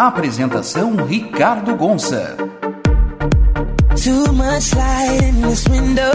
Apresentação 0.00 0.96
Ricardo 1.04 1.76
Gonça. 1.76 2.34
Too 4.02 4.32
much 4.32 4.74
light 4.74 5.22
in 5.22 5.42
this 5.42 5.66
window. 5.68 6.10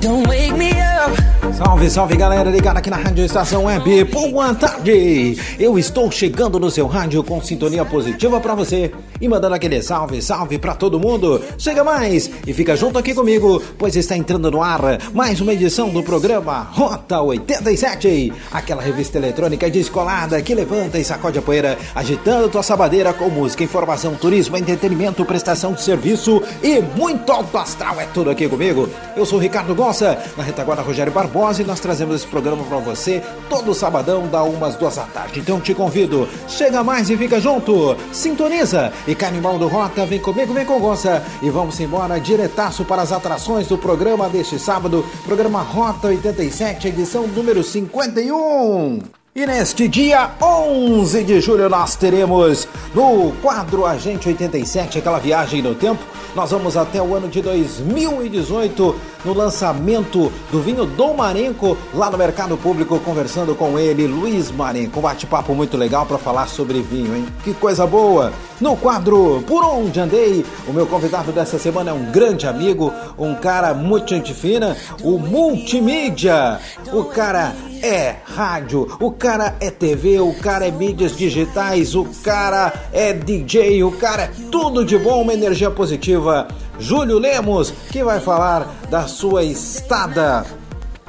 Don't 0.00 0.26
wake 0.26 0.54
me 0.54 0.70
up. 0.70 1.12
Salve, 1.54 1.90
salve 1.90 2.16
galera 2.16 2.50
ligada 2.50 2.78
aqui 2.78 2.88
na 2.88 2.96
Rádio 2.96 3.26
Estação 3.26 3.66
Web. 3.66 4.04
Boa 4.04 4.54
tarde! 4.54 5.38
Eu 5.58 5.78
estou 5.78 6.10
chegando 6.10 6.58
no 6.58 6.70
seu 6.70 6.86
rádio 6.86 7.22
com 7.22 7.42
sintonia 7.42 7.84
positiva 7.84 8.40
para 8.40 8.54
você 8.54 8.90
e 9.24 9.28
mandando 9.28 9.54
aquele 9.54 9.80
salve, 9.80 10.20
salve 10.20 10.58
para 10.58 10.74
todo 10.74 11.00
mundo. 11.00 11.40
Chega 11.56 11.82
mais 11.82 12.30
e 12.46 12.52
fica 12.52 12.76
junto 12.76 12.98
aqui 12.98 13.14
comigo, 13.14 13.62
pois 13.78 13.96
está 13.96 14.14
entrando 14.16 14.50
no 14.50 14.62
ar 14.62 14.98
mais 15.14 15.40
uma 15.40 15.54
edição 15.54 15.88
do 15.88 16.02
programa 16.02 16.68
Rota 16.72 17.22
87, 17.22 18.32
aquela 18.52 18.82
revista 18.82 19.16
eletrônica 19.16 19.70
descolada 19.70 20.42
que 20.42 20.54
levanta 20.54 20.98
e 20.98 21.04
sacode 21.04 21.38
a 21.38 21.42
poeira, 21.42 21.78
agitando 21.94 22.50
tua 22.50 22.62
sabadeira 22.62 23.14
com 23.14 23.30
música, 23.30 23.64
informação, 23.64 24.14
turismo, 24.14 24.58
entretenimento, 24.58 25.24
prestação 25.24 25.72
de 25.72 25.82
serviço 25.82 26.42
e 26.62 26.80
muito 26.80 27.32
alto 27.32 27.56
astral. 27.56 27.98
É 28.00 28.06
tudo 28.06 28.28
aqui 28.28 28.46
comigo. 28.46 28.88
Eu 29.16 29.24
sou 29.24 29.38
Ricardo 29.38 29.74
Gossa, 29.74 30.18
na 30.36 30.44
retaguarda 30.44 30.82
Rogério 30.82 31.12
Barbosa 31.12 31.62
e 31.62 31.64
nós 31.64 31.80
trazemos 31.80 32.16
esse 32.16 32.26
programa 32.26 32.62
para 32.64 32.78
você 32.78 33.22
todo 33.48 33.74
sabadão, 33.74 34.26
da 34.26 34.42
umas 34.42 34.76
duas 34.76 34.96
da 34.96 35.04
tarde. 35.04 35.40
Então 35.40 35.60
te 35.60 35.72
convido, 35.72 36.28
chega 36.46 36.84
mais 36.84 37.08
e 37.08 37.16
fica 37.16 37.40
junto, 37.40 37.96
sintoniza 38.12 38.92
e 39.06 39.13
Canimal 39.14 39.58
do 39.58 39.68
Rota, 39.68 40.04
vem 40.06 40.18
comigo, 40.18 40.52
vem 40.52 40.64
com 40.64 40.78
Gonça 40.78 41.24
e 41.42 41.50
vamos 41.50 41.78
embora 41.80 42.20
diretaço 42.20 42.84
para 42.84 43.02
as 43.02 43.12
atrações 43.12 43.66
do 43.66 43.78
programa 43.78 44.28
deste 44.28 44.58
sábado, 44.58 45.04
programa 45.24 45.62
Rota 45.62 46.08
87, 46.08 46.88
edição 46.88 47.26
número 47.26 47.62
51. 47.62 49.00
E 49.36 49.44
neste 49.46 49.88
dia 49.88 50.30
11 50.40 51.24
de 51.24 51.40
julho 51.40 51.68
nós 51.68 51.96
teremos 51.96 52.68
no 52.94 53.32
quadro 53.42 53.84
Agente 53.84 54.28
87, 54.28 54.98
aquela 54.98 55.18
viagem 55.18 55.60
no 55.60 55.74
tempo, 55.74 56.00
nós 56.36 56.52
vamos 56.52 56.76
até 56.76 57.02
o 57.02 57.14
ano 57.16 57.28
de 57.28 57.40
2018 57.42 58.94
no 59.24 59.32
lançamento 59.32 60.32
do 60.52 60.60
vinho 60.60 60.84
Dom 60.84 61.14
Marenco 61.14 61.76
lá 61.92 62.10
no 62.10 62.16
Mercado 62.18 62.56
Público, 62.56 62.98
conversando 63.00 63.56
com 63.56 63.76
ele, 63.76 64.06
Luiz 64.06 64.52
Marenco. 64.52 65.00
Um 65.00 65.02
bate-papo 65.02 65.52
muito 65.52 65.76
legal 65.76 66.06
para 66.06 66.18
falar 66.18 66.46
sobre 66.46 66.80
vinho, 66.80 67.16
hein? 67.16 67.26
Que 67.42 67.54
coisa 67.54 67.86
boa! 67.86 68.32
No 68.60 68.76
quadro 68.76 69.42
Por 69.48 69.64
Onde 69.64 69.98
Andei, 69.98 70.46
o 70.68 70.72
meu 70.72 70.86
convidado 70.86 71.32
dessa 71.32 71.58
semana 71.58 71.90
é 71.90 71.92
um 71.92 72.12
grande 72.12 72.46
amigo, 72.46 72.92
um 73.18 73.34
cara 73.34 73.74
muito 73.74 74.14
gente 74.14 74.32
fina, 74.32 74.76
o 75.02 75.18
multimídia. 75.18 76.60
O 76.92 77.04
cara 77.04 77.52
é 77.82 78.14
rádio, 78.24 78.96
o 79.00 79.10
cara 79.10 79.56
é 79.58 79.70
TV, 79.70 80.20
o 80.20 80.32
cara 80.34 80.68
é 80.68 80.70
mídias 80.70 81.16
digitais, 81.16 81.96
o 81.96 82.04
cara 82.22 82.72
é 82.92 83.12
DJ, 83.12 83.82
o 83.82 83.90
cara 83.90 84.22
é 84.24 84.30
tudo 84.52 84.84
de 84.84 84.96
bom, 84.96 85.22
uma 85.22 85.34
energia 85.34 85.70
positiva. 85.70 86.46
Júlio 86.78 87.18
Lemos, 87.18 87.72
que 87.90 88.04
vai 88.04 88.20
falar 88.20 88.72
da 88.88 89.08
sua 89.08 89.42
estada 89.42 90.46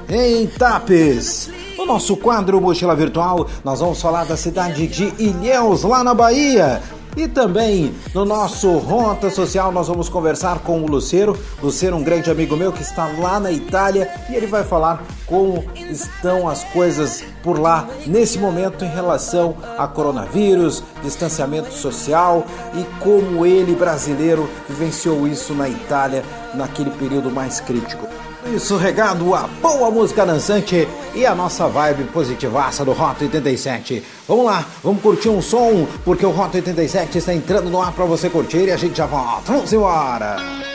em 0.09 0.47
Tapes. 0.47 1.51
No 1.77 1.85
nosso 1.85 2.15
quadro 2.17 2.59
Mochila 2.59 2.95
Virtual, 2.95 3.47
nós 3.63 3.79
vamos 3.79 4.01
falar 4.01 4.25
da 4.25 4.37
cidade 4.37 4.87
de 4.87 5.13
Ilhéus, 5.19 5.83
lá 5.83 6.03
na 6.03 6.13
Bahia. 6.13 6.81
E 7.15 7.29
também 7.29 7.95
no 8.13 8.25
nosso 8.25 8.77
Rota 8.77 9.29
Social 9.29 9.71
nós 9.71 9.87
vamos 9.87 10.09
conversar 10.09 10.59
com 10.59 10.81
o 10.81 10.87
Lucero. 10.87 11.37
Lucero, 11.63 11.95
um 11.95 12.03
grande 12.03 12.29
amigo 12.29 12.57
meu 12.57 12.73
que 12.73 12.81
está 12.81 13.07
lá 13.07 13.39
na 13.39 13.51
Itália 13.51 14.11
e 14.29 14.35
ele 14.35 14.47
vai 14.47 14.65
falar 14.65 15.01
como 15.25 15.63
estão 15.89 16.47
as 16.49 16.63
coisas 16.65 17.23
por 17.41 17.57
lá 17.57 17.87
nesse 18.05 18.37
momento 18.37 18.83
em 18.83 18.89
relação 18.89 19.55
a 19.77 19.87
coronavírus, 19.87 20.83
distanciamento 21.01 21.71
social 21.71 22.45
e 22.73 22.83
como 23.01 23.45
ele, 23.45 23.75
brasileiro, 23.75 24.49
vivenciou 24.67 25.25
isso 25.25 25.53
na 25.53 25.69
Itália 25.69 26.23
naquele 26.53 26.89
período 26.91 27.31
mais 27.31 27.61
crítico. 27.61 28.05
Isso 28.53 28.77
regado 28.77 29.33
a 29.33 29.47
boa 29.47 29.89
música 29.89 30.23
dançante 30.25 30.87
e 31.15 31.25
a 31.25 31.33
nossa 31.33 31.67
vibe 31.67 32.03
positivaça 32.05 32.85
do 32.85 32.93
Rota 32.93 33.23
87. 33.23 34.03
Vamos 34.27 34.45
lá, 34.45 34.63
vamos 34.83 35.01
curtir 35.01 35.29
um 35.29 35.41
som, 35.41 35.87
porque 36.05 36.25
o 36.25 36.29
Rota 36.29 36.57
87 36.57 37.17
está 37.17 37.33
entrando 37.33 37.69
no 37.69 37.81
ar 37.81 37.91
para 37.91 38.05
você 38.05 38.29
curtir 38.29 38.65
e 38.65 38.71
a 38.71 38.77
gente 38.77 38.97
já 38.97 39.07
volta. 39.07 39.51
Vamos 39.51 39.73
embora! 39.73 40.74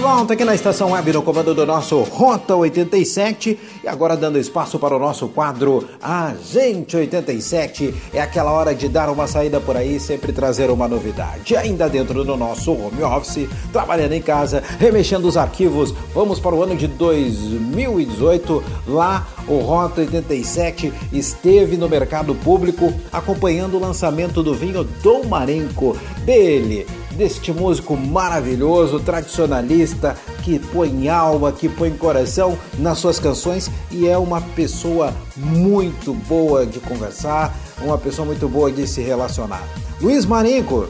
De 0.00 0.06
volta 0.06 0.32
aqui 0.32 0.46
na 0.46 0.54
estação 0.54 0.92
web 0.92 1.12
no 1.12 1.22
comando 1.22 1.54
do 1.54 1.66
nosso 1.66 2.00
Rota 2.00 2.56
87 2.56 3.58
e 3.84 3.86
agora 3.86 4.16
dando 4.16 4.38
espaço 4.38 4.78
para 4.78 4.96
o 4.96 4.98
nosso 4.98 5.28
quadro 5.28 5.86
Agente 6.00 6.96
87. 6.96 7.94
É 8.14 8.18
aquela 8.18 8.50
hora 8.50 8.74
de 8.74 8.88
dar 8.88 9.10
uma 9.10 9.26
saída 9.26 9.60
por 9.60 9.76
aí, 9.76 10.00
sempre 10.00 10.32
trazer 10.32 10.70
uma 10.70 10.88
novidade. 10.88 11.54
Ainda 11.54 11.86
dentro 11.86 12.24
do 12.24 12.34
nosso 12.34 12.72
home 12.72 13.02
office, 13.02 13.46
trabalhando 13.74 14.12
em 14.12 14.22
casa, 14.22 14.62
remexendo 14.78 15.28
os 15.28 15.36
arquivos. 15.36 15.94
Vamos 16.14 16.40
para 16.40 16.54
o 16.54 16.62
ano 16.62 16.74
de 16.74 16.86
2018. 16.86 18.64
Lá 18.88 19.28
o 19.46 19.58
Rota 19.58 20.00
87 20.00 20.94
esteve 21.12 21.76
no 21.76 21.90
mercado 21.90 22.34
público 22.34 22.90
acompanhando 23.12 23.76
o 23.76 23.80
lançamento 23.80 24.42
do 24.42 24.54
vinho 24.54 24.82
Dom 25.02 25.26
Marenco 25.26 25.94
dele 26.24 26.86
deste 27.20 27.52
músico 27.52 27.94
maravilhoso, 27.98 28.98
tradicionalista, 28.98 30.16
que 30.42 30.58
põe 30.58 31.06
alma, 31.06 31.52
que 31.52 31.68
põe 31.68 31.90
coração 31.90 32.58
nas 32.78 32.96
suas 32.96 33.18
canções 33.18 33.70
e 33.90 34.08
é 34.08 34.16
uma 34.16 34.40
pessoa 34.40 35.12
muito 35.36 36.14
boa 36.14 36.64
de 36.64 36.80
conversar, 36.80 37.54
uma 37.82 37.98
pessoa 37.98 38.24
muito 38.24 38.48
boa 38.48 38.72
de 38.72 38.86
se 38.86 39.02
relacionar. 39.02 39.62
Luiz 40.00 40.24
Marinco, 40.24 40.88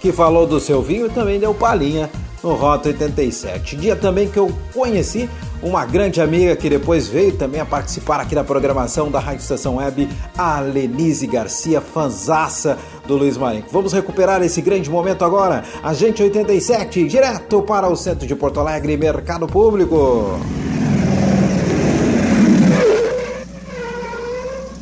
que 0.00 0.10
falou 0.10 0.46
do 0.46 0.58
seu 0.58 0.80
vinho, 0.80 1.10
também 1.10 1.38
deu 1.38 1.52
palhinha 1.52 2.08
no 2.42 2.54
Rota 2.54 2.88
87. 2.88 3.76
Dia 3.76 3.94
também 3.94 4.30
que 4.30 4.38
eu 4.38 4.50
conheci 4.72 5.28
uma 5.62 5.84
grande 5.84 6.20
amiga 6.20 6.54
que 6.54 6.68
depois 6.68 7.08
veio 7.08 7.32
também 7.36 7.60
a 7.60 7.66
participar 7.66 8.20
aqui 8.20 8.34
da 8.34 8.44
programação 8.44 9.10
da 9.10 9.18
Rádio 9.18 9.40
Estação 9.40 9.76
Web, 9.76 10.08
a 10.36 10.60
Lenise 10.60 11.26
Garcia, 11.26 11.80
fanzaça 11.80 12.78
do 13.06 13.16
Luiz 13.16 13.36
Marinho. 13.36 13.64
Vamos 13.70 13.92
recuperar 13.92 14.42
esse 14.42 14.60
grande 14.60 14.90
momento 14.90 15.24
agora. 15.24 15.64
Agente 15.82 16.22
87, 16.22 17.04
direto 17.04 17.62
para 17.62 17.88
o 17.88 17.96
centro 17.96 18.26
de 18.26 18.34
Porto 18.34 18.60
Alegre, 18.60 18.96
Mercado 18.96 19.46
Público. 19.46 20.38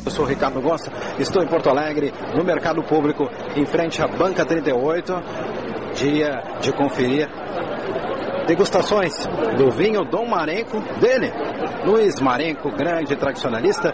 Eu 0.05 0.11
sou 0.11 0.25
Ricardo 0.25 0.61
Gosta, 0.61 0.91
estou 1.19 1.41
em 1.43 1.47
Porto 1.47 1.69
Alegre, 1.69 2.13
no 2.35 2.43
Mercado 2.43 2.83
Público, 2.83 3.29
em 3.55 3.65
frente 3.65 4.01
à 4.01 4.07
Banca 4.07 4.45
38. 4.45 5.13
Dia 5.95 6.43
de 6.59 6.73
conferir 6.73 7.29
degustações 8.45 9.13
do 9.57 9.71
vinho 9.71 10.03
Dom 10.05 10.27
Marenco, 10.27 10.79
dele, 10.99 11.31
Luiz 11.85 12.19
Marenco, 12.19 12.69
grande 12.71 13.15
tradicionalista. 13.15 13.93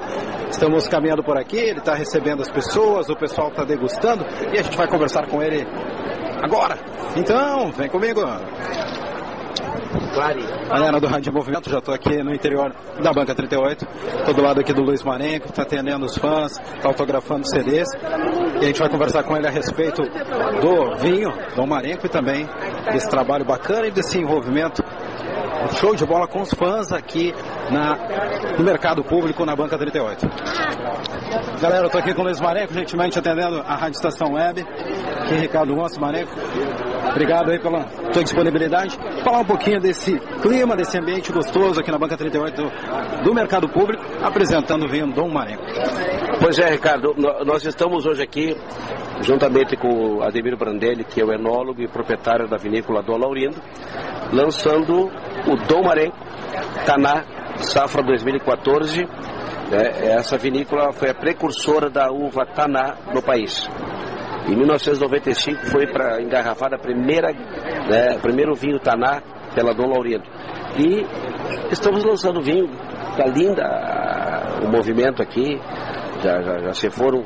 Estamos 0.50 0.88
caminhando 0.88 1.24
por 1.24 1.38
aqui, 1.38 1.58
ele 1.58 1.79
está 1.79 1.93
recebendo 1.93 2.41
as 2.41 2.50
pessoas, 2.50 3.10
o 3.10 3.15
pessoal 3.15 3.50
está 3.50 3.63
degustando 3.63 4.25
e 4.53 4.60
a 4.60 4.63
gente 4.63 4.77
vai 4.77 4.88
conversar 4.88 5.27
com 5.27 5.41
ele 5.41 5.65
agora. 6.43 6.77
Então, 7.15 7.72
vem 7.72 7.89
comigo. 7.89 8.22
Clare. 10.13 10.41
Galera 10.69 11.00
do 11.00 11.07
Rádio 11.07 11.33
Movimento, 11.33 11.69
já 11.69 11.79
estou 11.79 11.93
aqui 11.93 12.24
no 12.24 12.33
interior 12.33 12.74
da 13.01 13.12
Banca 13.12 13.36
38, 13.36 13.86
estou 14.19 14.33
do 14.33 14.41
lado 14.41 14.60
aqui 14.62 14.74
do 14.74 14.81
Luiz 14.81 15.03
Marenco, 15.03 15.48
está 15.48 15.63
atendendo 15.63 16.05
os 16.05 16.17
fãs, 16.17 16.53
está 16.75 16.88
autografando 16.88 17.48
CDs. 17.48 17.88
E 18.62 18.63
a 18.63 18.67
gente 18.67 18.79
vai 18.79 18.89
conversar 18.89 19.24
com 19.24 19.36
ele 19.36 19.48
a 19.48 19.51
respeito 19.51 20.01
do 20.01 20.95
vinho, 20.98 21.29
Dom 21.55 21.67
Marenco, 21.67 22.05
e 22.05 22.10
também 22.10 22.48
desse 22.91 23.10
trabalho 23.10 23.43
bacana 23.43 23.88
e 23.88 23.91
desse 23.91 24.17
envolvimento 24.17 24.81
show 25.75 25.95
de 25.95 26.05
bola 26.05 26.27
com 26.27 26.41
os 26.41 26.53
fãs 26.53 26.91
aqui 26.91 27.33
na, 27.69 27.95
no 28.57 28.63
mercado 28.63 29.03
público 29.03 29.45
na 29.45 29.55
Banca 29.55 29.77
38. 29.77 30.27
Galera, 31.62 31.86
eu 31.86 31.89
tô 31.89 31.98
aqui 31.98 32.13
com 32.13 32.21
o 32.21 32.25
Luiz 32.25 32.39
Marenco, 32.39 32.74
gentilmente 32.74 33.19
atendendo 33.19 33.60
a 33.60 33.75
Rádio 33.75 33.98
Estação 33.98 34.33
Web. 34.33 34.62
Aqui 34.62 35.36
Ricardo 35.36 35.75
Gonçalves 35.75 35.98
Marenco. 35.98 36.31
Obrigado 37.10 37.51
aí 37.51 37.60
pela 37.60 37.84
tua 38.12 38.24
disponibilidade. 38.24 38.98
Falar 39.24 39.39
um 39.39 39.46
pouquinho 39.46 39.79
desse 39.79 40.20
clima, 40.41 40.75
desse 40.75 40.98
ambiente 40.98 41.31
gostoso 41.31 41.79
aqui 41.79 41.91
na 41.91 41.98
Banca 41.98 42.15
38 42.15 42.62
do, 42.62 43.24
do 43.24 43.34
mercado 43.34 43.67
público, 43.67 44.03
apresentando 44.22 44.86
o 44.86 44.89
vinho 44.89 45.12
Dom 45.12 45.29
Marenco. 45.29 45.63
Pois 46.39 46.58
é, 46.60 46.70
Ricardo, 46.70 47.13
nós 47.46 47.65
estamos 47.65 48.05
hoje 48.05 48.22
aqui 48.24 48.55
juntamente 49.22 49.75
com 49.75 50.17
o 50.17 50.24
Ademir 50.24 50.58
Brandelli, 50.58 51.03
que 51.03 51.22
é 51.22 51.25
o 51.25 51.31
enólogo 51.31 51.81
e 51.81 51.88
proprietário 51.88 52.48
da 52.48 52.58
vinícola 52.58 53.03
Dom 53.03 53.17
Laurindo, 53.17 53.58
lançando 54.31 55.05
o 55.48 55.55
Dom 55.67 55.84
Marenco 55.84 56.17
Taná 56.86 57.24
Safra 57.58 58.01
2014. 58.03 59.03
Né? 59.72 60.13
Essa 60.15 60.38
vinícola 60.38 60.91
foi 60.91 61.10
a 61.10 61.13
precursora 61.13 61.89
da 61.89 62.12
uva 62.12 62.46
Taná 62.46 62.96
no 63.13 63.22
país. 63.22 63.67
Em 64.48 64.55
1995 64.55 65.65
foi 65.67 65.88
para 65.88 66.21
engarrafar 66.21 66.74
a 66.74 66.77
primeira, 66.77 67.31
né, 67.31 68.17
primeiro 68.21 68.55
vinho 68.55 68.79
Taná 68.79 69.21
pela 69.53 69.74
Dom 69.74 69.88
Laurindo. 69.88 70.24
E 70.77 71.05
estamos 71.71 72.03
lançando 72.03 72.41
vinho, 72.41 72.69
está 73.12 73.25
linda 73.27 73.63
o 74.63 74.67
movimento 74.69 75.21
aqui, 75.21 75.60
já, 76.24 76.41
já, 76.41 76.57
já 76.60 76.74
se 76.74 76.89
foram 76.89 77.24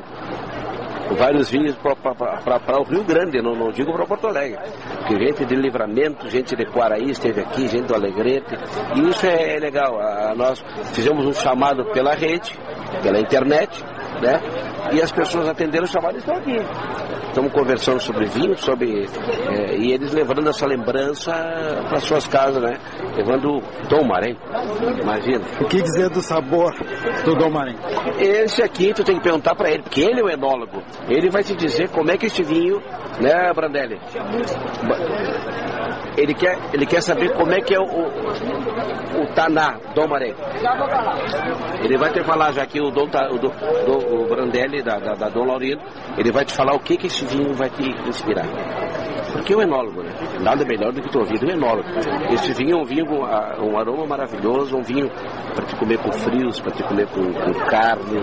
vários 1.14 1.50
vinhos 1.50 1.74
para 1.76 2.80
o 2.80 2.84
Rio 2.84 3.04
Grande, 3.04 3.40
não, 3.40 3.54
não 3.54 3.70
digo 3.70 3.92
para 3.92 4.06
Porto 4.06 4.26
Alegre. 4.26 4.58
Porque 4.98 5.26
gente 5.26 5.44
de 5.44 5.54
Livramento, 5.54 6.28
gente 6.28 6.56
de 6.56 6.64
Quaraí 6.66 7.10
esteve 7.10 7.40
aqui, 7.40 7.68
gente 7.68 7.86
do 7.86 7.94
Alegrete. 7.94 8.56
E 8.96 9.08
isso 9.08 9.26
é, 9.26 9.56
é 9.56 9.58
legal. 9.58 10.00
A, 10.00 10.34
nós 10.34 10.62
fizemos 10.92 11.24
um 11.24 11.32
chamado 11.32 11.84
pela 11.92 12.14
rede, 12.14 12.58
pela 13.02 13.20
internet, 13.20 13.84
né? 14.20 14.40
E 14.92 15.02
as 15.02 15.12
pessoas 15.12 15.48
atenderam 15.48 15.84
o 15.84 15.88
chamado 15.88 16.14
e 16.14 16.18
estão 16.18 16.36
aqui. 16.36 16.56
Estamos 17.36 17.52
conversando 17.52 18.00
sobre 18.00 18.24
vinho, 18.26 18.56
sobre. 18.56 19.04
É, 19.04 19.76
e 19.76 19.92
eles 19.92 20.10
levando 20.14 20.48
essa 20.48 20.66
lembrança 20.66 21.32
para 21.86 22.00
suas 22.00 22.26
casas, 22.26 22.62
né? 22.62 22.78
Levando 23.14 23.60
Dom 23.90 24.06
Marém. 24.06 24.34
Imagina. 25.02 25.44
O 25.60 25.66
que 25.66 25.82
dizer 25.82 26.08
do 26.08 26.22
sabor 26.22 26.72
do 27.26 27.34
Dom 27.34 27.50
Marém? 27.50 27.76
Esse 28.18 28.62
aqui 28.62 28.94
tu 28.94 29.04
tem 29.04 29.16
que 29.16 29.22
perguntar 29.22 29.54
para 29.54 29.70
ele, 29.70 29.82
porque 29.82 30.00
ele 30.00 30.20
é 30.20 30.24
o 30.24 30.30
enólogo. 30.30 30.82
Ele 31.08 31.30
vai 31.30 31.42
te 31.42 31.54
dizer 31.54 31.88
como 31.90 32.10
é 32.10 32.16
que 32.16 32.26
este 32.26 32.42
vinho, 32.42 32.82
né, 33.20 33.52
Brandelli? 33.54 34.00
Ele 36.16 36.34
quer, 36.34 36.58
ele 36.72 36.86
quer 36.86 37.02
saber 37.02 37.32
como 37.34 37.52
é 37.52 37.60
que 37.60 37.74
é 37.74 37.78
o, 37.78 37.84
o, 37.84 39.22
o 39.22 39.34
Taná, 39.34 39.78
Dom 39.94 40.08
Maré. 40.08 40.34
Ele 41.82 41.98
vai 41.98 42.10
te 42.12 42.22
falar 42.24 42.52
já 42.52 42.66
que 42.66 42.80
o 42.80 42.90
Dom, 42.90 43.06
o, 43.06 44.22
o 44.22 44.26
Brandelli, 44.26 44.82
da, 44.82 44.98
da, 44.98 45.12
da 45.12 45.28
Dom 45.28 45.44
Laurino, 45.44 45.80
ele 46.16 46.32
vai 46.32 46.44
te 46.44 46.52
falar 46.52 46.74
o 46.74 46.80
que, 46.80 46.96
que 46.96 47.06
esse 47.06 47.24
vinho 47.26 47.52
vai 47.54 47.68
te 47.70 47.82
inspirar. 48.08 48.46
Porque 49.32 49.54
o 49.54 49.60
enólogo, 49.60 50.02
né? 50.02 50.10
Nada 50.40 50.64
melhor 50.64 50.92
do 50.92 51.02
que 51.02 51.10
tu 51.10 51.18
ouvir 51.18 51.42
o 51.42 51.50
enólogo. 51.50 51.88
Esse 52.32 52.52
vinho 52.54 52.78
é 52.78 52.80
um 52.80 52.84
vinho 52.84 53.06
com 53.06 53.16
um 53.16 53.78
aroma 53.78 54.06
maravilhoso, 54.06 54.76
um 54.76 54.82
vinho 54.82 55.10
para 55.54 55.66
te 55.66 55.76
comer 55.76 55.98
com 55.98 56.10
frios, 56.12 56.60
para 56.60 56.72
te 56.72 56.82
comer 56.82 57.06
com, 57.08 57.22
com 57.32 57.52
carne, 57.66 58.20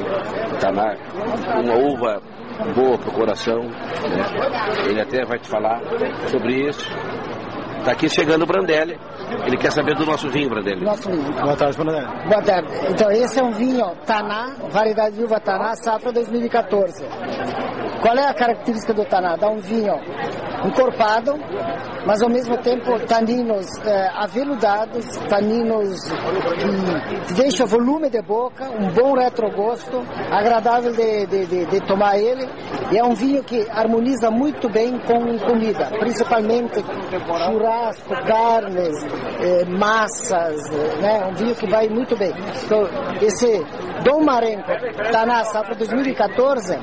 taná, 0.60 0.96
uma 1.64 1.76
uva 1.76 2.22
boa 2.76 2.98
para 2.98 3.10
o 3.10 3.14
coração. 3.14 3.60
Né? 3.60 4.90
Ele 4.90 5.02
até 5.02 5.24
vai 5.26 5.38
te 5.40 5.48
falar 5.48 5.82
sobre 6.28 6.68
isso. 6.68 6.90
Está 7.84 7.92
aqui 7.92 8.08
chegando 8.08 8.44
o 8.44 8.46
Brandelli. 8.46 8.98
Ele 9.46 9.58
quer 9.58 9.70
saber 9.70 9.94
do 9.96 10.06
nosso 10.06 10.30
vinho, 10.30 10.50
Brandelli. 10.50 10.86
Nosso 10.86 11.12
vinho. 11.12 11.34
Boa 11.34 11.54
tarde, 11.58 11.78
Brandelli. 11.78 12.08
Boa 12.30 12.42
tarde. 12.42 12.70
Então, 12.90 13.12
esse 13.12 13.38
é 13.42 13.44
um 13.44 13.52
vinho 13.52 13.86
Taná, 14.06 14.56
variedade 14.72 15.18
de 15.18 15.24
uva 15.26 15.38
Taná, 15.42 15.76
safra 15.76 16.14
2014. 16.14 17.04
Qual 18.04 18.18
é 18.18 18.28
a 18.28 18.34
característica 18.34 18.94
do 18.94 19.06
Taná? 19.06 19.38
Dá 19.38 19.48
um 19.50 19.60
vinho 19.60 19.96
encorpado, 20.66 21.36
mas 22.06 22.22
ao 22.22 22.30
mesmo 22.30 22.58
tempo 22.58 23.00
taninos 23.08 23.66
é, 23.86 24.10
aveludados, 24.16 25.06
taninos 25.30 26.02
que 27.28 27.34
deixam 27.34 27.66
volume 27.66 28.10
de 28.10 28.22
boca, 28.22 28.66
um 28.72 28.90
bom 28.92 29.14
retrogosto, 29.14 30.04
agradável 30.30 30.92
de, 30.92 31.26
de, 31.28 31.46
de, 31.46 31.66
de, 31.66 31.80
tomar 31.88 32.18
ele. 32.18 32.46
E 32.92 32.98
é 32.98 33.04
um 33.06 33.14
vinho 33.14 33.42
que 33.42 33.66
harmoniza 33.72 34.30
muito 34.30 34.70
bem 34.70 35.00
com 35.00 35.38
comida, 35.40 35.90
principalmente 35.98 36.84
churrasco, 37.26 38.10
carnes, 38.28 39.02
é, 39.40 39.64
massas, 39.66 40.70
né? 41.02 41.26
um 41.26 41.34
vinho 41.36 41.56
que 41.56 41.70
vai 41.70 41.88
muito 41.88 42.18
bem. 42.18 42.34
Então, 42.66 42.84
esse 43.22 43.64
Dom 44.04 44.26
Marenco 44.26 44.68
Taná 45.10 45.46
Safra 45.46 45.74
2014, 45.76 46.78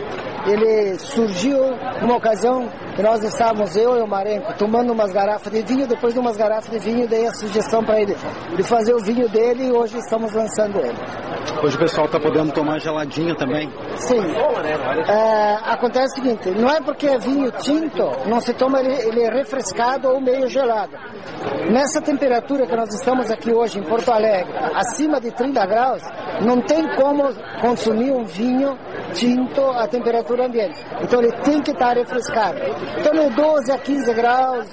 ele 0.47 0.99
surgiu 1.11 1.59
numa 2.01 2.17
ocasião 2.17 2.69
que 2.95 3.03
nós 3.03 3.23
estávamos, 3.23 3.77
eu 3.77 3.97
e 3.97 4.03
o 4.03 4.07
Marenco, 4.07 4.53
tomando 4.59 4.93
umas 4.93 5.13
garrafas 5.13 5.53
de 5.53 5.63
vinho, 5.63 5.87
depois 5.87 6.13
de 6.15 6.21
umas 6.21 6.37
garrafas 6.37 6.71
de 6.71 6.79
vinho, 6.79 7.09
dei 7.09 7.27
a 7.27 7.33
sugestão 7.33 7.85
para 7.85 8.01
ele 8.01 8.17
de 8.57 8.63
fazer 8.63 8.95
o 8.95 8.99
vinho 8.99 9.29
dele 9.29 9.69
e 9.69 9.73
hoje 9.73 9.99
estamos 9.99 10.33
lançando 10.33 10.79
ele. 10.79 10.99
Hoje 11.63 11.77
o 11.77 11.79
pessoal 11.79 12.07
está 12.07 12.19
podendo 12.19 12.53
tomar 12.53 12.79
geladinho 12.79 13.35
também? 13.37 13.71
Sim. 13.97 14.21
É, 15.09 15.59
acontece 15.65 16.21
o 16.21 16.23
seguinte, 16.23 16.51
não 16.51 16.71
é 16.71 16.81
porque 16.81 17.07
é 17.07 17.19
vinho 17.19 17.51
tinto, 17.53 18.03
não 18.27 18.41
se 18.41 18.55
toma 18.55 18.81
ele, 18.81 18.95
ele 19.09 19.23
é 19.23 19.31
refrescado 19.31 20.09
ou 20.09 20.21
meio 20.21 20.49
gelado. 20.49 20.93
Nessa 21.71 22.01
temperatura 22.01 22.67
que 22.67 22.75
nós 22.77 22.93
estamos 22.95 23.31
aqui 23.31 23.53
hoje 23.53 23.79
em 23.79 23.83
Porto 23.83 24.11
Alegre, 24.11 24.53
acima 24.75 25.21
de 25.21 25.31
30 25.33 25.67
graus, 25.67 26.03
não 26.45 26.61
tem 26.63 26.87
como 26.97 27.25
consumir 27.61 28.13
um 28.13 28.25
vinho 28.25 28.77
tinto 29.13 29.63
a 29.71 29.87
temperatura 29.87 30.47
ambiente. 30.47 30.79
Então 31.03 31.21
ele 31.21 31.33
tem 31.43 31.61
que 31.63 31.71
estar 31.71 31.95
refrescado. 31.97 32.59
Então 32.99 33.13
de 33.13 33.35
12 33.35 33.73
a 33.73 33.79
15 33.79 34.15
graus, 34.15 34.67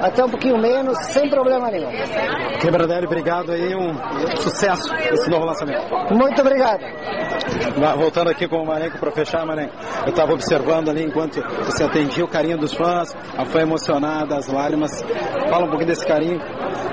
até 0.00 0.24
um 0.24 0.28
pouquinho 0.28 0.58
menos, 0.58 0.96
sem 1.06 1.28
problema 1.28 1.70
nenhum. 1.70 1.90
Quebradelli, 2.60 3.06
obrigado 3.06 3.52
aí, 3.52 3.74
um 3.74 3.94
sucesso 4.36 4.94
esse 5.12 5.28
novo 5.30 5.44
lançamento. 5.46 5.88
Muito 6.14 6.40
obrigado. 6.40 6.80
Voltando 7.96 8.30
aqui 8.30 8.46
com 8.48 8.58
o 8.58 8.66
Marenco 8.66 8.98
para 8.98 9.10
fechar, 9.10 9.44
Marenco, 9.44 9.74
eu 10.04 10.10
estava 10.10 10.32
observando 10.32 10.88
ali 10.90 11.04
enquanto 11.04 11.40
você 11.64 11.84
atendia 11.84 12.24
o 12.24 12.28
carinho 12.28 12.58
dos 12.58 12.72
fãs, 12.74 13.14
a 13.36 13.44
fã 13.44 13.60
emocionada, 13.60 14.36
as 14.36 14.46
lágrimas. 14.48 14.90
Fala 15.48 15.64
um 15.64 15.68
pouquinho 15.68 15.88
desse 15.88 16.06
carinho, 16.06 16.38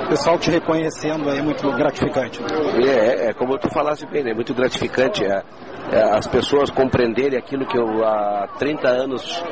o 0.05 0.09
pessoal 0.09 0.37
te 0.37 0.49
reconhecendo 0.49 1.29
aí, 1.29 1.39
é 1.39 1.41
muito 1.41 1.67
gratificante. 1.71 2.41
É, 2.87 3.29
é 3.29 3.33
como 3.33 3.57
tu 3.57 3.69
falaste 3.69 4.05
bem, 4.07 4.27
é 4.29 4.33
muito 4.33 4.53
gratificante. 4.53 5.23
É 5.23 5.35
é, 5.35 5.43
as 6.13 6.27
pessoas 6.27 6.69
compreenderem 6.69 7.37
aquilo 7.37 7.65
que 7.65 7.77
eu 7.77 8.03
há 8.03 8.47
30 8.57 8.87
anos 8.87 9.43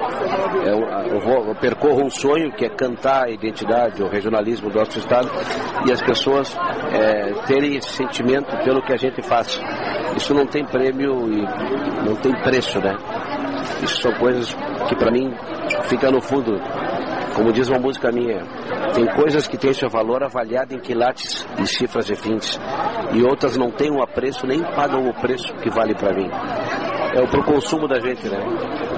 eu, 0.66 0.80
eu, 1.14 1.20
vou, 1.20 1.48
eu, 1.48 1.56
percorro 1.56 2.04
um 2.04 2.10
sonho 2.10 2.52
que 2.52 2.66
é 2.66 2.70
cantar 2.70 3.26
a 3.26 3.30
identidade, 3.30 4.02
o 4.02 4.08
regionalismo 4.08 4.70
do 4.70 4.80
nosso 4.80 4.98
estado 4.98 5.30
e 5.88 5.92
as 5.92 6.02
pessoas 6.02 6.56
é, 6.92 7.34
terem 7.46 7.76
esse 7.76 7.90
sentimento 7.90 8.56
pelo 8.64 8.82
que 8.82 8.94
a 8.94 8.98
gente 8.98 9.22
faz. 9.22 9.60
Isso 10.16 10.34
não 10.34 10.46
tem 10.46 10.66
prêmio 10.66 11.30
e 11.32 11.42
não 12.06 12.16
tem 12.16 12.34
preço, 12.42 12.80
né? 12.80 12.96
Isso 13.84 14.02
são 14.02 14.12
coisas 14.14 14.54
que 14.88 14.96
para 14.96 15.12
mim 15.12 15.34
fica 15.84 16.12
no 16.12 16.22
fundo 16.22 16.54
como 17.36 17.52
diz 17.52 17.70
uma 17.70 17.80
música 17.80 18.12
minha, 18.12 18.40
tem 18.94 19.06
coisas 19.16 19.48
que 19.48 19.58
têm 19.58 19.74
seu 19.74 19.90
valor 19.90 20.24
avaliado 20.24 20.74
em 20.74 20.80
quilates 20.80 21.46
e 21.60 21.68
cifras 21.68 22.06
de 22.06 22.16
fins, 22.16 22.60
e 23.14 23.24
outras 23.24 23.58
não 23.58 23.72
têm 23.72 23.92
um 23.92 24.02
apreço, 24.02 24.46
nem 24.46 24.62
pagam 24.62 25.08
o 25.08 25.14
preço 25.14 25.54
que 25.56 25.70
vale 25.70 25.96
para 25.96 26.14
mim. 26.14 26.30
É 27.16 27.28
pro 27.28 27.44
consumo 27.44 27.88
da 27.88 28.00
gente, 28.00 28.28
né? 28.28 28.40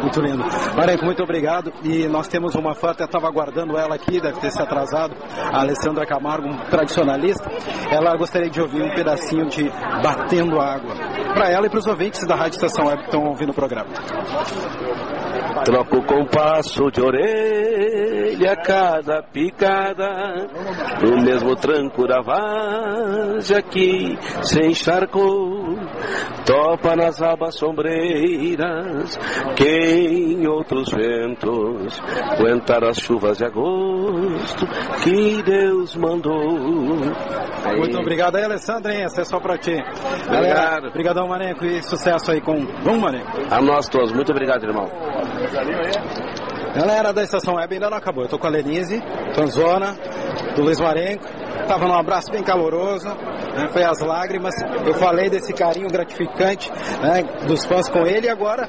Muito 0.01 0.21
lindo. 0.21 0.41
Marenco, 0.77 1.03
muito 1.03 1.21
obrigado. 1.21 1.73
E 1.83 2.07
nós 2.07 2.29
temos 2.29 2.55
uma 2.55 2.73
fã, 2.73 2.91
até 2.91 3.03
estava 3.03 3.27
aguardando 3.27 3.77
ela 3.77 3.95
aqui, 3.95 4.21
deve 4.21 4.39
ter 4.39 4.51
se 4.51 4.61
atrasado, 4.61 5.13
a 5.51 5.59
Alessandra 5.59 6.05
Camargo, 6.05 6.47
um 6.47 6.57
tradicionalista. 6.69 7.49
Ela 7.91 8.15
gostaria 8.15 8.49
de 8.49 8.61
ouvir 8.61 8.81
um 8.81 8.95
pedacinho 8.95 9.47
de 9.47 9.69
Batendo 10.01 10.61
Água. 10.61 10.95
Para 11.33 11.51
ela 11.51 11.67
e 11.67 11.69
para 11.69 11.79
os 11.79 11.87
ouvintes 11.87 12.25
da 12.25 12.35
Rádio 12.35 12.55
Estação 12.55 12.85
Web 12.85 12.99
que 12.99 13.05
estão 13.07 13.25
ouvindo 13.25 13.49
o 13.49 13.53
programa. 13.53 13.89
Troco 15.65 15.97
o 15.97 16.05
compasso 16.05 16.89
de 16.91 17.01
orelha, 17.01 17.84
cada 18.65 19.21
picada, 19.23 20.47
no 21.01 21.21
mesmo 21.21 21.55
tranco 21.55 22.07
da 22.07 22.21
várzea 22.21 23.61
que 23.61 24.17
se 24.41 24.59
encharcou, 24.61 25.77
topa 26.45 26.95
nas 26.95 27.21
abas 27.21 27.55
sombreiras, 27.55 29.17
que 29.55 29.67
em 29.67 30.47
outros 30.47 30.89
ventos 30.91 31.99
aguentar 32.31 32.83
as 32.83 32.97
chuvas 32.97 33.37
de 33.37 33.45
agosto 33.45 34.65
que 35.03 35.43
Deus 35.43 35.95
mandou. 35.95 36.57
Muito 37.77 37.97
obrigado 37.99 38.35
aí, 38.35 38.43
Alessandra, 38.43 38.93
hein? 38.93 39.03
Essa 39.03 39.21
é 39.21 39.25
só 39.25 39.39
pra 39.39 39.57
ti. 39.57 39.75
Obrigado. 40.27 40.87
Obrigadão, 40.87 41.27
Maneco, 41.27 41.65
e 41.65 41.81
sucesso 41.83 42.31
aí 42.31 42.41
com 42.41 42.65
Vamos, 42.83 43.01
Maneco. 43.01 43.31
A 43.49 43.61
nós 43.61 43.87
todos, 43.87 44.11
muito 44.11 44.31
obrigado, 44.31 44.63
irmão. 44.63 44.85
Galera 46.75 47.13
da 47.13 47.23
Estação 47.23 47.55
Web 47.55 47.73
ainda 47.73 47.89
não 47.89 47.97
acabou. 47.97 48.23
Eu 48.25 48.29
tô 48.29 48.37
com 48.37 48.47
a 48.47 48.49
Lenise, 48.49 49.01
Tanzona, 49.33 49.95
do 50.57 50.61
Luiz 50.61 50.77
Marenco. 50.77 51.25
Tava 51.69 51.87
num 51.87 51.93
abraço 51.93 52.29
bem 52.29 52.43
caloroso, 52.43 53.07
né? 53.07 53.69
foi 53.71 53.83
as 53.85 54.01
lágrimas. 54.01 54.53
Eu 54.85 54.93
falei 54.95 55.29
desse 55.29 55.53
carinho 55.53 55.87
gratificante 55.87 56.69
né? 57.01 57.23
dos 57.47 57.65
fãs 57.65 57.87
com 57.87 58.05
ele 58.05 58.27
e 58.27 58.29
agora 58.29 58.67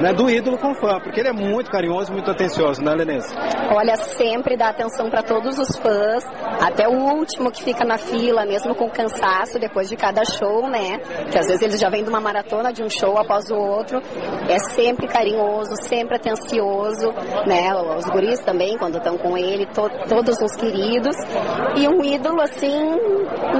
né, 0.00 0.12
do 0.12 0.30
ídolo 0.30 0.58
com 0.58 0.74
fã, 0.74 1.00
porque 1.00 1.20
ele 1.20 1.28
é 1.28 1.32
muito 1.32 1.70
carinhoso, 1.70 2.12
muito 2.12 2.30
atencioso, 2.30 2.82
né, 2.82 2.94
Lenise? 2.94 3.34
Olha, 3.74 3.96
sempre 3.96 4.56
dá 4.56 4.68
atenção 4.68 5.10
para 5.10 5.22
todos 5.22 5.58
os 5.58 5.76
fãs, 5.76 6.24
até 6.60 6.88
o 6.88 6.92
último 6.92 7.50
que 7.50 7.62
fica 7.62 7.84
na 7.84 7.98
fila, 7.98 8.44
mesmo 8.44 8.74
com 8.74 8.88
cansaço 8.90 9.58
depois 9.58 9.88
de 9.88 9.96
cada 9.96 10.24
show, 10.24 10.68
né? 10.68 10.98
Que 11.30 11.38
às 11.38 11.46
vezes 11.46 11.62
eles 11.62 11.80
já 11.80 11.90
vêm 11.90 12.02
de 12.02 12.08
uma 12.08 12.20
maratona 12.20 12.72
de 12.72 12.82
um 12.82 12.88
show 12.88 13.18
após 13.18 13.50
o 13.50 13.56
outro. 13.56 14.00
É 14.48 14.58
sempre 14.74 15.06
carinhoso, 15.06 15.70
sempre 15.82 16.16
atencioso, 16.16 17.12
né? 17.46 17.72
Os 17.96 18.06
guris 18.06 18.40
também, 18.40 18.76
quando 18.78 18.98
estão 18.98 19.16
com 19.18 19.36
ele, 19.36 19.66
to 19.66 19.88
todos 20.08 20.40
os 20.40 20.56
queridos. 20.56 21.16
E 21.76 21.86
um 21.88 22.02
ídolo, 22.02 22.40
assim, 22.40 22.90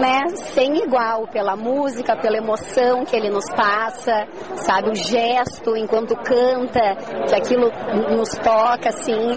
né, 0.01 0.29
sem 0.35 0.85
igual, 0.85 1.27
pela 1.29 1.57
música, 1.57 2.17
pela 2.17 2.39
emoção 2.39 3.05
que 3.05 3.17
ele 3.17 3.31
nos 3.31 3.45
passa, 3.55 4.27
sabe? 4.57 4.91
O 4.91 4.95
gesto 4.95 5.77
enquanto 5.77 6.17
canta, 6.29 6.97
que 7.27 7.35
aquilo 7.35 7.71
nos 8.15 8.29
toca, 8.39 8.91
assim, 8.91 9.35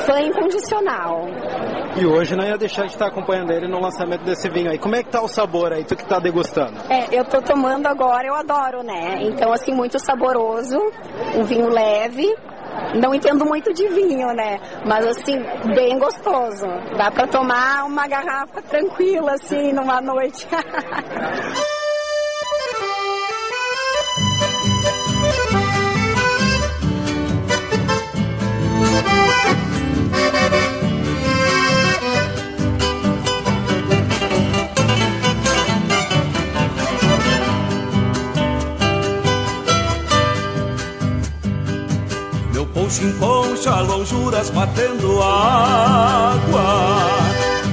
foi 0.00 0.26
incondicional. 0.26 1.26
E 1.98 2.04
hoje 2.04 2.36
não 2.36 2.44
ia 2.44 2.58
deixar 2.58 2.82
de 2.82 2.92
estar 2.92 3.06
acompanhando 3.06 3.50
ele 3.52 3.66
no 3.66 3.80
lançamento 3.80 4.22
desse 4.22 4.48
vinho 4.50 4.70
aí. 4.70 4.78
Como 4.78 4.94
é 4.94 5.02
que 5.02 5.10
tá 5.10 5.22
o 5.22 5.28
sabor 5.28 5.72
aí, 5.72 5.82
tu 5.82 5.96
que 5.96 6.04
tá 6.04 6.18
degustando? 6.18 6.74
É, 6.90 7.06
eu 7.10 7.24
tô 7.24 7.40
tomando 7.40 7.86
agora, 7.86 8.26
eu 8.26 8.34
adoro, 8.34 8.82
né? 8.82 9.18
Então, 9.22 9.50
assim, 9.52 9.72
muito 9.72 9.98
saboroso, 9.98 10.78
um 11.34 11.44
vinho 11.44 11.68
leve, 11.70 12.34
não 13.00 13.14
entendo 13.14 13.46
muito 13.46 13.72
de 13.72 13.88
vinho, 13.88 14.28
né? 14.34 14.58
Mas 14.84 15.06
assim, 15.06 15.38
bem 15.74 15.98
gostoso. 15.98 16.66
Dá 16.96 17.10
para 17.10 17.26
tomar 17.26 17.84
uma 17.84 18.06
garrafa 18.06 18.60
tranquila 18.62 19.32
assim 19.32 19.72
numa 19.72 20.00
noite. 20.00 20.46
Poncha, 43.18 43.80
lonjuras 43.80 44.48
batendo 44.50 45.22
água. 45.22 47.06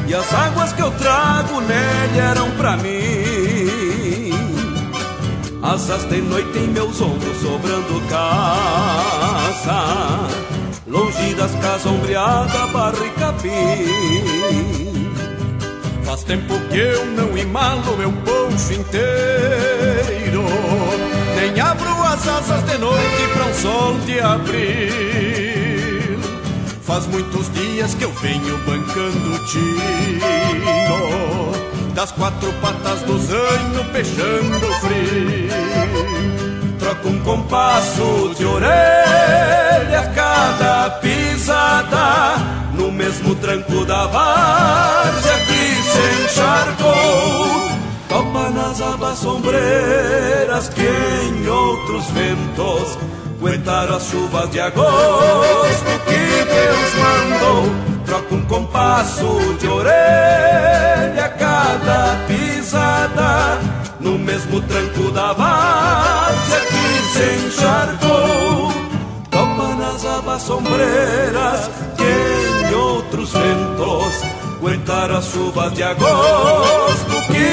E 0.05 0.13
as 0.13 0.33
águas 0.33 0.73
que 0.73 0.81
eu 0.81 0.91
trago 0.91 1.61
nele 1.61 2.19
eram 2.19 2.51
pra 2.51 2.75
mim. 2.77 4.33
Asas 5.61 6.03
de 6.09 6.21
noite 6.21 6.59
em 6.59 6.67
meus 6.67 6.99
ombros 6.99 7.37
sobrando 7.37 8.01
casa. 8.09 9.83
Longe 10.87 11.33
das 11.35 11.51
casas 11.55 11.85
ombreadas, 11.85 12.71
barro 12.71 13.05
e 13.05 13.09
capim. 13.11 13.49
Faz 16.03 16.23
tempo 16.23 16.53
que 16.69 16.77
eu 16.77 17.05
não 17.05 17.37
imalo 17.37 17.95
meu 17.97 18.11
poncho 18.11 18.73
inteiro 18.73 20.43
Abro 21.43 21.91
as 22.03 22.25
asas 22.25 22.63
de 22.63 22.77
noite 22.77 23.27
para 23.33 23.45
um 23.45 23.53
sol 23.53 23.99
de 24.05 24.17
abril. 24.19 24.93
Faz 26.83 27.05
muitos 27.07 27.51
dias 27.51 27.93
que 27.95 28.05
eu 28.05 28.11
venho 28.13 28.57
bancando 28.59 29.45
tino. 29.47 29.81
Das 31.93 32.11
quatro 32.13 32.49
patas 32.61 33.01
do 33.01 33.19
zanho 33.19 33.83
peixando 33.91 34.73
frio. 34.79 35.49
Troco 36.79 37.09
um 37.09 37.19
compasso 37.19 38.33
de 38.37 38.45
orelha 38.45 39.99
a 39.99 40.07
cada 40.15 40.91
pisada. 41.01 42.37
No 42.73 42.89
mesmo 42.89 43.35
tranco 43.35 43.83
da 43.85 44.07
várzea 44.07 45.39
que 45.39 45.75
se 45.83 46.23
encharcou 46.23 47.72
Topa 48.13 48.51
nas 48.51 48.79
abas 48.79 49.17
sombreiras 49.17 50.69
que 50.69 50.85
em 50.85 51.49
outros 51.49 52.05
ventos 52.11 52.95
Aguentaram 53.39 53.95
as 53.95 54.03
chuvas 54.03 54.51
de 54.51 54.59
agosto 54.59 55.99
que 56.05 56.45
Deus 56.45 56.93
mandou. 57.01 57.75
Troca 58.05 58.35
um 58.35 58.45
compasso 58.45 59.55
de 59.59 59.67
orelha 59.67 61.27
cada 61.39 62.15
pisada 62.27 63.59
No 63.99 64.19
mesmo 64.19 64.61
tranco 64.61 65.09
da 65.09 65.33
várzea 65.33 66.61
que 66.67 67.17
se 67.17 67.47
encharcou. 67.47 68.71
Topa 69.31 69.75
nas 69.75 70.05
abas 70.05 70.41
sombreiras 70.43 71.67
que 71.97 72.69
em 72.69 72.75
outros 72.75 73.33
ventos 73.33 74.43
Aguentaram 74.59 75.17
as 75.17 75.25
chuvas 75.25 75.73
de 75.73 75.83
agosto 75.83 77.33
que 77.33 77.52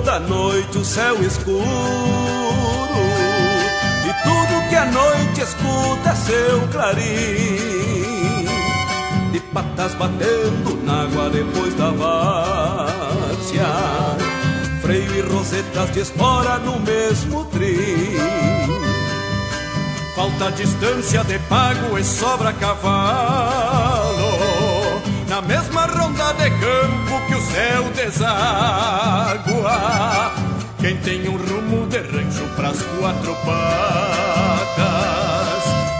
garrou 0.00 0.02
da 0.02 0.18
noite 0.20 0.78
o 0.78 0.84
céu 0.84 1.22
escuro. 1.22 1.64
E 4.04 4.12
tudo 4.22 4.68
que 4.68 4.76
a 4.76 4.86
noite 4.86 5.40
escuta 5.42 6.10
é 6.10 6.14
seu 6.14 6.68
clarim. 6.68 8.46
De 9.32 9.40
patas 9.52 9.94
batendo 9.94 10.82
na 10.84 11.02
água 11.04 11.30
depois 11.30 11.74
da 11.74 11.90
várzea. 11.90 13.66
Freio 14.82 15.16
e 15.16 15.20
rosetas 15.20 15.92
de 15.92 16.00
espora 16.00 16.58
no 16.58 16.80
mesmo 16.80 17.44
trim. 17.46 18.16
Falta 20.16 20.50
distância 20.52 21.24
de 21.24 21.38
pago 21.40 21.98
e 21.98 22.04
sobra 22.04 22.52
cavalo 22.52 23.69
o 27.40 27.52
céu 27.52 27.84
deságua. 27.94 29.72
Quem 30.78 30.96
tem 30.98 31.28
um 31.28 31.36
rumo 31.36 31.86
de 31.86 31.98
rancho 31.98 32.48
pras 32.56 32.80
quatro 32.98 33.36
patas 33.44 34.80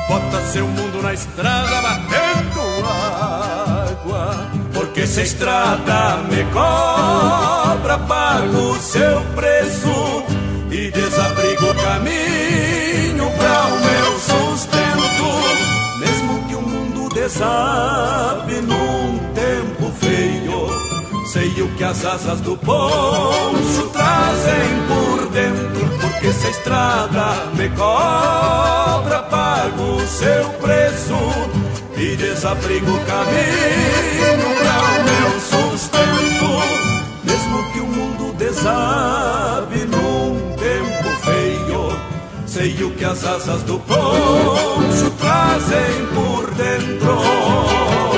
Bota 0.09 0.41
seu 0.53 0.67
mundo 0.67 1.03
na 1.03 1.13
estrada 1.13 1.83
batendo 1.83 2.61
água. 2.87 4.51
Porque 4.73 5.07
se 5.07 5.21
a 5.21 5.23
estrada 5.23 6.17
me 6.31 6.45
cobra 6.53 7.99
Pago 7.99 8.79
seu 8.81 9.21
preço 9.35 10.25
e 10.71 10.91
desabrigo 10.91 11.71
o 11.71 11.75
caminho 11.75 13.31
pra 13.37 13.67
o 13.67 13.81
meu 13.81 14.19
sustento. 14.19 15.29
Mesmo 16.01 16.49
que 16.49 16.55
o 16.55 16.63
mundo 16.63 17.09
desabe 17.15 18.55
num 18.63 19.20
Sei 21.33 21.63
o 21.63 21.69
que 21.77 21.85
as 21.85 22.05
asas 22.05 22.41
do 22.41 22.57
poncho 22.57 23.89
trazem 23.93 24.69
por 24.89 25.29
dentro 25.29 25.89
Porque 26.01 26.33
se 26.33 26.49
a 26.49 26.51
estrada 26.51 27.47
me 27.55 27.69
cobra 27.69 29.23
Pago 29.31 29.95
o 29.95 30.07
seu 30.09 30.45
preço 30.61 31.15
e 31.97 32.17
desabrigo 32.17 32.91
o 32.91 33.05
caminho 33.05 34.57
pra 34.59 34.81
o 34.81 35.05
meu 35.05 35.41
sustento. 35.41 36.51
Mesmo 37.23 37.73
que 37.73 37.79
o 37.79 37.87
mundo 37.87 38.33
desabe 38.37 39.85
num 39.85 40.57
tempo 40.57 41.11
feio 41.23 42.01
Sei 42.45 42.83
o 42.83 42.91
que 42.91 43.05
as 43.05 43.25
asas 43.25 43.63
do 43.63 43.79
poncho 43.79 45.11
trazem 45.21 46.07
por 46.13 46.51
dentro 46.57 48.10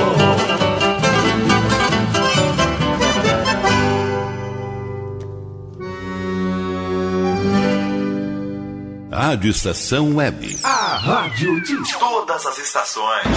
Rádio 9.13 9.51
Estação 9.51 10.15
Web. 10.15 10.57
A 10.63 10.97
rádio 10.97 11.61
de 11.61 11.75
todas 11.99 12.47
as 12.47 12.57
estações. 12.57 13.27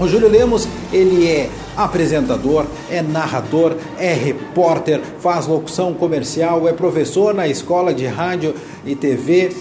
O 0.00 0.08
Júlio 0.08 0.30
Lemos, 0.30 0.66
ele 0.90 1.28
é 1.28 1.50
apresentador, 1.76 2.64
é 2.90 3.02
narrador, 3.02 3.76
é 3.98 4.14
repórter, 4.14 4.98
faz 5.18 5.46
locução 5.46 5.92
comercial, 5.92 6.66
é 6.66 6.72
professor 6.72 7.34
na 7.34 7.46
escola 7.46 7.92
de 7.92 8.06
rádio 8.06 8.54
e 8.86 8.96
TV. 8.96 9.52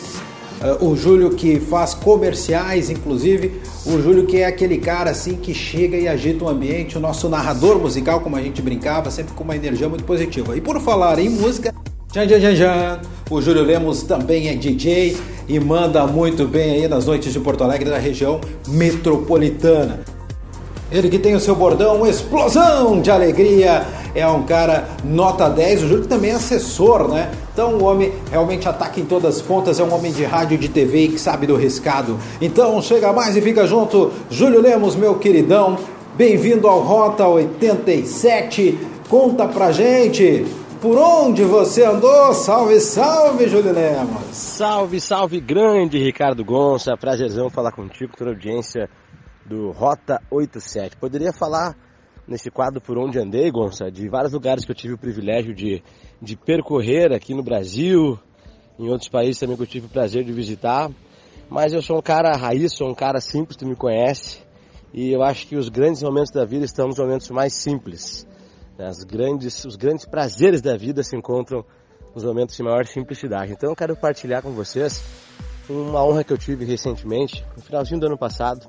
Uh, 0.82 0.92
o 0.92 0.96
Júlio 0.96 1.32
que 1.32 1.60
faz 1.60 1.94
comerciais, 1.94 2.90
inclusive, 2.90 3.60
o 3.86 4.02
Júlio 4.02 4.26
que 4.26 4.38
é 4.38 4.46
aquele 4.46 4.78
cara 4.78 5.12
assim 5.12 5.36
que 5.36 5.54
chega 5.54 5.98
e 5.98 6.08
agita 6.08 6.46
o 6.46 6.48
ambiente, 6.48 6.98
o 6.98 7.02
nosso 7.02 7.28
narrador 7.28 7.78
musical, 7.78 8.22
como 8.22 8.38
a 8.38 8.42
gente 8.42 8.62
brincava, 8.62 9.12
sempre 9.12 9.34
com 9.34 9.44
uma 9.44 9.58
energia 9.58 9.90
muito 9.90 10.06
positiva. 10.06 10.56
E 10.56 10.62
por 10.62 10.80
falar 10.80 11.20
em 11.20 11.28
música, 11.28 11.76
Tchan, 12.14 12.28
tchan, 12.28 12.40
tchan, 12.40 12.56
tchan. 12.56 13.02
O 13.30 13.42
Júlio 13.42 13.64
Lemos 13.64 14.04
também 14.04 14.48
é 14.48 14.56
DJ 14.56 15.18
e 15.50 15.60
manda 15.60 16.08
muito 16.08 16.48
bem 16.48 16.72
aí 16.72 16.88
nas 16.88 17.06
noites 17.06 17.34
de 17.34 17.42
Porto 17.42 17.62
Alegre 17.62 17.90
da 17.90 17.98
região 17.98 18.40
metropolitana. 18.70 20.00
Ele 20.92 21.08
que 21.08 21.20
tem 21.20 21.36
o 21.36 21.40
seu 21.40 21.56
bordão, 21.56 22.06
explosão 22.08 23.00
de 23.00 23.12
alegria, 23.12 23.86
é 24.16 24.26
um 24.28 24.42
cara 24.42 24.90
nota 25.04 25.48
10, 25.48 25.84
o 25.84 25.88
Júlio 25.88 26.08
também 26.08 26.32
é 26.32 26.34
assessor, 26.34 27.08
né? 27.08 27.32
Então 27.54 27.76
o 27.76 27.84
homem 27.84 28.12
realmente 28.32 28.68
ataca 28.68 29.00
em 29.00 29.06
todas 29.06 29.36
as 29.36 29.42
pontas, 29.42 29.80
é 29.80 29.84
um 29.84 29.94
homem 29.94 30.12
de 30.12 30.24
rádio, 30.24 30.58
de 30.58 30.68
TV 30.68 31.04
e 31.04 31.08
que 31.10 31.20
sabe 31.20 31.46
do 31.46 31.56
riscado. 31.56 32.18
Então 32.42 32.82
chega 32.82 33.14
mais 33.14 33.38
e 33.38 33.42
fica 33.42 33.68
junto, 33.68 34.12
Júlio 34.32 34.62
Lemos, 34.62 34.96
meu 34.96 35.20
queridão, 35.20 35.78
bem-vindo 36.18 36.68
ao 36.68 36.80
Rota 36.80 37.28
87, 37.28 38.80
conta 39.08 39.48
pra 39.48 39.72
gente 39.72 40.48
por 40.82 40.98
onde 40.98 41.44
você 41.44 41.84
andou? 41.84 42.34
Salve, 42.34 42.80
salve, 42.80 43.48
Júlio 43.48 43.74
Lemos! 43.74 44.24
Salve, 44.32 45.00
salve, 45.00 45.40
grande 45.40 46.00
Ricardo 46.00 46.44
Gonça, 46.44 46.98
prazerzão 46.98 47.48
falar 47.48 47.74
contigo, 47.74 48.14
toda 48.18 48.32
a 48.32 48.34
audiência 48.34 48.90
do 49.50 49.72
Rota 49.72 50.22
87. 50.30 50.96
Poderia 50.98 51.34
falar 51.34 51.76
nesse 52.28 52.52
quadro 52.52 52.80
Por 52.80 53.00
Onde 53.00 53.18
Andei, 53.18 53.50
Gonça, 53.50 53.90
de 53.90 54.08
vários 54.08 54.32
lugares 54.32 54.64
que 54.64 54.72
eu 54.72 54.76
tive 54.76 54.94
o 54.94 54.98
privilégio 54.98 55.56
de, 55.56 55.84
de 56.22 56.38
percorrer 56.38 57.12
aqui 57.12 57.34
no 57.34 57.42
Brasil, 57.42 58.20
em 58.78 58.88
outros 58.88 59.10
países 59.10 59.40
também 59.40 59.58
que 59.58 59.64
eu 59.64 59.68
tive 59.68 59.88
o 59.88 59.90
prazer 59.90 60.24
de 60.24 60.32
visitar. 60.32 60.92
Mas 61.50 61.74
eu 61.74 61.82
sou 61.82 61.98
um 61.98 62.02
cara 62.02 62.38
raiz, 62.38 62.76
sou 62.76 62.88
um 62.88 62.94
cara 62.94 63.20
simples, 63.20 63.58
tu 63.58 63.66
me 63.66 63.76
conhece. 63.76 64.40
E 64.94 65.12
eu 65.12 65.24
acho 65.24 65.48
que 65.48 65.56
os 65.56 65.68
grandes 65.68 66.04
momentos 66.04 66.32
da 66.32 66.46
vida 66.46 66.64
estão 66.64 66.88
nos 66.88 67.00
momentos 67.00 67.30
mais 67.32 67.54
simples. 67.54 68.28
As 68.78 69.04
grandes, 69.04 69.66
os 69.66 69.76
grandes 69.76 70.06
prazeres 70.06 70.62
da 70.62 70.78
vida 70.78 71.04
se 71.04 71.18
encontram 71.18 71.66
nos 72.14 72.24
momentos 72.24 72.56
de 72.56 72.62
maior 72.62 72.86
simplicidade. 72.86 73.52
Então 73.52 73.72
eu 73.72 73.76
quero 73.76 73.96
partilhar 73.96 74.44
com 74.44 74.52
vocês 74.52 75.04
uma 75.68 76.04
honra 76.04 76.24
que 76.24 76.32
eu 76.32 76.38
tive 76.38 76.66
recentemente, 76.66 77.46
no 77.56 77.62
finalzinho 77.62 78.00
do 78.00 78.08
ano 78.08 78.18
passado 78.18 78.68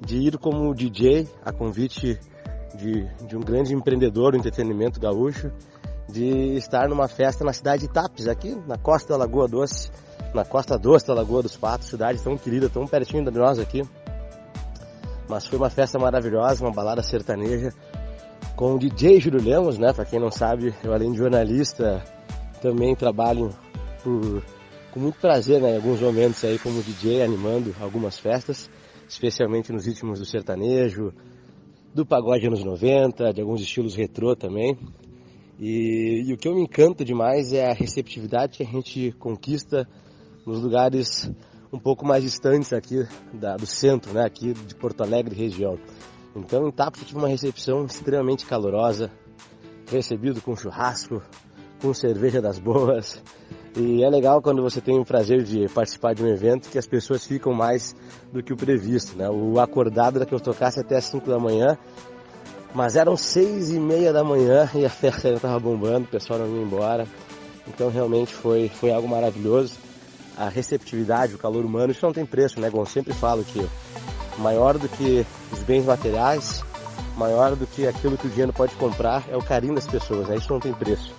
de 0.00 0.16
ir 0.16 0.38
como 0.38 0.74
DJ 0.74 1.28
a 1.44 1.52
convite 1.52 2.18
de, 2.74 3.04
de 3.26 3.36
um 3.36 3.40
grande 3.40 3.74
empreendedor 3.74 4.32
do 4.32 4.38
entretenimento 4.38 5.00
gaúcho, 5.00 5.50
de 6.08 6.56
estar 6.56 6.88
numa 6.88 7.08
festa 7.08 7.44
na 7.44 7.52
cidade 7.52 7.82
de 7.82 7.92
Tapes, 7.92 8.28
aqui 8.28 8.56
na 8.66 8.76
costa 8.76 9.14
da 9.14 9.18
Lagoa 9.18 9.48
Doce, 9.48 9.90
na 10.34 10.44
costa 10.44 10.78
doce 10.78 11.06
da 11.06 11.14
Lagoa 11.14 11.42
dos 11.42 11.56
Patos, 11.56 11.88
cidade 11.88 12.22
tão 12.22 12.36
querida, 12.36 12.68
tão 12.68 12.86
pertinho 12.86 13.24
de 13.24 13.38
nós 13.38 13.58
aqui. 13.58 13.82
Mas 15.28 15.46
foi 15.46 15.58
uma 15.58 15.70
festa 15.70 15.98
maravilhosa, 15.98 16.64
uma 16.64 16.72
balada 16.72 17.02
sertaneja 17.02 17.72
com 18.54 18.74
o 18.74 18.78
DJ 18.78 19.20
Júlio 19.20 19.42
Lemos, 19.42 19.76
né? 19.78 19.92
Para 19.92 20.04
quem 20.04 20.20
não 20.20 20.30
sabe, 20.30 20.74
eu 20.84 20.92
além 20.92 21.12
de 21.12 21.18
jornalista 21.18 22.02
também 22.62 22.94
trabalho 22.94 23.50
por, 24.04 24.42
com 24.92 25.00
muito 25.00 25.18
prazer, 25.18 25.60
né? 25.60 25.72
Em 25.72 25.76
alguns 25.76 26.00
momentos 26.00 26.44
aí 26.44 26.58
como 26.58 26.82
DJ 26.82 27.22
animando 27.22 27.74
algumas 27.80 28.18
festas 28.18 28.70
especialmente 29.08 29.72
nos 29.72 29.86
ritmos 29.86 30.18
do 30.18 30.24
sertanejo, 30.24 31.12
do 31.94 32.04
pagode 32.04 32.46
anos 32.46 32.62
90, 32.62 33.32
de 33.32 33.40
alguns 33.40 33.60
estilos 33.60 33.94
retrô 33.94 34.36
também. 34.36 34.78
E, 35.58 36.24
e, 36.26 36.32
o 36.34 36.36
que 36.36 36.46
eu 36.46 36.54
me 36.54 36.60
encanta 36.60 37.04
demais 37.04 37.52
é 37.52 37.70
a 37.70 37.72
receptividade 37.72 38.58
que 38.58 38.62
a 38.62 38.66
gente 38.66 39.12
conquista 39.18 39.88
nos 40.44 40.60
lugares 40.60 41.30
um 41.72 41.78
pouco 41.78 42.06
mais 42.06 42.22
distantes 42.22 42.72
aqui 42.72 43.06
da, 43.32 43.56
do 43.56 43.66
centro, 43.66 44.12
né, 44.12 44.24
aqui 44.24 44.52
de 44.52 44.74
Porto 44.74 45.02
Alegre 45.02 45.34
região. 45.34 45.78
Então 46.34 46.68
em 46.68 46.70
Tapos 46.70 47.00
eu 47.00 47.06
tive 47.06 47.18
uma 47.18 47.28
recepção 47.28 47.86
extremamente 47.86 48.44
calorosa, 48.44 49.10
recebido 49.90 50.42
com 50.42 50.54
churrasco, 50.54 51.22
com 51.80 51.94
cerveja 51.94 52.42
das 52.42 52.58
boas, 52.58 53.22
e 53.76 54.02
é 54.02 54.08
legal 54.08 54.40
quando 54.40 54.62
você 54.62 54.80
tem 54.80 54.98
o 54.98 55.04
prazer 55.04 55.42
de 55.42 55.68
participar 55.68 56.14
de 56.14 56.22
um 56.22 56.28
evento 56.28 56.70
que 56.70 56.78
as 56.78 56.86
pessoas 56.86 57.26
ficam 57.26 57.52
mais 57.52 57.94
do 58.32 58.42
que 58.42 58.50
o 58.50 58.56
previsto, 58.56 59.18
né? 59.18 59.28
O 59.28 59.60
acordado 59.60 60.16
era 60.16 60.24
que 60.24 60.34
eu 60.34 60.40
tocasse 60.40 60.80
até 60.80 60.96
as 60.96 61.04
5 61.04 61.28
da 61.28 61.38
manhã, 61.38 61.76
mas 62.74 62.96
eram 62.96 63.18
seis 63.18 63.70
e 63.70 63.78
meia 63.78 64.14
da 64.14 64.24
manhã 64.24 64.66
e 64.74 64.86
a 64.86 64.88
festa 64.88 65.28
ainda 65.28 65.36
estava 65.36 65.60
bombando, 65.60 66.04
o 66.04 66.08
pessoal 66.08 66.38
não 66.38 66.56
ia 66.56 66.62
embora. 66.62 67.06
Então 67.68 67.90
realmente 67.90 68.32
foi, 68.32 68.70
foi 68.70 68.90
algo 68.90 69.06
maravilhoso. 69.06 69.74
A 70.38 70.48
receptividade, 70.48 71.34
o 71.34 71.38
calor 71.38 71.64
humano, 71.64 71.92
isso 71.92 72.04
não 72.04 72.14
tem 72.14 72.24
preço, 72.24 72.58
né, 72.58 72.70
Gon? 72.70 72.80
Eu 72.80 72.86
sempre 72.86 73.12
falo 73.12 73.44
que 73.44 73.66
maior 74.38 74.78
do 74.78 74.88
que 74.88 75.26
os 75.52 75.58
bens 75.60 75.84
materiais, 75.84 76.62
maior 77.14 77.54
do 77.54 77.66
que 77.66 77.86
aquilo 77.86 78.16
que 78.16 78.26
o 78.26 78.30
dinheiro 78.30 78.54
pode 78.54 78.74
comprar 78.76 79.24
é 79.30 79.36
o 79.36 79.42
carinho 79.42 79.74
das 79.74 79.86
pessoas, 79.86 80.28
né? 80.28 80.36
Isso 80.36 80.50
não 80.50 80.60
tem 80.60 80.72
preço. 80.72 81.14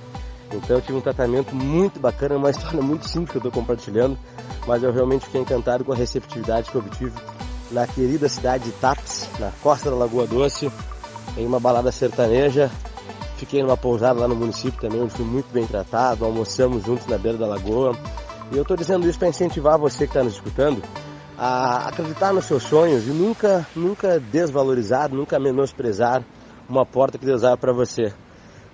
Então 0.52 0.78
eu 0.78 0.82
tive 0.82 0.98
um 0.98 1.02
tratamento 1.02 1.56
muito 1.56 2.00
bacana, 2.00 2.36
uma 2.36 2.50
história 2.52 2.82
muito 2.82 3.08
simples 3.08 3.32
que 3.32 3.38
eu 3.38 3.40
estou 3.40 3.52
compartilhando, 3.52 4.18
mas 4.66 4.84
eu 4.84 4.92
realmente 4.92 5.26
fiquei 5.26 5.42
encantado 5.42 5.84
com 5.84 5.92
a 5.92 5.96
receptividade 5.96 6.70
que 6.70 6.76
eu 6.76 6.82
obtive 6.82 7.14
na 7.72 7.86
querida 7.86 8.30
cidade 8.30 8.66
de 8.66 8.72
Tapes, 8.72 9.28
na 9.40 9.52
costa 9.62 9.90
da 9.90 9.96
Lagoa 9.96 10.26
Doce, 10.26 10.72
em 11.38 11.46
uma 11.46 11.60
balada 11.60 11.92
sertaneja. 11.92 12.72
Fiquei 13.38 13.62
numa 13.62 13.78
pousada 13.78 14.20
lá 14.20 14.28
no 14.28 14.36
município 14.36 14.80
também, 14.80 15.02
onde 15.02 15.14
fui 15.14 15.26
muito 15.26 15.52
bem 15.54 15.68
tratado, 15.68 16.26
almoçamos 16.26 16.84
juntos 16.84 17.06
na 17.08 17.18
beira 17.18 17.38
da 17.38 17.46
lagoa. 17.46 17.96
E 18.52 18.56
eu 18.56 18.62
estou 18.62 18.76
dizendo 18.76 19.08
isso 19.08 19.20
para 19.20 19.28
incentivar 19.28 19.78
você 19.78 20.06
que 20.06 20.12
está 20.12 20.24
nos 20.24 20.34
escutando 20.34 20.82
a 21.38 21.90
acreditar 21.90 22.34
nos 22.34 22.46
seus 22.46 22.64
sonhos 22.64 23.06
e 23.06 23.12
nunca, 23.12 23.68
nunca 23.76 24.20
desvalorizar, 24.20 25.14
nunca 25.14 25.38
menosprezar 25.40 26.24
uma 26.68 26.84
porta 26.86 27.18
que 27.18 27.26
Deus 27.26 27.44
abre 27.44 27.60
para 27.60 27.74
você. 27.74 28.12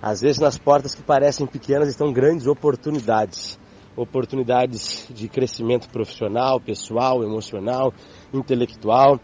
Às 0.04 0.20
vezes 0.20 0.38
nas 0.38 0.58
portas 0.58 0.94
que 0.94 1.02
parecem 1.02 1.46
pequenas 1.46 1.88
estão 1.88 2.12
grandes 2.12 2.46
oportunidades. 2.46 3.58
Oportunidades 3.96 5.06
de 5.08 5.30
crescimento 5.30 5.88
profissional, 5.88 6.60
pessoal, 6.60 7.24
emocional, 7.24 7.90
intelectual 8.30 9.18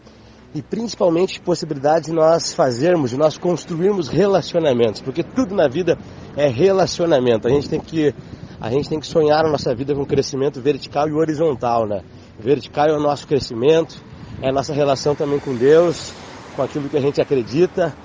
e 0.55 0.61
principalmente 0.63 1.39
possibilidades 1.39 2.09
de 2.09 2.15
nós 2.15 2.51
fazermos, 2.51 3.11
de 3.11 3.17
nós 3.17 3.37
construirmos 3.37 4.07
relacionamentos, 4.07 5.01
porque 5.01 5.21
tudo 5.21 5.53
na 5.53 5.67
vida 5.67 5.99
é 6.35 6.47
relacionamento. 6.47 7.47
A 7.47 7.51
gente 7.51 7.69
tem 7.69 7.79
que 7.79 8.11
a 8.59 8.71
gente 8.71 8.89
tem 8.89 8.99
que 8.99 9.05
sonhar 9.05 9.45
a 9.45 9.51
nossa 9.51 9.75
vida 9.75 9.93
com 9.93 10.03
crescimento 10.03 10.59
vertical 10.59 11.07
e 11.07 11.13
horizontal, 11.13 11.85
né? 11.85 12.01
Vertical 12.39 12.87
é 12.87 12.97
o 12.97 12.99
nosso 12.99 13.27
crescimento, 13.27 14.03
é 14.41 14.49
a 14.49 14.51
nossa 14.51 14.73
relação 14.73 15.13
também 15.13 15.37
com 15.37 15.55
Deus, 15.55 16.11
com 16.55 16.63
aquilo 16.63 16.89
que 16.89 16.97
a 16.97 17.01
gente 17.01 17.21
acredita, 17.21 17.95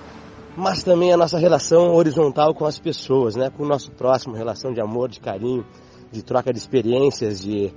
mas 0.56 0.82
também 0.82 1.12
a 1.12 1.16
nossa 1.16 1.38
relação 1.38 1.94
horizontal 1.94 2.54
com 2.54 2.64
as 2.64 2.78
pessoas, 2.78 3.36
né? 3.36 3.50
com 3.50 3.62
o 3.62 3.68
nosso 3.68 3.90
próximo, 3.92 4.34
relação 4.34 4.72
de 4.72 4.80
amor, 4.80 5.10
de 5.10 5.20
carinho, 5.20 5.64
de 6.10 6.22
troca 6.22 6.50
de 6.50 6.58
experiências, 6.58 7.42
de, 7.42 7.70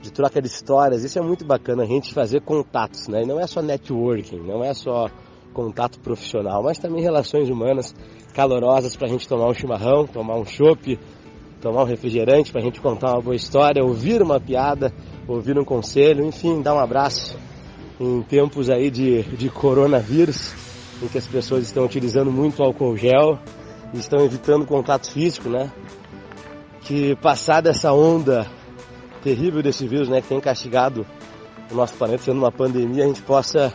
de 0.00 0.10
troca 0.10 0.40
de 0.40 0.48
histórias. 0.48 1.04
Isso 1.04 1.18
é 1.18 1.22
muito 1.22 1.44
bacana, 1.44 1.82
a 1.82 1.86
gente 1.86 2.14
fazer 2.14 2.40
contatos, 2.40 3.06
né? 3.06 3.22
E 3.22 3.26
não 3.26 3.38
é 3.38 3.46
só 3.46 3.60
networking, 3.60 4.38
não 4.38 4.64
é 4.64 4.72
só 4.72 5.10
contato 5.52 6.00
profissional, 6.00 6.62
mas 6.62 6.78
também 6.78 7.02
relações 7.02 7.50
humanas 7.50 7.94
calorosas 8.34 8.96
para 8.96 9.08
a 9.08 9.10
gente 9.10 9.28
tomar 9.28 9.48
um 9.48 9.52
chimarrão, 9.52 10.06
tomar 10.06 10.36
um 10.36 10.46
chopp, 10.46 10.98
tomar 11.60 11.82
um 11.82 11.86
refrigerante, 11.86 12.50
para 12.50 12.62
a 12.62 12.64
gente 12.64 12.80
contar 12.80 13.12
uma 13.12 13.20
boa 13.20 13.36
história, 13.36 13.84
ouvir 13.84 14.22
uma 14.22 14.40
piada, 14.40 14.90
ouvir 15.28 15.58
um 15.58 15.64
conselho, 15.64 16.24
enfim, 16.24 16.62
dar 16.62 16.74
um 16.74 16.78
abraço 16.78 17.36
em 18.00 18.22
tempos 18.22 18.70
aí 18.70 18.90
de, 18.90 19.22
de 19.22 19.50
coronavírus 19.50 20.71
em 21.02 21.08
que 21.08 21.18
as 21.18 21.26
pessoas 21.26 21.64
estão 21.64 21.84
utilizando 21.84 22.30
muito 22.30 22.62
álcool 22.62 22.96
gel 22.96 23.38
estão 23.94 24.24
evitando 24.24 24.64
contato 24.64 25.10
físico, 25.10 25.48
né? 25.48 25.70
Que 26.82 27.14
passada 27.16 27.70
essa 27.70 27.92
onda 27.92 28.46
terrível 29.22 29.62
desse 29.62 29.86
vírus, 29.86 30.08
né, 30.08 30.20
que 30.20 30.28
tem 30.28 30.40
castigado 30.40 31.06
o 31.70 31.74
nosso 31.74 31.94
planeta, 31.94 32.24
sendo 32.24 32.38
uma 32.38 32.50
pandemia, 32.50 33.04
a 33.04 33.06
gente 33.06 33.22
possa 33.22 33.72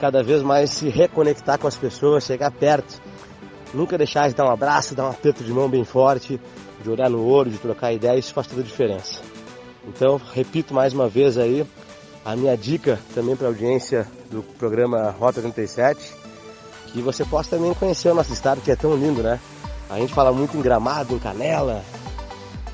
cada 0.00 0.22
vez 0.22 0.42
mais 0.42 0.70
se 0.70 0.88
reconectar 0.88 1.58
com 1.58 1.68
as 1.68 1.76
pessoas, 1.76 2.24
chegar 2.24 2.50
perto, 2.50 3.00
nunca 3.72 3.96
deixar 3.96 4.28
de 4.28 4.34
dar 4.34 4.46
um 4.46 4.50
abraço, 4.50 4.94
dar 4.94 5.04
um 5.04 5.10
aperto 5.10 5.44
de 5.44 5.52
mão 5.52 5.68
bem 5.68 5.84
forte, 5.84 6.40
de 6.82 6.90
olhar 6.90 7.08
no 7.08 7.24
olho, 7.24 7.50
de 7.50 7.58
trocar 7.58 7.92
ideias, 7.92 8.24
isso 8.24 8.34
faz 8.34 8.48
toda 8.48 8.62
a 8.62 8.64
diferença. 8.64 9.20
Então, 9.86 10.20
repito 10.32 10.74
mais 10.74 10.92
uma 10.92 11.08
vez 11.08 11.38
aí, 11.38 11.64
a 12.24 12.34
minha 12.34 12.56
dica 12.56 12.98
também 13.14 13.36
para 13.36 13.46
a 13.46 13.50
audiência 13.50 14.08
do 14.30 14.42
programa 14.42 15.10
Rota 15.10 15.40
37 15.40 16.19
que 16.92 17.00
você 17.00 17.24
possa 17.24 17.56
também 17.56 17.72
conhecer 17.74 18.10
o 18.10 18.14
nosso 18.14 18.32
estado 18.32 18.60
que 18.60 18.70
é 18.70 18.76
tão 18.76 18.94
lindo, 18.96 19.22
né? 19.22 19.38
A 19.88 19.98
gente 19.98 20.14
fala 20.14 20.32
muito 20.32 20.56
em 20.56 20.60
Gramado, 20.60 21.14
em 21.14 21.18
Canela, 21.18 21.82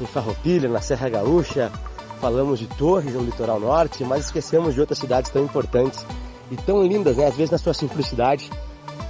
em 0.00 0.06
Farroupilha, 0.06 0.68
na 0.68 0.80
Serra 0.80 1.08
Gaúcha, 1.08 1.72
falamos 2.20 2.58
de 2.58 2.66
Torres 2.66 3.14
no 3.14 3.22
litoral 3.22 3.60
norte, 3.60 4.04
mas 4.04 4.26
esquecemos 4.26 4.74
de 4.74 4.80
outras 4.80 4.98
cidades 4.98 5.30
tão 5.30 5.42
importantes 5.42 6.04
e 6.50 6.56
tão 6.56 6.82
lindas, 6.82 7.16
né? 7.16 7.26
Às 7.26 7.36
vezes 7.36 7.50
na 7.50 7.58
sua 7.58 7.74
simplicidade, 7.74 8.50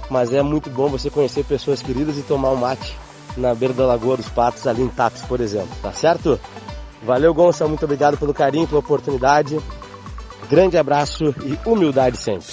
mas 0.09 0.33
é 0.33 0.41
muito 0.41 0.69
bom 0.69 0.87
você 0.87 1.09
conhecer 1.09 1.43
pessoas 1.43 1.81
queridas 1.81 2.17
e 2.17 2.21
tomar 2.21 2.51
um 2.51 2.55
mate 2.55 2.97
na 3.35 3.53
beira 3.53 3.73
da 3.73 3.85
Lagoa 3.85 4.17
dos 4.17 4.29
Patos, 4.29 4.65
ali 4.65 4.81
em 4.81 4.87
Tapes, 4.87 5.21
por 5.23 5.39
exemplo, 5.39 5.69
tá 5.81 5.91
certo? 5.93 6.39
Valeu, 7.03 7.33
Gonçalo, 7.33 7.69
muito 7.69 7.85
obrigado 7.85 8.17
pelo 8.17 8.33
carinho, 8.33 8.67
pela 8.67 8.79
oportunidade. 8.79 9.59
Grande 10.49 10.77
abraço 10.77 11.35
e 11.45 11.59
humildade 11.69 12.17
sempre. 12.17 12.47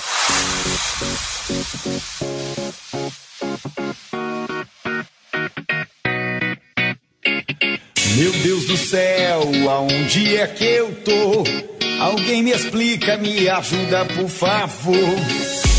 Meu 8.17 8.33
Deus 8.43 8.65
do 8.65 8.77
céu, 8.79 9.43
aonde 9.71 10.39
é 10.39 10.47
que 10.47 10.65
eu 10.65 10.95
tô? 11.05 11.45
Alguém 12.01 12.43
me 12.43 12.51
explica, 12.51 13.19
me 13.19 13.47
ajuda, 13.47 14.07
por 14.07 14.29
favor. 14.31 14.95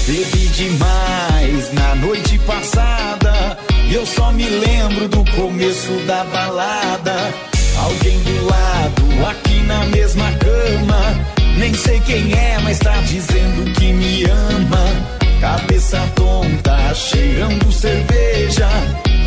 Bebi 0.05 0.47
demais 0.49 1.73
na 1.73 1.95
noite 1.95 2.37
passada. 2.45 3.57
E 3.89 3.95
eu 3.95 4.05
só 4.05 4.31
me 4.31 4.47
lembro 4.47 5.07
do 5.07 5.25
começo 5.31 5.93
da 6.05 6.23
balada. 6.25 7.33
Alguém 7.77 8.19
do 8.19 8.45
lado, 8.45 9.27
aqui 9.27 9.61
na 9.61 9.83
mesma 9.85 10.31
cama. 10.33 11.35
Nem 11.57 11.73
sei 11.73 11.99
quem 12.01 12.33
é, 12.33 12.59
mas 12.59 12.77
tá 12.77 13.01
dizendo 13.01 13.73
que 13.73 13.91
me 13.93 14.25
ama. 14.25 15.14
Cabeça 15.39 15.99
tonta, 16.15 16.93
cheirando 16.93 17.71
cerveja. 17.71 18.67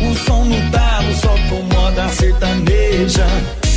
O 0.01 0.15
som 0.25 0.45
no 0.45 0.71
talo 0.71 1.13
só 1.15 1.35
com 1.49 1.61
moda 1.73 2.09
sertaneja. 2.09 3.27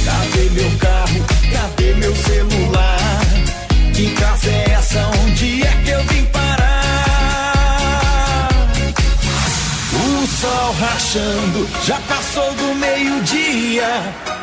Cadê 0.05 0.51
meu 0.51 0.71
carro? 0.79 1.25
Cadê 1.53 1.95
meu 1.95 2.15
celular? 2.17 3.21
Que 3.95 4.11
casa 4.15 4.51
é 4.51 4.71
essa? 4.73 5.11
Onde 5.25 5.63
é 5.63 5.83
que 5.85 5.91
eu 5.91 6.05
vim 6.05 6.25
parar? 6.27 6.49
O 9.95 10.27
sol 10.27 10.75
rachando, 10.81 11.69
já 11.85 11.99
passou 12.09 12.53
do 12.55 12.75
meio-dia. 12.75 13.89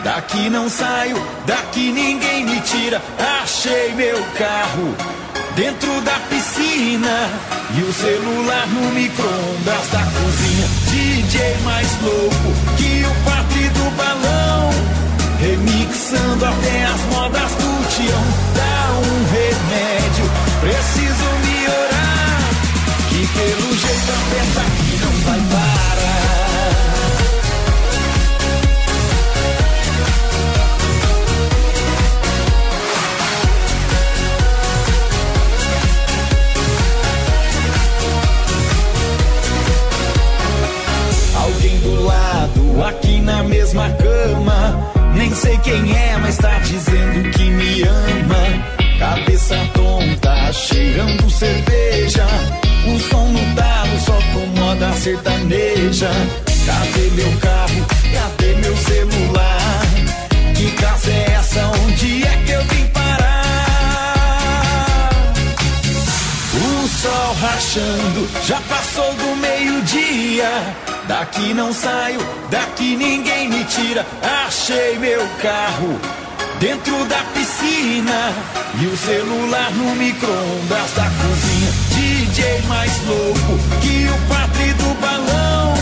Daqui 0.04 0.50
não 0.50 0.70
saio, 0.70 1.22
daqui 1.46 1.92
ninguém 1.92 2.46
me 2.46 2.62
tira. 2.62 3.02
Achei 3.42 3.94
meu 3.96 4.24
carro 4.38 5.20
dentro 5.60 6.00
da 6.02 6.18
piscina 6.30 7.30
e 7.78 7.82
o 7.82 7.92
celular 7.92 8.66
no 8.68 8.94
micro-ondas 8.94 9.88
da 9.92 10.00
cozinha. 10.00 10.68
DJ 10.88 11.58
mais 11.66 12.02
louco 12.02 12.54
que 12.78 13.04
o 13.04 13.26
padre 13.26 13.68
do 13.68 13.92
balão, 13.98 14.70
remixando 15.38 16.46
até 16.46 16.86
as 16.86 17.02
modas 17.14 17.52
do 17.56 17.90
Tião. 17.90 18.24
Dá 18.56 19.00
um 19.04 19.18
remédio, 19.36 20.32
preciso 20.62 21.26
melhorar, 21.44 22.40
que 23.10 23.28
pelo 23.28 23.78
jeito 23.78 24.12
a 24.12 24.20
festa 24.32 24.89
carro 75.80 76.00
dentro 76.60 77.06
da 77.06 77.24
piscina 77.34 78.34
e 78.82 78.86
o 78.86 78.98
celular 78.98 79.72
no 79.72 79.96
micro-ondas 79.96 80.92
da 80.96 81.04
cozinha. 81.04 81.72
DJ 81.96 82.62
mais 82.68 82.92
louco 83.06 83.58
que 83.82 84.08
o 84.10 84.28
padre 84.28 84.74
do 84.74 85.02
balão, 85.02 85.74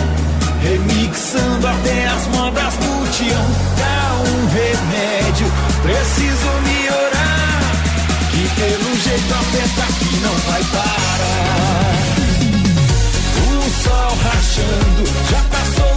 remixando 0.61 1.67
até 1.67 2.07
as 2.07 2.27
modas 2.27 2.73
do 2.75 3.11
Tião. 3.11 3.45
Dá 3.77 4.13
um 4.29 4.47
remédio, 4.47 5.47
preciso 5.81 6.47
melhorar. 6.63 7.61
Que 8.31 8.47
pelo 8.61 8.95
jeito 9.01 9.33
a 9.33 9.43
festa 9.51 9.83
aqui 9.83 10.15
não 10.17 10.33
vai 10.51 10.63
parar 10.63 11.27
sol 13.83 14.17
rachando, 14.23 15.05
já 15.29 15.41
passou 15.51 15.96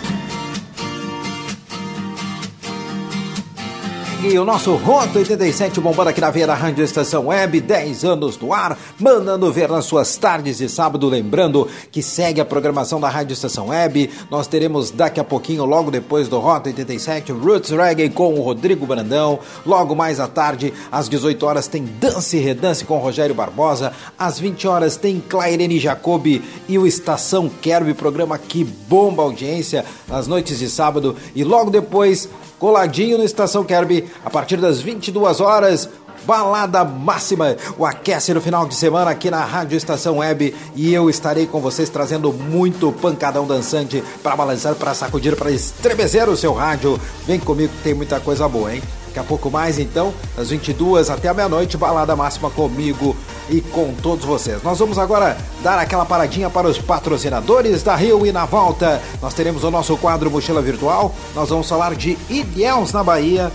E 4.23 4.37
o 4.37 4.45
nosso 4.45 4.75
Rota 4.75 5.17
87 5.17 5.81
bombando 5.81 6.11
aqui 6.11 6.21
na 6.21 6.29
veia 6.29 6.45
da 6.45 6.53
Rádio 6.53 6.83
Estação 6.83 7.25
Web, 7.25 7.59
10 7.59 8.05
anos 8.05 8.37
no 8.37 8.53
ar, 8.53 8.77
mandando 8.99 9.51
ver 9.51 9.67
nas 9.67 9.85
suas 9.85 10.15
tardes 10.15 10.59
de 10.59 10.69
sábado. 10.69 11.09
Lembrando 11.09 11.67
que 11.91 12.03
segue 12.03 12.39
a 12.39 12.45
programação 12.45 12.99
da 12.99 13.09
Rádio 13.09 13.33
Estação 13.33 13.69
Web. 13.69 14.11
Nós 14.29 14.45
teremos 14.45 14.91
daqui 14.91 15.19
a 15.19 15.23
pouquinho, 15.23 15.65
logo 15.65 15.89
depois 15.89 16.27
do 16.27 16.37
Rota 16.37 16.69
87, 16.69 17.31
Roots 17.31 17.71
Reggae 17.71 18.11
com 18.11 18.35
o 18.35 18.43
Rodrigo 18.43 18.85
Brandão. 18.85 19.39
Logo 19.65 19.95
mais 19.95 20.19
à 20.19 20.27
tarde, 20.27 20.71
às 20.91 21.09
18 21.09 21.43
horas, 21.43 21.67
tem 21.67 21.83
Dance 21.83 22.37
e 22.37 22.39
Redance 22.39 22.85
com 22.85 22.99
Rogério 22.99 23.33
Barbosa. 23.33 23.91
Às 24.19 24.39
20 24.39 24.67
horas, 24.67 24.97
tem 24.97 25.19
Clairene 25.19 25.79
Jacobi 25.79 26.43
e 26.69 26.77
o 26.77 26.85
Estação 26.85 27.49
Kerb, 27.49 27.91
programa 27.95 28.37
que 28.37 28.63
bomba 28.63 29.23
audiência 29.23 29.83
nas 30.07 30.27
noites 30.27 30.59
de 30.59 30.69
sábado. 30.69 31.15
E 31.35 31.43
logo 31.43 31.71
depois, 31.71 32.29
coladinho 32.61 33.17
no 33.17 33.23
Estação 33.23 33.63
Kerb, 33.63 34.07
a 34.23 34.29
partir 34.29 34.57
das 34.57 34.79
22 34.79 35.41
horas. 35.41 35.89
Balada 36.23 36.85
Máxima, 36.85 37.57
o 37.75 37.83
aquece 37.83 38.31
no 38.31 38.39
final 38.39 38.67
de 38.67 38.75
semana 38.75 39.09
aqui 39.09 39.31
na 39.31 39.43
Rádio 39.43 39.75
Estação 39.75 40.19
Web 40.19 40.53
e 40.75 40.93
eu 40.93 41.09
estarei 41.09 41.47
com 41.47 41.59
vocês 41.59 41.89
trazendo 41.89 42.31
muito 42.31 42.91
pancadão 42.91 43.47
dançante 43.47 44.03
para 44.21 44.35
balançar, 44.35 44.75
para 44.75 44.93
sacudir, 44.93 45.35
para 45.35 45.49
estremecer 45.49 46.29
o 46.29 46.37
seu 46.37 46.53
rádio. 46.53 47.01
Vem 47.25 47.39
comigo 47.39 47.73
que 47.73 47.83
tem 47.83 47.95
muita 47.95 48.19
coisa 48.19 48.47
boa, 48.47 48.75
hein? 48.75 48.83
Daqui 49.11 49.19
a 49.19 49.23
pouco 49.23 49.51
mais, 49.51 49.77
então, 49.77 50.13
das 50.37 50.51
22 50.51 51.09
até 51.09 51.27
a 51.27 51.33
meia-noite, 51.33 51.75
balada 51.75 52.15
máxima 52.15 52.49
comigo 52.49 53.13
e 53.49 53.59
com 53.59 53.93
todos 54.01 54.23
vocês. 54.23 54.63
Nós 54.63 54.79
vamos 54.79 54.97
agora 54.97 55.37
dar 55.61 55.77
aquela 55.77 56.05
paradinha 56.05 56.49
para 56.49 56.69
os 56.69 56.77
patrocinadores 56.77 57.83
da 57.83 57.93
Rio 57.93 58.25
e 58.25 58.31
na 58.31 58.45
volta. 58.45 59.01
Nós 59.21 59.33
teremos 59.33 59.65
o 59.65 59.69
nosso 59.69 59.97
quadro 59.97 60.31
Mochila 60.31 60.61
Virtual. 60.61 61.13
Nós 61.35 61.49
vamos 61.49 61.67
falar 61.67 61.93
de 61.93 62.17
Ilhéus 62.29 62.93
na 62.93 63.03
Bahia. 63.03 63.51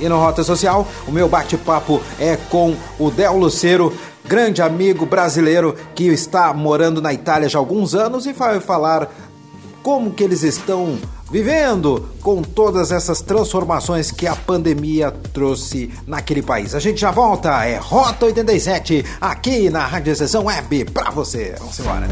E 0.00 0.08
no 0.08 0.18
Rota 0.18 0.42
Social, 0.42 0.84
o 1.06 1.12
meu 1.12 1.28
bate-papo 1.28 2.02
é 2.18 2.36
com 2.50 2.74
o 2.98 3.08
Del 3.08 3.36
Luceiro, 3.36 3.96
grande 4.24 4.60
amigo 4.60 5.06
brasileiro 5.06 5.76
que 5.94 6.08
está 6.08 6.52
morando 6.52 7.00
na 7.00 7.14
Itália 7.14 7.48
já 7.48 7.58
há 7.58 7.60
alguns 7.60 7.94
anos 7.94 8.26
e 8.26 8.32
vai 8.32 8.58
falar 8.58 9.08
como 9.86 10.10
que 10.10 10.24
eles 10.24 10.42
estão 10.42 10.98
vivendo 11.30 12.08
com 12.20 12.42
todas 12.42 12.90
essas 12.90 13.20
transformações 13.20 14.10
que 14.10 14.26
a 14.26 14.34
pandemia 14.34 15.12
trouxe 15.32 15.92
naquele 16.04 16.42
país. 16.42 16.74
A 16.74 16.80
gente 16.80 17.00
já 17.00 17.12
volta, 17.12 17.64
é 17.64 17.76
Rota 17.76 18.26
87 18.26 19.04
aqui 19.20 19.70
na 19.70 19.86
Rádio 19.86 20.16
Sessão 20.16 20.46
Web 20.46 20.86
para 20.86 21.10
você. 21.12 21.54
Vamos 21.60 21.78
embora. 21.78 22.08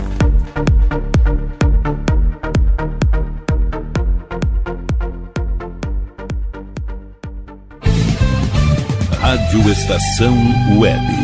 Rádio 9.20 9.72
Estação 9.72 10.36
Web. 10.78 11.23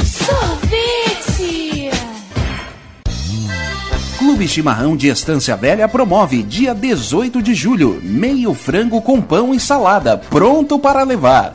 Clube 4.31 4.47
Chimarrão 4.47 4.95
de 4.95 5.09
Estância 5.09 5.57
Velha 5.57 5.89
promove 5.89 6.41
dia 6.41 6.73
18 6.73 7.41
de 7.41 7.53
julho, 7.53 7.99
meio 8.01 8.53
frango 8.53 9.01
com 9.01 9.21
pão 9.21 9.53
e 9.53 9.59
salada, 9.59 10.17
pronto 10.17 10.79
para 10.79 11.03
levar. 11.03 11.53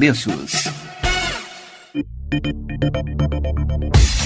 preços. 0.00 0.64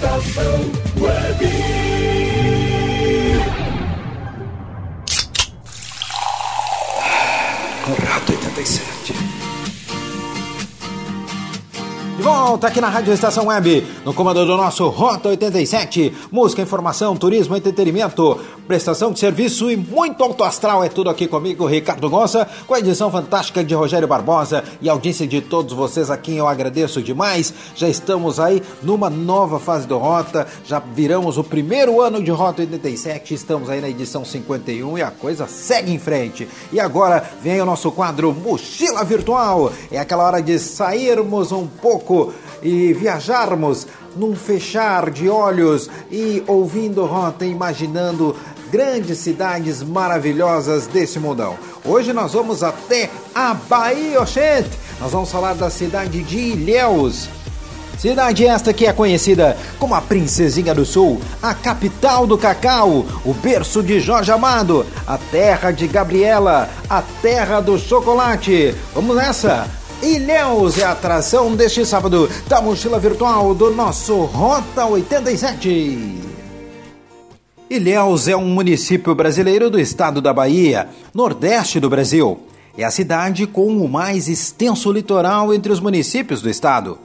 Estação 0.00 0.54
Web. 0.98 1.46
Conrado 7.84 8.32
87. 8.32 9.39
De 12.20 12.26
volta 12.26 12.66
aqui 12.66 12.82
na 12.82 12.90
Rádio 12.90 13.14
Estação 13.14 13.46
Web, 13.46 13.86
no 14.04 14.12
comando 14.12 14.44
do 14.44 14.54
nosso 14.54 14.86
Rota 14.90 15.30
87. 15.30 16.12
Música, 16.30 16.60
informação, 16.60 17.16
turismo, 17.16 17.56
entretenimento, 17.56 18.38
prestação 18.68 19.10
de 19.10 19.18
serviço 19.18 19.70
e 19.70 19.76
muito 19.76 20.22
alto 20.22 20.44
astral. 20.44 20.84
É 20.84 20.90
tudo 20.90 21.08
aqui 21.08 21.26
comigo, 21.26 21.64
Ricardo 21.64 22.10
Gonça, 22.10 22.46
com 22.66 22.74
a 22.74 22.78
edição 22.78 23.10
fantástica 23.10 23.64
de 23.64 23.74
Rogério 23.74 24.06
Barbosa 24.06 24.62
e 24.82 24.90
audiência 24.90 25.26
de 25.26 25.40
todos 25.40 25.72
vocês 25.72 26.10
a 26.10 26.18
quem 26.18 26.36
eu 26.36 26.46
agradeço 26.46 27.00
demais. 27.00 27.54
Já 27.74 27.88
estamos 27.88 28.38
aí 28.38 28.62
numa 28.82 29.08
nova 29.08 29.58
fase 29.58 29.86
do 29.86 29.96
Rota, 29.96 30.46
já 30.66 30.78
viramos 30.78 31.38
o 31.38 31.42
primeiro 31.42 32.02
ano 32.02 32.22
de 32.22 32.30
Rota 32.30 32.60
87, 32.60 33.32
estamos 33.32 33.70
aí 33.70 33.80
na 33.80 33.88
edição 33.88 34.26
51 34.26 34.98
e 34.98 35.02
a 35.02 35.10
coisa 35.10 35.46
segue 35.46 35.90
em 35.90 35.98
frente. 35.98 36.46
E 36.70 36.78
agora 36.78 37.24
vem 37.42 37.62
o 37.62 37.66
nosso 37.66 37.90
quadro 37.90 38.30
Mochila 38.34 39.04
Virtual. 39.04 39.72
É 39.90 39.98
aquela 39.98 40.24
hora 40.24 40.42
de 40.42 40.58
sairmos 40.58 41.50
um 41.50 41.66
pouco 41.66 42.09
pouco 42.10 42.34
e 42.60 42.92
viajarmos 42.92 43.86
num 44.16 44.34
fechar 44.34 45.10
de 45.10 45.28
olhos 45.28 45.88
e 46.10 46.42
ouvindo 46.48 47.06
rota, 47.06 47.46
imaginando 47.46 48.34
grandes 48.72 49.18
cidades 49.18 49.82
maravilhosas 49.82 50.88
desse 50.88 51.20
mundão. 51.20 51.56
Hoje 51.84 52.12
nós 52.12 52.32
vamos 52.32 52.64
até 52.64 53.08
a 53.32 53.54
Bahia 53.54 54.20
Oxente. 54.20 54.70
Nós 55.00 55.12
vamos 55.12 55.30
falar 55.30 55.54
da 55.54 55.70
cidade 55.70 56.22
de 56.22 56.38
Ilhéus. 56.38 57.28
Cidade 57.96 58.46
esta 58.46 58.72
que 58.72 58.86
é 58.86 58.92
conhecida 58.92 59.56
como 59.78 59.94
a 59.94 60.00
Princesinha 60.00 60.74
do 60.74 60.86
Sul, 60.86 61.20
a 61.42 61.54
capital 61.54 62.26
do 62.26 62.38
cacau, 62.38 63.04
o 63.24 63.34
berço 63.34 63.82
de 63.82 64.00
Jorge 64.00 64.32
Amado, 64.32 64.86
a 65.06 65.18
terra 65.18 65.70
de 65.70 65.86
Gabriela, 65.86 66.68
a 66.88 67.02
terra 67.20 67.60
do 67.60 67.78
chocolate. 67.78 68.74
Vamos 68.94 69.16
nessa! 69.16 69.79
Ilhéus 70.02 70.78
é 70.78 70.84
a 70.84 70.92
atração 70.92 71.54
deste 71.54 71.84
sábado 71.84 72.26
da 72.48 72.62
mochila 72.62 72.98
virtual 72.98 73.54
do 73.54 73.70
nosso 73.70 74.22
Rota 74.22 74.86
87. 74.86 76.14
Ilhéus 77.68 78.26
é 78.26 78.34
um 78.34 78.46
município 78.46 79.14
brasileiro 79.14 79.68
do 79.68 79.78
estado 79.78 80.22
da 80.22 80.32
Bahia, 80.32 80.88
nordeste 81.12 81.78
do 81.78 81.90
Brasil. 81.90 82.40
É 82.78 82.84
a 82.84 82.90
cidade 82.90 83.46
com 83.46 83.66
o 83.76 83.86
mais 83.86 84.26
extenso 84.26 84.90
litoral 84.90 85.52
entre 85.52 85.70
os 85.70 85.80
municípios 85.80 86.40
do 86.40 86.48
estado. 86.48 86.96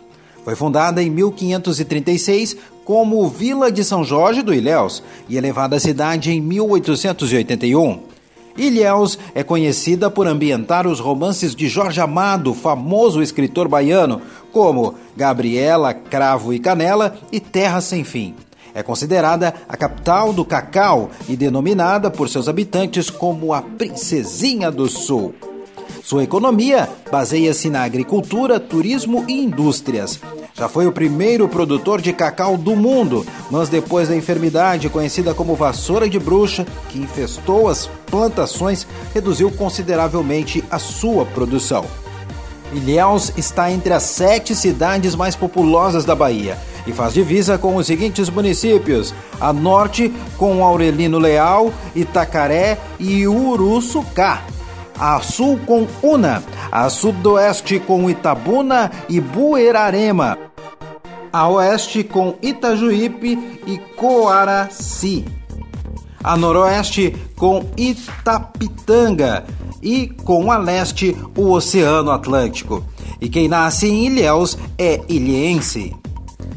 Foi 0.45 0.55
fundada 0.55 1.03
em 1.03 1.09
1536 1.09 2.55
como 2.85 3.27
Vila 3.27 3.69
de 3.69 3.83
São 3.83 4.05
Jorge 4.05 4.41
do 4.41 4.53
Ilhéus 4.53 5.03
e 5.27 5.35
elevada 5.35 5.75
à 5.75 5.79
cidade 5.81 6.31
em 6.31 6.39
1881. 6.39 8.14
Ilhéus 8.57 9.19
é 9.33 9.43
conhecida 9.43 10.09
por 10.09 10.27
ambientar 10.27 10.87
os 10.87 10.99
romances 10.99 11.53
de 11.53 11.67
Jorge 11.67 11.99
Amado, 11.99 12.53
famoso 12.53 13.21
escritor 13.21 13.67
baiano, 13.67 14.21
como 14.51 14.95
Gabriela, 15.15 15.93
Cravo 15.93 16.53
e 16.53 16.59
Canela 16.59 17.17
e 17.31 17.39
Terra 17.39 17.81
Sem 17.81 18.03
Fim. 18.03 18.35
É 18.73 18.83
considerada 18.83 19.53
a 19.69 19.77
capital 19.77 20.33
do 20.33 20.43
cacau 20.43 21.09
e 21.29 21.35
denominada 21.35 22.11
por 22.11 22.27
seus 22.27 22.49
habitantes 22.49 23.09
como 23.09 23.53
a 23.53 23.61
Princesinha 23.61 24.69
do 24.69 24.87
Sul. 24.87 25.33
Sua 26.05 26.23
economia 26.23 26.87
baseia-se 27.11 27.67
na 27.67 27.81
agricultura, 27.81 28.59
turismo 28.59 29.25
e 29.27 29.43
indústrias. 29.43 30.19
Já 30.53 30.69
foi 30.69 30.85
o 30.85 30.91
primeiro 30.91 31.49
produtor 31.49 31.99
de 31.99 32.13
cacau 32.13 32.55
do 32.55 32.75
mundo, 32.75 33.25
mas 33.49 33.69
depois 33.69 34.07
da 34.07 34.15
enfermidade 34.15 34.87
conhecida 34.87 35.33
como 35.33 35.55
vassoura 35.55 36.07
de 36.07 36.19
bruxa, 36.19 36.63
que 36.89 36.99
infestou 36.99 37.67
as 37.67 37.89
plantações, 38.05 38.85
reduziu 39.15 39.49
consideravelmente 39.49 40.63
a 40.69 40.77
sua 40.77 41.25
produção. 41.25 41.83
Ilhéus 42.71 43.31
está 43.35 43.71
entre 43.71 43.91
as 43.91 44.03
sete 44.03 44.53
cidades 44.53 45.15
mais 45.15 45.35
populosas 45.35 46.05
da 46.05 46.13
Bahia 46.13 46.55
e 46.85 46.93
faz 46.93 47.15
divisa 47.15 47.57
com 47.57 47.77
os 47.77 47.87
seguintes 47.87 48.29
municípios: 48.29 49.11
a 49.41 49.51
norte 49.51 50.13
com 50.37 50.63
Aurelino 50.63 51.17
Leal, 51.17 51.73
Itacaré 51.95 52.77
e 52.99 53.27
Uruçucá 53.27 54.43
a 54.99 55.21
sul 55.21 55.59
com 55.65 55.87
Una, 56.01 56.43
a 56.71 56.89
sudoeste 56.89 57.79
com 57.79 58.09
Itabuna 58.09 58.91
e 59.09 59.19
Buerarema, 59.19 60.37
a 61.31 61.49
oeste 61.49 62.03
com 62.03 62.35
Itajuípe 62.41 63.61
e 63.67 63.77
Coaraci, 63.95 65.25
a 66.23 66.37
noroeste 66.37 67.15
com 67.35 67.69
Itapitanga 67.77 69.45
e 69.81 70.07
com 70.07 70.51
a 70.51 70.57
leste 70.57 71.15
o 71.37 71.51
Oceano 71.51 72.11
Atlântico. 72.11 72.83
E 73.21 73.29
quem 73.29 73.47
nasce 73.47 73.87
em 73.87 74.07
Ilhéus 74.07 74.57
é 74.77 75.01
ilhense. 75.07 75.95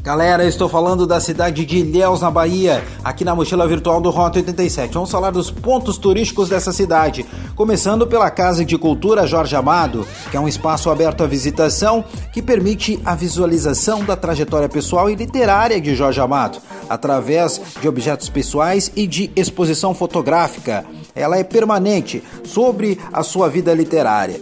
Galera, 0.03 0.45
estou 0.47 0.69
falando 0.69 1.07
da 1.07 1.21
cidade 1.21 1.67
de 1.67 1.79
Ilhéus, 1.79 2.21
na 2.21 2.31
Bahia, 2.31 2.85
aqui 3.03 3.25
na 3.25 3.35
mochila 3.35 3.67
virtual 3.67 4.01
do 4.01 4.11
Rota 4.11 4.39
87. 4.39 4.95
Vamos 4.95 5.11
falar 5.11 5.31
dos 5.31 5.51
pontos 5.51 5.99
turísticos 5.99 6.49
dessa 6.49 6.73
cidade, 6.73 7.27
começando 7.57 8.07
pela 8.07 8.31
Casa 8.31 8.65
de 8.65 8.79
Cultura 8.79 9.27
Jorge 9.27 9.57
Amado, 9.57 10.07
que 10.31 10.37
é 10.37 10.41
um 10.41 10.47
espaço 10.47 10.89
aberto 10.89 11.25
à 11.25 11.27
visitação 11.27 12.05
que 12.33 12.41
permite 12.41 12.99
a 13.05 13.15
visualização 13.15 14.05
da 14.05 14.17
trajetória 14.17 14.69
pessoal 14.69 15.11
e 15.11 15.17
literária 15.17 15.81
de 15.81 15.95
Jorge 15.95 16.21
Amado, 16.21 16.59
através 16.89 17.61
de 17.81 17.89
objetos 17.89 18.29
pessoais 18.29 18.91
e 18.95 19.07
de 19.07 19.31
exposição 19.35 19.93
fotográfica. 19.95 20.87
Ela 21.15 21.39
é 21.39 21.45
permanente 21.45 22.23
sobre 22.45 22.99
a 23.13 23.25
sua 23.25 23.49
vida 23.49 23.75
literária. 23.75 24.41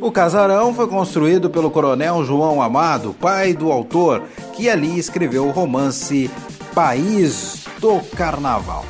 O 0.00 0.12
casarão 0.12 0.72
foi 0.72 0.86
construído 0.86 1.50
pelo 1.50 1.72
coronel 1.72 2.24
João 2.24 2.62
Amado, 2.62 3.16
pai 3.20 3.52
do 3.52 3.72
autor, 3.72 4.22
que 4.54 4.70
ali 4.70 4.96
escreveu 4.96 5.48
o 5.48 5.50
romance 5.50 6.30
País 6.72 7.64
do 7.80 7.98
Carnaval. 8.16 8.84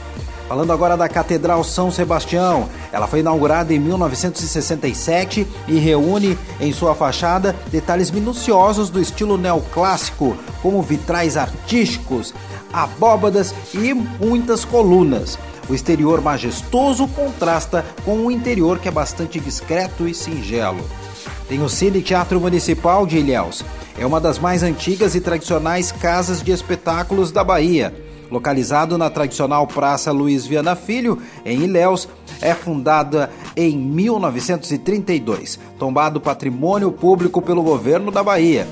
Falando 0.46 0.70
agora 0.70 0.98
da 0.98 1.08
Catedral 1.08 1.64
São 1.64 1.90
Sebastião, 1.90 2.68
ela 2.92 3.06
foi 3.06 3.20
inaugurada 3.20 3.72
em 3.72 3.78
1967 3.78 5.46
e 5.66 5.78
reúne 5.78 6.38
em 6.60 6.74
sua 6.74 6.94
fachada 6.94 7.56
detalhes 7.70 8.10
minuciosos 8.10 8.90
do 8.90 9.00
estilo 9.00 9.38
neoclássico, 9.38 10.36
como 10.60 10.82
vitrais 10.82 11.38
artísticos, 11.38 12.34
abóbadas 12.70 13.54
e 13.72 13.94
muitas 13.94 14.62
colunas. 14.62 15.38
O 15.68 15.74
exterior 15.74 16.20
majestoso 16.22 17.06
contrasta 17.08 17.84
com 18.04 18.26
o 18.26 18.30
interior 18.30 18.78
que 18.78 18.88
é 18.88 18.90
bastante 18.90 19.38
discreto 19.38 20.08
e 20.08 20.14
singelo. 20.14 20.82
Tem 21.48 21.62
o 21.62 21.68
Cine 21.68 22.02
Teatro 22.02 22.40
Municipal 22.40 23.06
de 23.06 23.18
Ilhéus. 23.18 23.64
É 23.98 24.06
uma 24.06 24.20
das 24.20 24.38
mais 24.38 24.62
antigas 24.62 25.14
e 25.14 25.20
tradicionais 25.20 25.92
casas 25.92 26.42
de 26.42 26.52
espetáculos 26.52 27.30
da 27.30 27.42
Bahia. 27.42 27.94
Localizado 28.30 28.98
na 28.98 29.08
tradicional 29.08 29.66
Praça 29.66 30.12
Luiz 30.12 30.46
Viana 30.46 30.76
Filho, 30.76 31.18
em 31.44 31.62
Ilhéus, 31.62 32.08
é 32.40 32.54
fundada 32.54 33.30
em 33.56 33.76
1932, 33.76 35.58
tombado 35.78 36.20
patrimônio 36.20 36.92
público 36.92 37.40
pelo 37.40 37.62
governo 37.62 38.10
da 38.10 38.22
Bahia. 38.22 38.66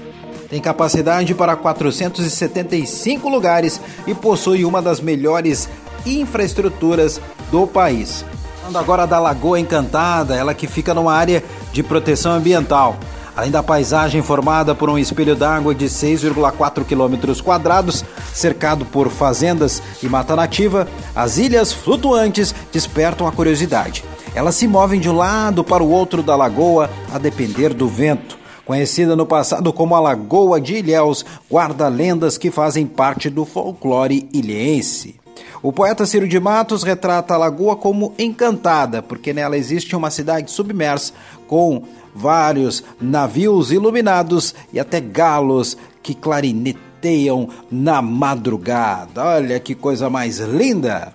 Tem 0.49 0.61
capacidade 0.61 1.34
para 1.34 1.57
475 1.57 3.28
lugares 3.28 3.80
e 4.07 4.14
possui 4.14 4.64
uma 4.64 4.80
das 4.80 5.01
melhores 5.01 5.68
infraestruturas 6.07 7.21
do 7.51 7.67
país. 7.67 8.25
Falando 8.61 8.79
agora 8.79 9.07
da 9.07 9.19
Lagoa 9.19 9.61
Encantada, 9.61 10.35
ela 10.35 10.55
que 10.55 10.67
fica 10.67 10.95
numa 10.95 11.13
área 11.13 11.43
de 11.73 11.83
proteção 11.83 12.33
ambiental. 12.33 12.97
Além 13.37 13.51
da 13.51 13.63
paisagem 13.63 14.23
formada 14.23 14.75
por 14.75 14.89
um 14.89 14.99
espelho 14.99 15.37
d'água 15.37 15.75
de 15.75 15.85
6,4 15.87 16.85
quilômetros 16.85 17.43
quadrados, 17.43 18.03
cercado 18.33 18.87
por 18.87 19.11
fazendas 19.11 19.83
e 20.03 20.09
mata 20.09 20.35
nativa, 20.35 20.89
as 21.15 21.37
ilhas 21.37 21.71
flutuantes 21.71 22.55
despertam 22.73 23.27
a 23.27 23.33
curiosidade. 23.33 24.03
Elas 24.35 24.55
se 24.55 24.67
movem 24.67 24.99
de 24.99 25.11
um 25.11 25.17
lado 25.17 25.63
para 25.63 25.83
o 25.83 25.91
outro 25.91 26.23
da 26.23 26.35
lagoa, 26.35 26.91
a 27.13 27.19
depender 27.19 27.75
do 27.75 27.87
vento. 27.89 28.39
Conhecida 28.65 29.15
no 29.15 29.25
passado 29.25 29.73
como 29.73 29.95
a 29.95 30.01
Lagoa 30.01 30.61
de 30.61 30.75
Ilhéus, 30.75 31.25
guarda 31.49 31.87
lendas 31.87 32.37
que 32.37 32.51
fazem 32.51 32.85
parte 32.85 33.31
do 33.31 33.45
folclore 33.45 34.29
ilhense. 34.33 35.26
O 35.67 35.73
poeta 35.73 36.07
Ciro 36.07 36.29
de 36.29 36.39
Matos 36.39 36.85
retrata 36.85 37.35
a 37.35 37.37
lagoa 37.37 37.75
como 37.75 38.14
encantada, 38.17 39.03
porque 39.03 39.33
nela 39.33 39.57
existe 39.57 39.97
uma 39.97 40.12
cidade 40.12 40.49
submersa 40.49 41.12
com 41.49 41.83
vários 42.14 42.85
navios 43.01 43.73
iluminados 43.73 44.55
e 44.73 44.79
até 44.79 45.01
galos 45.01 45.77
que 46.05 46.14
clarineteiam 46.14 47.49
na 47.69 48.01
madrugada. 48.01 49.25
Olha 49.25 49.59
que 49.59 49.75
coisa 49.75 50.09
mais 50.09 50.39
linda! 50.39 51.12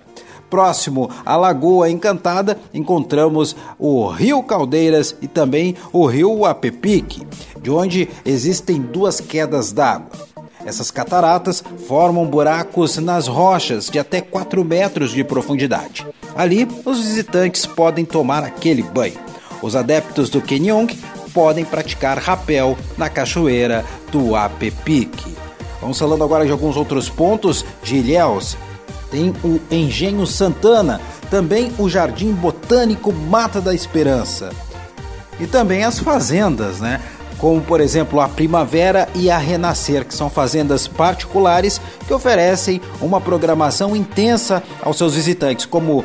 Próximo 0.50 1.08
à 1.24 1.34
Lagoa 1.34 1.88
Encantada, 1.88 2.58
encontramos 2.74 3.56
o 3.78 4.06
Rio 4.08 4.42
Caldeiras 4.42 5.16
e 5.22 5.26
também 5.26 5.76
o 5.94 6.04
Rio 6.04 6.44
Apepique, 6.44 7.26
de 7.62 7.70
onde 7.70 8.06
existem 8.22 8.82
duas 8.82 9.18
quedas 9.18 9.72
d'água. 9.72 10.10
Essas 10.64 10.90
cataratas 10.90 11.62
formam 11.86 12.26
buracos 12.26 12.98
nas 12.98 13.26
rochas 13.26 13.88
de 13.90 13.98
até 13.98 14.20
4 14.20 14.64
metros 14.64 15.10
de 15.10 15.24
profundidade. 15.24 16.06
Ali, 16.36 16.68
os 16.84 17.00
visitantes 17.00 17.66
podem 17.66 18.04
tomar 18.04 18.44
aquele 18.44 18.82
banho. 18.82 19.18
Os 19.60 19.76
adeptos 19.76 20.30
do 20.30 20.40
Kenyong 20.40 20.86
podem 21.32 21.64
praticar 21.64 22.18
rapel 22.18 22.76
na 22.96 23.08
cachoeira 23.08 23.84
do 24.10 24.36
Apepique. 24.36 25.34
Vamos 25.80 25.98
falando 25.98 26.22
agora 26.22 26.46
de 26.46 26.52
alguns 26.52 26.76
outros 26.76 27.08
pontos 27.08 27.64
de 27.82 27.96
Ilhéus. 27.96 28.56
Tem 29.10 29.34
o 29.44 29.60
Engenho 29.70 30.26
Santana, 30.26 31.00
também 31.30 31.72
o 31.78 31.88
Jardim 31.88 32.32
Botânico 32.32 33.12
Mata 33.12 33.60
da 33.60 33.74
Esperança. 33.74 34.50
E 35.40 35.46
também 35.46 35.84
as 35.84 35.98
fazendas, 35.98 36.80
né? 36.80 37.00
Como 37.42 37.60
por 37.60 37.80
exemplo 37.80 38.20
a 38.20 38.28
Primavera 38.28 39.08
e 39.16 39.28
a 39.28 39.36
Renascer, 39.36 40.06
que 40.06 40.14
são 40.14 40.30
fazendas 40.30 40.86
particulares 40.86 41.80
que 42.06 42.14
oferecem 42.14 42.80
uma 43.00 43.20
programação 43.20 43.96
intensa 43.96 44.62
aos 44.80 44.96
seus 44.96 45.16
visitantes, 45.16 45.66
como 45.66 46.04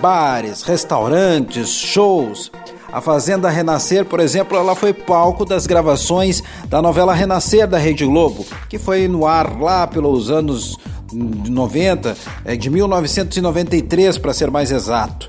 bares, 0.00 0.62
restaurantes, 0.62 1.68
shows. 1.68 2.50
A 2.90 3.02
Fazenda 3.02 3.50
Renascer, 3.50 4.06
por 4.06 4.20
exemplo, 4.20 4.56
ela 4.56 4.74
foi 4.74 4.94
palco 4.94 5.44
das 5.44 5.66
gravações 5.66 6.42
da 6.66 6.80
novela 6.80 7.12
Renascer 7.12 7.68
da 7.68 7.76
Rede 7.76 8.06
Globo, 8.06 8.46
que 8.66 8.78
foi 8.78 9.06
no 9.06 9.26
ar 9.26 9.60
lá 9.60 9.86
pelos 9.86 10.30
anos 10.30 10.78
90, 11.12 12.16
é, 12.42 12.56
de 12.56 12.70
1993 12.70 14.16
para 14.16 14.32
ser 14.32 14.50
mais 14.50 14.70
exato. 14.70 15.28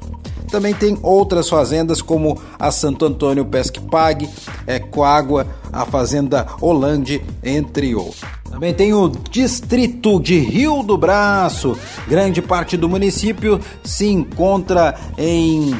Também 0.51 0.73
tem 0.73 0.97
outras 1.01 1.47
fazendas 1.47 2.01
como 2.01 2.37
a 2.59 2.69
Santo 2.71 3.05
Antônio 3.05 3.45
Pesque 3.45 3.79
Pague, 3.79 4.29
é, 4.67 4.79
Coágua, 4.79 5.47
a 5.71 5.85
Fazenda 5.85 6.45
Holande, 6.59 7.21
entre 7.41 7.95
outros. 7.95 8.21
Também 8.49 8.73
tem 8.73 8.93
o 8.93 9.07
distrito 9.07 10.19
de 10.19 10.37
Rio 10.37 10.83
do 10.83 10.97
Braço. 10.97 11.77
Grande 12.05 12.41
parte 12.41 12.75
do 12.75 12.89
município 12.89 13.61
se 13.81 14.07
encontra 14.07 14.93
em 15.17 15.73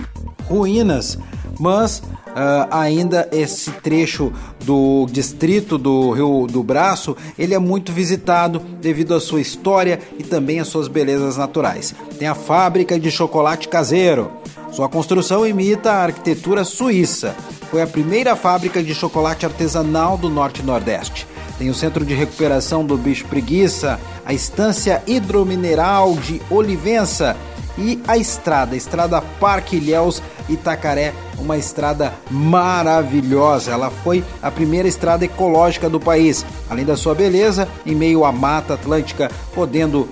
ruínas, 0.47 1.19
mas 1.59 2.01
Uh, 2.31 2.67
ainda 2.71 3.27
esse 3.31 3.71
trecho 3.71 4.31
do 4.63 5.05
distrito 5.11 5.77
do 5.77 6.11
Rio 6.11 6.47
do 6.47 6.63
Braço, 6.63 7.15
ele 7.37 7.53
é 7.53 7.59
muito 7.59 7.91
visitado 7.91 8.59
devido 8.79 9.13
à 9.13 9.19
sua 9.19 9.41
história 9.41 9.99
e 10.17 10.23
também 10.23 10.59
às 10.59 10.69
suas 10.69 10.87
belezas 10.87 11.35
naturais. 11.35 11.93
Tem 12.17 12.27
a 12.27 12.35
fábrica 12.35 12.97
de 12.97 13.11
chocolate 13.11 13.67
caseiro. 13.67 14.31
Sua 14.71 14.87
construção 14.87 15.45
imita 15.45 15.91
a 15.91 16.03
arquitetura 16.03 16.63
suíça. 16.63 17.35
Foi 17.69 17.81
a 17.81 17.87
primeira 17.87 18.35
fábrica 18.35 18.81
de 18.81 18.95
chocolate 18.95 19.45
artesanal 19.45 20.17
do 20.17 20.29
Norte 20.29 20.63
Nordeste. 20.63 21.27
tem 21.57 21.69
o 21.69 21.75
Centro 21.75 22.05
de 22.05 22.13
Recuperação 22.13 22.83
do 22.85 22.97
Bicho 22.97 23.25
Preguiça, 23.27 23.99
a 24.25 24.33
Estância 24.33 25.03
Hidromineral 25.05 26.15
de 26.15 26.41
Olivença 26.49 27.35
e 27.77 28.01
a 28.07 28.17
estrada, 28.17 28.73
a 28.73 28.77
estrada 28.77 29.21
Parque 29.39 29.77
Ilhéus 29.77 30.21
Itacaré, 30.49 31.13
uma 31.41 31.57
estrada 31.57 32.13
maravilhosa. 32.29 33.71
Ela 33.71 33.89
foi 33.89 34.23
a 34.41 34.51
primeira 34.51 34.87
estrada 34.87 35.25
ecológica 35.25 35.89
do 35.89 35.99
país. 35.99 36.45
Além 36.69 36.85
da 36.85 36.95
sua 36.95 37.15
beleza, 37.15 37.67
em 37.85 37.95
meio 37.95 38.23
à 38.23 38.31
Mata 38.31 38.75
Atlântica, 38.75 39.29
podendo 39.53 40.07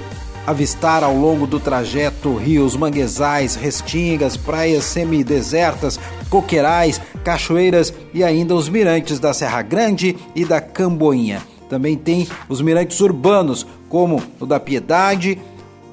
avistar 0.47 1.03
ao 1.03 1.15
longo 1.15 1.45
do 1.45 1.59
trajeto 1.59 2.35
rios, 2.35 2.75
manguezais, 2.75 3.55
restingas, 3.55 4.35
praias 4.35 4.83
semidesertas, 4.83 5.99
coqueirais, 6.29 6.99
cachoeiras 7.23 7.93
e 8.13 8.23
ainda 8.23 8.55
os 8.55 8.67
mirantes 8.67 9.19
da 9.19 9.33
Serra 9.33 9.61
Grande 9.61 10.17
e 10.35 10.43
da 10.43 10.59
Camboinha. 10.59 11.43
Também 11.69 11.95
tem 11.95 12.27
os 12.47 12.61
mirantes 12.61 12.99
urbanos, 12.99 13.65
como 13.87 14.21
o 14.39 14.45
da 14.45 14.59
Piedade, 14.59 15.39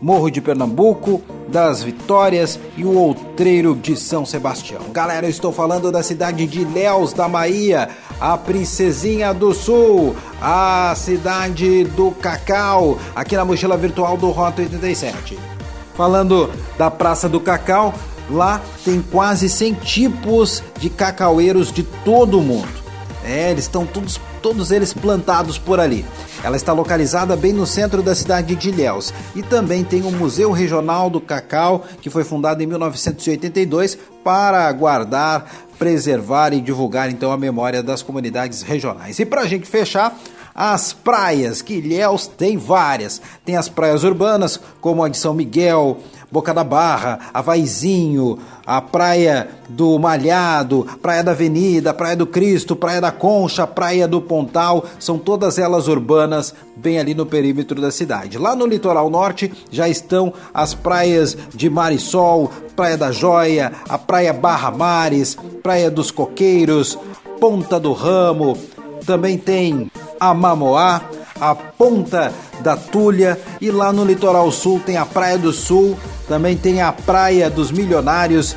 Morro 0.00 0.30
de 0.30 0.40
Pernambuco, 0.40 1.22
das 1.48 1.82
Vitórias 1.82 2.58
e 2.76 2.84
o 2.84 2.96
Outreiro 2.96 3.74
de 3.74 3.96
São 3.96 4.26
Sebastião. 4.26 4.82
Galera, 4.92 5.26
eu 5.26 5.30
estou 5.30 5.52
falando 5.52 5.90
da 5.90 6.02
cidade 6.02 6.46
de 6.46 6.64
Léus 6.64 7.12
da 7.12 7.28
Bahia, 7.28 7.88
a 8.20 8.36
Princesinha 8.36 9.32
do 9.32 9.54
Sul, 9.54 10.14
a 10.40 10.92
cidade 10.96 11.84
do 11.84 12.10
Cacau, 12.10 12.98
aqui 13.14 13.36
na 13.36 13.44
mochila 13.44 13.76
virtual 13.76 14.16
do 14.16 14.30
Rota 14.30 14.62
87. 14.62 15.38
Falando 15.96 16.50
da 16.76 16.90
Praça 16.90 17.28
do 17.28 17.40
Cacau, 17.40 17.94
lá 18.30 18.60
tem 18.84 19.00
quase 19.00 19.48
100 19.48 19.74
tipos 19.74 20.62
de 20.78 20.90
cacaueiros 20.90 21.72
de 21.72 21.82
todo 21.82 22.38
o 22.38 22.42
mundo. 22.42 22.68
É, 23.24 23.50
eles 23.50 23.64
estão 23.64 23.86
todos, 23.86 24.20
todos 24.46 24.70
eles 24.70 24.92
plantados 24.92 25.58
por 25.58 25.80
ali. 25.80 26.06
Ela 26.44 26.54
está 26.54 26.72
localizada 26.72 27.34
bem 27.34 27.52
no 27.52 27.66
centro 27.66 28.00
da 28.00 28.14
cidade 28.14 28.54
de 28.54 28.68
Ilhéus 28.68 29.12
e 29.34 29.42
também 29.42 29.82
tem 29.82 30.02
o 30.02 30.12
Museu 30.12 30.52
Regional 30.52 31.10
do 31.10 31.20
Cacau, 31.20 31.84
que 32.00 32.08
foi 32.08 32.22
fundado 32.22 32.62
em 32.62 32.66
1982 32.66 33.98
para 34.22 34.70
guardar, 34.70 35.50
preservar 35.80 36.52
e 36.52 36.60
divulgar 36.60 37.10
então 37.10 37.32
a 37.32 37.36
memória 37.36 37.82
das 37.82 38.02
comunidades 38.02 38.62
regionais. 38.62 39.18
E 39.18 39.26
para 39.26 39.40
a 39.40 39.46
gente 39.48 39.66
fechar, 39.66 40.16
as 40.54 40.92
praias, 40.92 41.60
que 41.60 41.74
Ilhéus 41.74 42.28
tem 42.28 42.56
várias. 42.56 43.20
Tem 43.44 43.56
as 43.56 43.68
praias 43.68 44.04
urbanas, 44.04 44.60
como 44.80 45.02
a 45.02 45.08
de 45.08 45.18
São 45.18 45.34
Miguel, 45.34 45.98
Boca 46.30 46.52
da 46.52 46.64
Barra, 46.64 47.18
Avaizinho, 47.32 48.38
a 48.66 48.80
Praia 48.80 49.48
do 49.68 49.98
Malhado, 49.98 50.86
Praia 51.00 51.22
da 51.22 51.30
Avenida, 51.30 51.94
Praia 51.94 52.16
do 52.16 52.26
Cristo, 52.26 52.74
Praia 52.74 53.00
da 53.00 53.12
Concha, 53.12 53.66
Praia 53.66 54.08
do 54.08 54.20
Pontal, 54.20 54.84
são 54.98 55.18
todas 55.18 55.58
elas 55.58 55.86
urbanas, 55.86 56.54
bem 56.76 56.98
ali 56.98 57.14
no 57.14 57.24
perímetro 57.24 57.80
da 57.80 57.90
cidade. 57.90 58.38
Lá 58.38 58.56
no 58.56 58.66
litoral 58.66 59.08
norte 59.08 59.52
já 59.70 59.88
estão 59.88 60.32
as 60.52 60.74
praias 60.74 61.36
de 61.54 61.70
Marisol, 61.70 62.50
Praia 62.74 62.96
da 62.96 63.12
Joia, 63.12 63.72
a 63.88 63.96
Praia 63.96 64.32
Barra 64.32 64.70
Mares, 64.70 65.36
Praia 65.62 65.90
dos 65.90 66.10
Coqueiros, 66.10 66.98
Ponta 67.40 67.78
do 67.78 67.92
Ramo, 67.92 68.56
também 69.04 69.38
tem 69.38 69.90
a 70.18 70.34
Mamoá, 70.34 71.02
a 71.40 71.54
Ponta 71.54 72.32
da 72.60 72.76
Tulha 72.76 73.38
e 73.60 73.70
lá 73.70 73.92
no 73.92 74.04
litoral 74.04 74.50
sul 74.50 74.80
tem 74.80 74.96
a 74.96 75.06
Praia 75.06 75.38
do 75.38 75.52
Sul, 75.52 75.96
também 76.28 76.56
tem 76.56 76.80
a 76.80 76.92
Praia 76.92 77.48
dos 77.50 77.70
Milionários, 77.70 78.56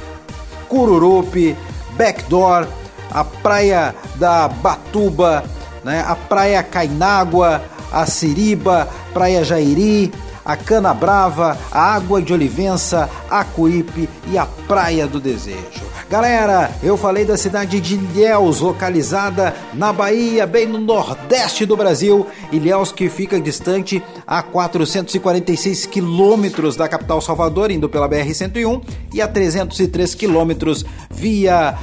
Cururupi, 0.68 1.56
Backdoor, 1.98 2.68
a 3.12 3.24
Praia 3.24 3.96
da 4.16 4.48
Batuba, 4.48 5.44
né? 5.84 6.04
a 6.08 6.16
Praia 6.16 6.62
Cainágua, 6.64 7.62
a 7.92 8.06
Siriba, 8.06 8.88
Praia 9.14 9.44
Jairi, 9.44 10.12
a 10.50 10.58
Cana 10.58 10.96
Brava, 10.96 11.56
a 11.72 11.94
Água 11.94 12.20
de 12.20 12.34
Olivença, 12.34 13.08
a 13.30 13.44
Cuípe 13.44 14.10
e 14.32 14.36
a 14.36 14.48
Praia 14.48 15.06
do 15.06 15.20
Desejo. 15.20 15.88
Galera, 16.10 16.72
eu 16.82 16.98
falei 16.98 17.24
da 17.24 17.38
cidade 17.38 17.80
de 17.80 17.94
Ilhéus, 17.94 18.60
localizada 18.60 19.56
na 19.76 19.94
Bahia, 19.94 20.48
bem 20.48 20.66
no 20.66 20.80
nordeste 20.80 21.68
do 21.68 21.78
Brasil. 21.78 22.26
Ilhéus 22.52 22.92
que 22.92 23.10
fica 23.10 23.40
distante 23.40 24.02
a 24.26 24.42
446 24.42 25.86
quilômetros 25.86 26.76
da 26.76 26.90
capital 26.90 27.22
Salvador, 27.22 27.70
indo 27.70 27.88
pela 27.88 28.10
BR-101, 28.10 28.82
e 29.14 29.22
a 29.22 29.28
303 29.28 30.16
quilômetros 30.16 30.84
via 31.12 31.78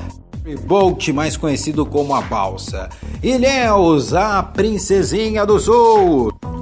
Bolt, 0.67 1.07
mais 1.11 1.37
conhecido 1.37 1.87
como 1.87 2.17
a 2.17 2.21
Balsa. 2.21 2.89
Ilhéus, 3.23 4.13
a 4.13 4.43
princesinha 4.43 5.47
do 5.47 5.61
sul. 5.61 6.56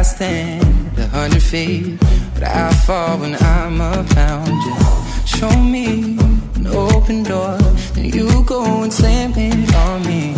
I 0.00 0.02
stand 0.02 0.96
a 0.96 1.06
hundred 1.08 1.42
feet, 1.42 2.00
but 2.32 2.44
I 2.44 2.72
fall 2.86 3.18
when 3.18 3.34
I'm 3.34 3.82
around 3.82 4.48
you. 4.48 4.76
Show 5.26 5.54
me 5.60 6.16
an 6.54 6.66
open 6.68 7.22
door, 7.22 7.58
then 7.92 8.06
you 8.06 8.42
go 8.44 8.82
and 8.82 8.90
slam 8.90 9.34
it 9.36 9.74
on 9.74 10.00
me. 10.06 10.34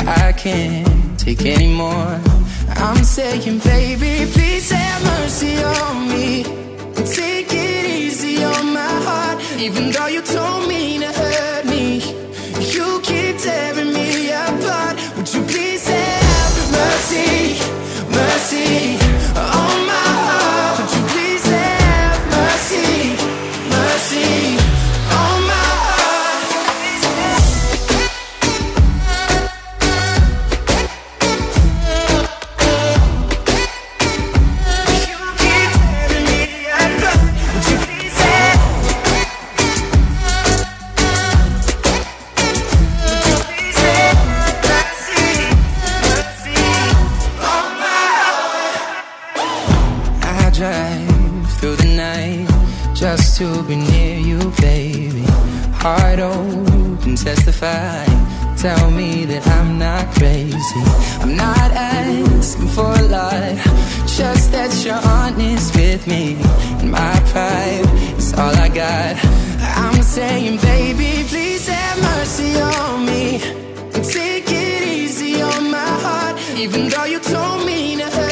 I 0.00 0.32
can't 0.32 1.18
take 1.18 1.40
anymore. 1.40 2.20
I'm 2.68 3.02
saying, 3.02 3.60
baby, 3.60 4.30
please 4.30 4.70
have 4.72 5.02
mercy 5.02 5.56
on 5.62 6.08
me. 6.10 6.42
Take 7.06 7.48
it 7.50 7.86
easy 7.86 8.44
on 8.44 8.74
my 8.74 8.94
heart, 9.06 9.40
even 9.58 9.90
though 9.90 10.08
you 10.08 10.20
told 10.20 10.68
me 10.68 10.98
to 10.98 11.10
hurt 11.10 11.64
me. 11.64 12.02
You 12.74 13.00
keep 13.02 13.38
tearing 13.38 13.90
me 13.94 14.28
apart. 14.32 15.00
Would 15.16 15.32
you 15.32 15.42
please 15.44 15.88
have 15.88 16.72
mercy, 16.72 17.57
mercy, 22.30 23.16
mercy. 23.68 24.57
To 53.38 53.62
be 53.68 53.76
near 53.76 54.18
you, 54.18 54.38
baby. 54.60 55.22
Heart 55.82 56.18
open, 56.18 57.14
testify. 57.14 58.04
Tell 58.56 58.90
me 58.90 59.26
that 59.26 59.46
I'm 59.46 59.78
not 59.78 60.04
crazy. 60.16 60.82
I'm 61.22 61.36
not 61.36 61.70
asking 61.70 62.66
for 62.66 62.90
a 62.90 63.04
lot, 63.16 63.54
just 64.18 64.50
that 64.50 64.74
you're 64.84 65.04
honest 65.18 65.72
with 65.76 66.04
me. 66.08 66.34
And 66.80 66.90
my 66.90 67.14
pride 67.30 67.86
is 68.18 68.34
all 68.34 68.56
I 68.66 68.68
got. 68.68 69.14
I'm 69.84 70.02
saying, 70.02 70.58
baby, 70.58 71.22
please 71.28 71.68
have 71.68 71.98
mercy 72.10 72.60
on 72.60 73.06
me. 73.06 73.40
And 73.94 74.04
take 74.04 74.50
it 74.50 74.82
easy 74.82 75.40
on 75.42 75.70
my 75.70 75.92
heart, 76.04 76.36
even 76.58 76.88
though 76.88 77.04
you 77.04 77.20
told 77.20 77.64
me 77.64 77.98
to 77.98 78.10
hurt 78.10 78.27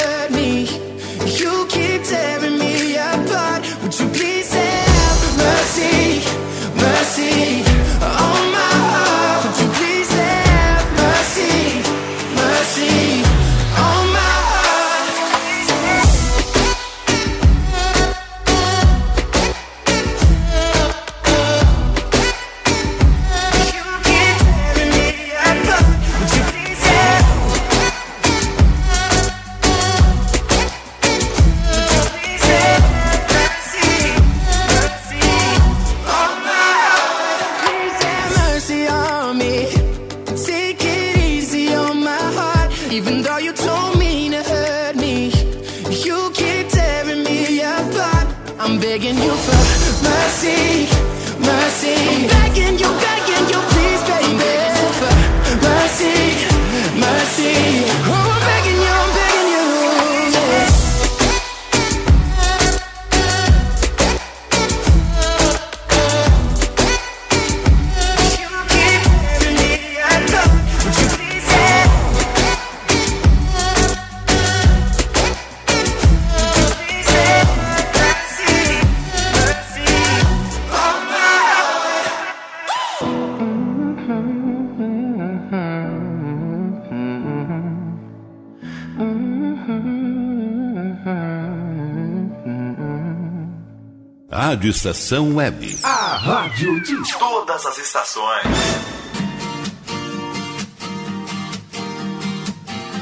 Rádio 94.57 94.71
Estação 94.71 95.37
Web. 95.37 95.79
A 95.83 96.17
rádio 96.17 96.81
de 96.81 96.97
todas 97.19 97.67
as 97.67 97.77
estações. 97.77 98.47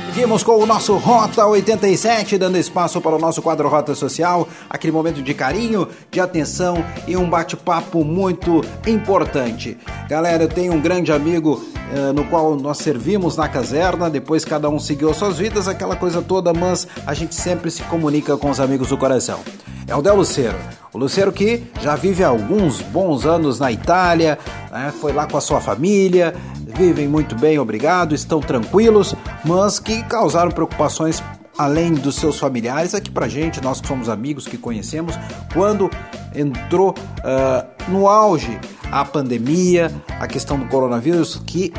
Seguimos 0.07 0.43
com 0.43 0.61
o 0.61 0.67
nosso 0.67 0.97
Rota 0.97 1.47
87, 1.47 2.39
dando 2.39 2.59
espaço 2.59 3.01
para 3.01 3.15
o 3.15 3.21
nosso 3.21 3.41
quadro 3.41 3.69
Rota 3.69 3.95
Social, 3.95 4.49
aquele 4.69 4.93
momento 4.93 5.23
de 5.23 5.33
carinho, 5.33 5.87
de 6.11 6.19
atenção 6.19 6.85
e 7.07 7.17
um 7.17 7.31
bate-papo 7.31 8.03
muito 8.03 8.61
importante. 8.85 9.79
Galera, 10.09 10.43
eu 10.43 10.49
tenho 10.49 10.73
um 10.73 10.81
grande 10.81 11.13
amigo 11.13 11.65
eh, 11.95 12.13
no 12.13 12.25
qual 12.25 12.57
nós 12.57 12.79
servimos 12.79 13.37
na 13.37 13.49
caserna, 13.49 14.11
depois 14.11 14.45
cada 14.45 14.69
um 14.69 14.81
seguiu 14.81 15.15
suas 15.15 15.39
vidas, 15.39 15.69
aquela 15.69 15.95
coisa 15.95 16.21
toda, 16.21 16.53
mas 16.53 16.89
a 17.07 17.15
gente 17.15 17.37
sempre 17.37 17.71
se 17.71 17.85
comunica 17.85 18.37
com 18.37 18.51
os 18.51 18.59
amigos 18.59 18.89
do 18.89 18.99
coração. 18.99 19.39
É 19.87 19.95
o 19.95 20.03
Del 20.03 20.17
Lucero. 20.17 20.57
O 20.93 20.99
Lucero 20.99 21.33
que 21.33 21.65
já 21.81 21.97
vive 21.97 22.23
alguns 22.23 22.81
bons 22.81 23.27
anos 23.27 23.59
na 23.59 23.73
Itália, 23.73 24.39
né, 24.71 24.93
foi 25.01 25.13
lá 25.13 25.27
com 25.27 25.37
a 25.37 25.41
sua 25.41 25.61
família, 25.61 26.35
vivem 26.57 27.09
muito 27.09 27.35
bem, 27.35 27.59
obrigado, 27.59 28.15
estão 28.15 28.41
tranquilos, 28.41 29.15
mas 29.45 29.79
que 29.79 30.03
causaram 30.05 30.51
preocupações 30.51 31.23
além 31.59 31.95
dos 31.95 32.17
seus 32.17 32.39
familiares 32.39 32.95
aqui 32.95 33.11
pra 33.11 33.29
gente, 33.29 33.63
nós 33.63 33.81
que 33.81 33.89
somos 33.89 34.09
amigos, 34.09 34.47
que 34.47 34.59
conhecemos, 34.59 35.19
quando 35.53 35.91
entrou 36.35 36.95
ah, 37.23 37.65
no 37.89 38.09
auge 38.09 38.59
a 38.91 39.05
pandemia, 39.05 39.91
a 40.21 40.27
questão 40.27 40.59
do 40.59 40.67
coronavírus, 40.67 41.41
que 41.47 41.73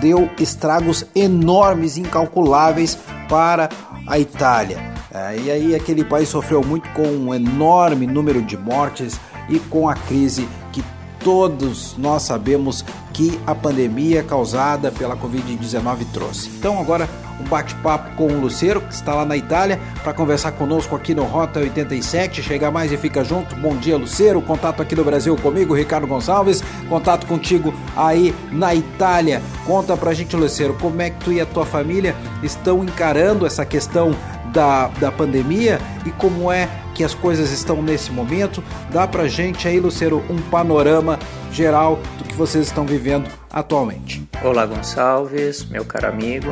deu 0.00 0.30
estragos 0.38 1.04
enormes, 1.14 1.96
incalculáveis 1.96 2.98
para 3.28 3.68
a 4.06 4.18
Itália. 4.18 4.91
É, 5.14 5.36
e 5.38 5.50
aí 5.50 5.74
aquele 5.74 6.04
país 6.04 6.28
sofreu 6.28 6.62
muito 6.64 6.88
com 6.90 7.06
um 7.06 7.34
enorme 7.34 8.06
número 8.06 8.40
de 8.40 8.56
mortes 8.56 9.20
e 9.48 9.58
com 9.58 9.86
a 9.86 9.94
crise 9.94 10.48
que 10.72 10.82
todos 11.20 11.96
nós 11.98 12.22
sabemos 12.22 12.82
que 13.12 13.38
a 13.46 13.54
pandemia 13.54 14.22
causada 14.22 14.90
pela 14.90 15.14
Covid-19 15.14 16.06
trouxe. 16.12 16.48
Então 16.48 16.80
agora 16.80 17.06
um 17.42 17.44
bate-papo 17.44 18.14
com 18.16 18.26
o 18.28 18.40
Luceiro, 18.40 18.80
que 18.80 18.94
está 18.94 19.14
lá 19.14 19.24
na 19.24 19.36
Itália, 19.36 19.80
para 20.02 20.12
conversar 20.12 20.52
conosco 20.52 20.94
aqui 20.94 21.14
no 21.14 21.24
Rota 21.24 21.60
87. 21.60 22.42
Chega 22.42 22.70
mais 22.70 22.92
e 22.92 22.96
fica 22.96 23.24
junto. 23.24 23.54
Bom 23.56 23.76
dia, 23.76 23.96
Luceiro. 23.96 24.40
Contato 24.40 24.80
aqui 24.80 24.94
no 24.94 25.04
Brasil 25.04 25.36
comigo, 25.36 25.74
Ricardo 25.74 26.06
Gonçalves. 26.06 26.62
Contato 26.88 27.26
contigo 27.26 27.74
aí 27.96 28.34
na 28.50 28.74
Itália. 28.74 29.42
Conta 29.66 29.96
pra 29.96 30.14
gente, 30.14 30.36
Luceiro, 30.36 30.76
como 30.80 31.02
é 31.02 31.10
que 31.10 31.24
tu 31.24 31.32
e 31.32 31.40
a 31.40 31.46
tua 31.46 31.66
família 31.66 32.14
estão 32.42 32.82
encarando 32.84 33.46
essa 33.46 33.66
questão 33.66 34.14
da, 34.52 34.88
da 34.88 35.10
pandemia 35.10 35.80
e 36.06 36.10
como 36.10 36.50
é 36.50 36.68
que 36.94 37.02
as 37.02 37.14
coisas 37.14 37.50
estão 37.50 37.82
nesse 37.82 38.10
momento. 38.10 38.62
Dá 38.90 39.06
pra 39.06 39.26
gente 39.26 39.66
aí, 39.66 39.80
Luceiro, 39.80 40.22
um 40.28 40.38
panorama 40.50 41.18
geral 41.50 41.98
do 42.18 42.24
que 42.24 42.34
vocês 42.34 42.66
estão 42.66 42.86
vivendo 42.86 43.30
atualmente. 43.50 44.28
Olá, 44.42 44.66
Gonçalves, 44.66 45.64
meu 45.64 45.84
caro 45.84 46.08
amigo. 46.08 46.48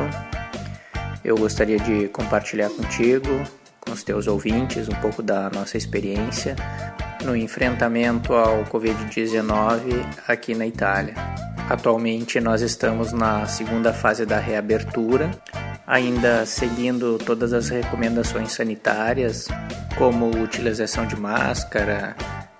Eu 1.23 1.37
gostaria 1.37 1.77
de 1.77 2.07
compartilhar 2.07 2.69
contigo, 2.69 3.29
com 3.79 3.91
os 3.91 4.03
teus 4.03 4.27
ouvintes, 4.27 4.87
um 4.89 4.95
pouco 4.95 5.21
da 5.21 5.49
nossa 5.49 5.77
experiência 5.77 6.55
no 7.23 7.35
enfrentamento 7.35 8.33
ao 8.33 8.63
Covid-19 8.65 10.03
aqui 10.27 10.55
na 10.55 10.65
Itália. 10.65 11.13
Atualmente 11.69 12.39
nós 12.39 12.61
estamos 12.61 13.13
na 13.13 13.45
segunda 13.45 13.93
fase 13.93 14.25
da 14.25 14.39
reabertura, 14.39 15.31
ainda 15.91 16.45
seguindo 16.45 17.17
todas 17.17 17.51
as 17.51 17.67
recomendações 17.67 18.53
sanitárias, 18.53 19.49
como 19.97 20.29
utilização 20.41 21.05
de 21.05 21.17
máscara, 21.17 22.15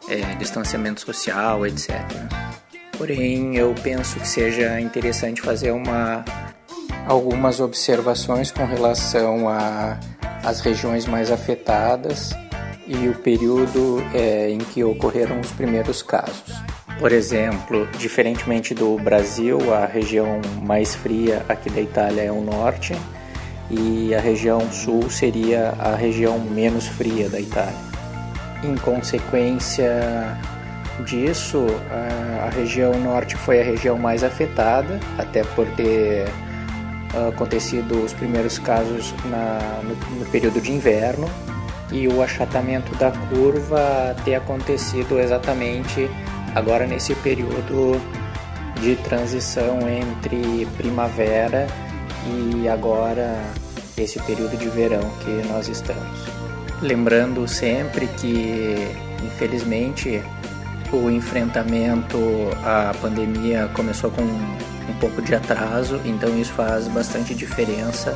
eh, 0.09 0.35
distanciamento 0.37 0.99
social, 0.99 1.65
etc. 1.65 1.95
Porém, 2.97 3.55
eu 3.55 3.73
penso 3.81 4.19
que 4.19 4.27
seja 4.27 4.81
interessante 4.81 5.41
fazer 5.41 5.71
uma 5.71 6.25
algumas 7.07 7.61
observações 7.61 8.51
com 8.51 8.65
relação 8.65 9.47
as 10.43 10.59
regiões 10.59 11.05
mais 11.05 11.31
afetadas 11.31 12.31
e 12.85 13.07
o 13.07 13.15
período 13.15 14.03
é, 14.13 14.49
em 14.49 14.57
que 14.57 14.83
ocorreram 14.83 15.39
os 15.39 15.51
primeiros 15.51 16.01
casos. 16.01 16.61
Por 16.99 17.11
exemplo, 17.13 17.87
diferentemente 17.97 18.75
do 18.75 18.97
Brasil, 18.97 19.73
a 19.73 19.85
região 19.85 20.41
mais 20.61 20.93
fria 20.93 21.45
aqui 21.47 21.69
da 21.69 21.81
Itália 21.81 22.23
é 22.23 22.31
o 22.31 22.41
norte 22.41 22.93
e 23.71 24.13
a 24.13 24.19
região 24.19 24.71
sul 24.71 25.09
seria 25.09 25.73
a 25.79 25.95
região 25.95 26.39
menos 26.39 26.87
fria 26.87 27.29
da 27.29 27.39
Itália. 27.39 27.91
Em 28.63 28.75
consequência 28.75 30.37
disso, 31.05 31.65
a, 32.45 32.49
região 32.49 32.93
norte 32.99 33.35
foi 33.35 33.61
a 33.61 33.63
região 33.63 33.97
mais 33.97 34.23
afetada, 34.23 34.99
até 35.17 35.43
por 35.43 35.65
ter 35.75 36.27
uh, 37.13 37.29
acontecido 37.29 38.03
os 38.03 38.13
primeiros 38.13 38.59
casos 38.59 39.13
na, 39.25 39.79
no, 39.83 40.19
no 40.19 40.25
período 40.27 40.59
de 40.61 40.71
inverno 40.71 41.27
e 41.91 42.07
o 42.07 42.21
achatamento 42.21 42.93
da 42.95 43.11
curva 43.11 44.15
ter 44.23 44.35
acontecido 44.35 45.19
exatamente 45.19 46.09
agora 46.53 46.85
nesse 46.85 47.15
período 47.15 47.99
de 48.79 48.95
transição 48.97 49.79
entre 49.89 50.65
primavera 50.77 51.67
e 52.27 52.67
agora 52.67 53.37
esse 53.97 54.19
período 54.21 54.57
de 54.57 54.69
verão 54.69 55.09
que 55.23 55.47
nós 55.47 55.67
estamos. 55.67 56.19
Lembrando 56.81 57.47
sempre 57.47 58.07
que, 58.07 58.75
infelizmente, 59.23 60.21
o 60.91 61.09
enfrentamento 61.09 62.17
à 62.63 62.93
pandemia 63.01 63.69
começou 63.73 64.11
com 64.11 64.23
um 64.23 64.93
pouco 64.99 65.21
de 65.21 65.35
atraso, 65.35 65.99
então 66.05 66.37
isso 66.37 66.51
faz 66.53 66.87
bastante 66.87 67.33
diferença 67.33 68.15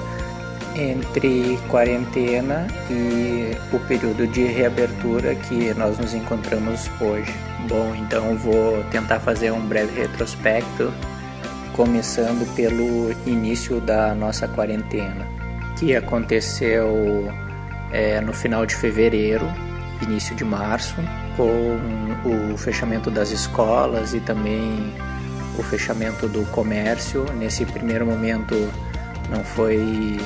entre 0.75 1.57
quarentena 1.69 2.67
e 2.89 3.55
o 3.73 3.79
período 3.87 4.27
de 4.27 4.43
reabertura 4.43 5.33
que 5.35 5.73
nós 5.75 5.97
nos 5.97 6.13
encontramos 6.13 6.89
hoje. 6.99 7.33
Bom, 7.69 7.95
então 7.95 8.35
vou 8.35 8.83
tentar 8.91 9.19
fazer 9.19 9.51
um 9.51 9.61
breve 9.61 10.01
retrospecto, 10.01 10.93
começando 11.73 12.45
pelo 12.55 13.11
início 13.25 13.79
da 13.79 14.13
nossa 14.13 14.47
quarentena, 14.47 15.25
que 15.77 15.95
aconteceu 15.95 17.31
é, 17.91 18.19
no 18.21 18.33
final 18.33 18.65
de 18.65 18.75
fevereiro, 18.75 19.45
início 20.01 20.35
de 20.35 20.43
março, 20.43 20.95
com 21.35 22.53
o 22.53 22.57
fechamento 22.57 23.11
das 23.11 23.31
escolas 23.31 24.13
e 24.13 24.19
também 24.19 24.93
o 25.57 25.63
fechamento 25.63 26.27
do 26.27 26.45
comércio. 26.51 27.25
Nesse 27.37 27.65
primeiro 27.65 28.05
momento 28.05 28.55
não 29.29 29.43
foi 29.43 30.19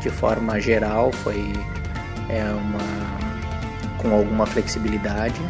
de 0.00 0.10
forma 0.10 0.60
geral, 0.60 1.12
foi 1.12 1.52
é, 2.28 2.44
uma, 2.52 3.98
com 3.98 4.12
alguma 4.14 4.46
flexibilidade. 4.46 5.40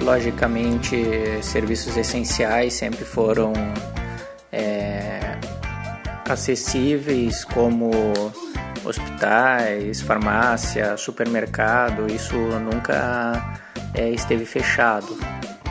Logicamente, 0.00 0.96
serviços 1.42 1.96
essenciais 1.96 2.74
sempre 2.74 3.04
foram 3.04 3.52
é, 4.52 5.36
acessíveis, 6.28 7.44
como 7.44 7.90
hospitais, 8.84 10.00
farmácia, 10.00 10.96
supermercado, 10.96 12.06
isso 12.12 12.36
nunca 12.36 13.60
é, 13.94 14.10
esteve 14.10 14.44
fechado. 14.44 15.18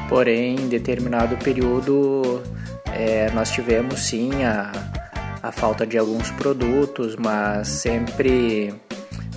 Porém, 0.07 0.55
em 0.55 0.67
determinado 0.67 1.37
período, 1.37 2.41
é, 2.93 3.29
nós 3.31 3.51
tivemos 3.51 3.99
sim 3.99 4.43
a, 4.43 4.71
a 5.41 5.51
falta 5.51 5.85
de 5.85 5.97
alguns 5.97 6.31
produtos, 6.31 7.15
mas 7.15 7.67
sempre 7.67 8.73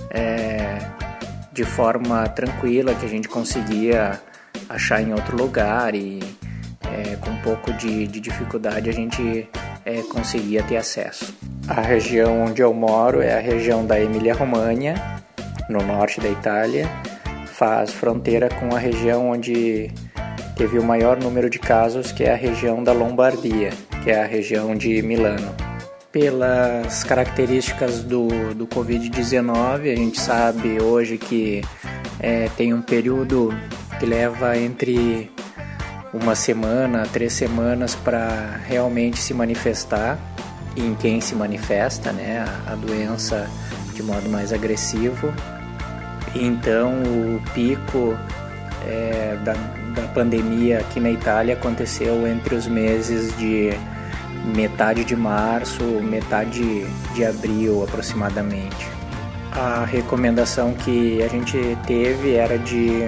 é, 0.09 0.79
de 1.51 1.63
forma 1.63 2.27
tranquila 2.29 2.95
que 2.95 3.05
a 3.05 3.09
gente 3.09 3.27
conseguia 3.27 4.19
achar 4.67 5.01
em 5.01 5.13
outro 5.13 5.37
lugar 5.37 5.93
e 5.93 6.19
é, 6.91 7.15
com 7.17 7.29
um 7.29 7.41
pouco 7.41 7.71
de, 7.73 8.07
de 8.07 8.19
dificuldade 8.19 8.89
a 8.89 8.93
gente 8.93 9.47
é, 9.85 10.01
conseguia 10.03 10.63
ter 10.63 10.77
acesso. 10.77 11.33
A 11.67 11.81
região 11.81 12.43
onde 12.43 12.61
eu 12.61 12.73
moro 12.73 13.21
é 13.21 13.33
a 13.33 13.39
região 13.39 13.85
da 13.85 13.99
Emília-Romanha, 13.99 14.95
no 15.69 15.79
norte 15.79 16.19
da 16.19 16.29
Itália, 16.29 16.89
faz 17.45 17.91
fronteira 17.91 18.49
com 18.49 18.75
a 18.75 18.79
região 18.79 19.29
onde 19.29 19.91
teve 20.55 20.77
o 20.77 20.83
maior 20.83 21.17
número 21.17 21.49
de 21.49 21.59
casos, 21.59 22.11
que 22.11 22.23
é 22.23 22.33
a 22.33 22.35
região 22.35 22.83
da 22.83 22.91
Lombardia, 22.91 23.71
que 24.03 24.11
é 24.11 24.21
a 24.21 24.25
região 24.25 24.75
de 24.75 25.01
Milano. 25.01 25.53
Pelas 26.11 27.03
características 27.03 28.03
do, 28.03 28.27
do 28.53 28.67
Covid-19, 28.67 29.91
a 29.91 29.95
gente 29.95 30.19
sabe 30.19 30.79
hoje 30.81 31.17
que 31.17 31.63
é, 32.19 32.49
tem 32.55 32.73
um 32.73 32.81
período 32.81 33.49
que 33.99 34.05
leva 34.05 34.57
entre 34.57 35.31
uma 36.13 36.35
semana, 36.35 37.07
três 37.11 37.33
semanas 37.33 37.95
para 37.95 38.59
realmente 38.67 39.19
se 39.19 39.33
manifestar 39.33 40.19
em 40.77 40.93
quem 40.95 41.19
se 41.19 41.35
manifesta, 41.35 42.11
né, 42.11 42.45
a, 42.67 42.75
doença 42.75 43.49
de 43.93 44.03
modo 44.03 44.29
mais 44.29 44.53
agressivo. 44.53 45.33
Então 46.35 46.93
o 47.03 47.41
pico 47.53 48.17
é, 48.85 49.37
da, 49.43 49.53
da 49.53 50.07
pandemia 50.13 50.79
aqui 50.79 50.99
na 50.99 51.11
Itália 51.11 51.55
aconteceu 51.55 52.27
entre 52.27 52.55
os 52.55 52.67
meses 52.67 53.35
de 53.37 53.71
metade 54.55 55.03
de 55.03 55.15
março, 55.15 55.83
metade 56.01 56.85
de 57.13 57.25
abril 57.25 57.83
aproximadamente. 57.83 58.87
A 59.51 59.85
recomendação 59.85 60.73
que 60.73 61.21
a 61.21 61.27
gente 61.27 61.77
teve 61.85 62.33
era 62.33 62.57
de 62.57 63.03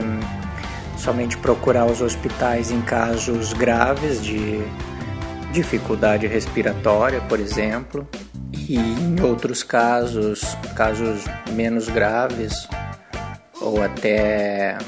somente 1.05 1.37
procurar 1.37 1.85
os 1.85 2.01
hospitais 2.01 2.71
em 2.71 2.81
casos 2.81 3.53
graves 3.53 4.19
de 4.19 4.59
dificuldade 5.51 6.25
respiratória, 6.25 7.21
por 7.21 7.39
exemplo, 7.39 8.09
e 8.51 8.75
em 8.75 9.21
outros 9.21 9.61
casos, 9.61 10.41
casos 10.75 11.23
menos 11.53 11.87
graves 11.87 12.67
ou 13.61 13.83
até 13.83 14.79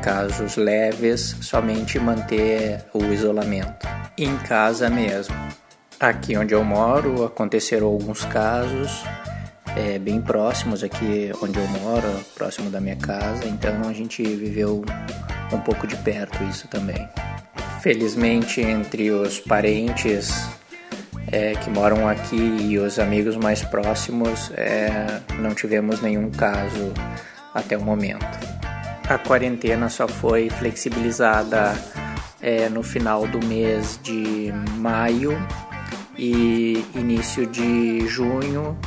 casos 0.00 0.56
leves, 0.56 1.36
somente 1.40 1.98
manter 1.98 2.84
o 2.94 3.02
isolamento 3.06 3.88
em 4.16 4.36
casa 4.36 4.88
mesmo. 4.88 5.34
Aqui 5.98 6.36
onde 6.36 6.54
eu 6.54 6.62
moro 6.62 7.24
aconteceram 7.24 7.88
alguns 7.88 8.24
casos 8.24 9.02
é, 9.76 9.98
bem 9.98 10.20
próximos 10.20 10.84
aqui 10.84 11.32
onde 11.42 11.58
eu 11.58 11.66
moro, 11.66 12.08
próximo 12.36 12.70
da 12.70 12.80
minha 12.80 12.96
casa, 12.96 13.46
então 13.46 13.88
a 13.88 13.92
gente 13.92 14.22
viveu 14.22 14.84
um 15.52 15.60
pouco 15.60 15.86
de 15.86 15.96
perto 15.96 16.42
isso 16.44 16.68
também. 16.68 17.08
Felizmente, 17.80 18.60
entre 18.60 19.10
os 19.10 19.40
parentes 19.40 20.48
é, 21.32 21.54
que 21.54 21.70
moram 21.70 22.08
aqui 22.08 22.36
e 22.36 22.78
os 22.78 22.98
amigos 22.98 23.36
mais 23.36 23.62
próximos, 23.62 24.50
é, 24.56 25.20
não 25.38 25.54
tivemos 25.54 26.00
nenhum 26.00 26.30
caso 26.30 26.92
até 27.54 27.76
o 27.76 27.82
momento. 27.82 28.26
A 29.08 29.18
quarentena 29.18 29.88
só 29.88 30.06
foi 30.06 30.50
flexibilizada 30.50 31.74
é, 32.40 32.68
no 32.68 32.82
final 32.82 33.26
do 33.26 33.44
mês 33.44 33.98
de 34.02 34.52
maio 34.76 35.36
e 36.16 36.84
início 36.94 37.46
de 37.46 38.06
junho 38.06 38.78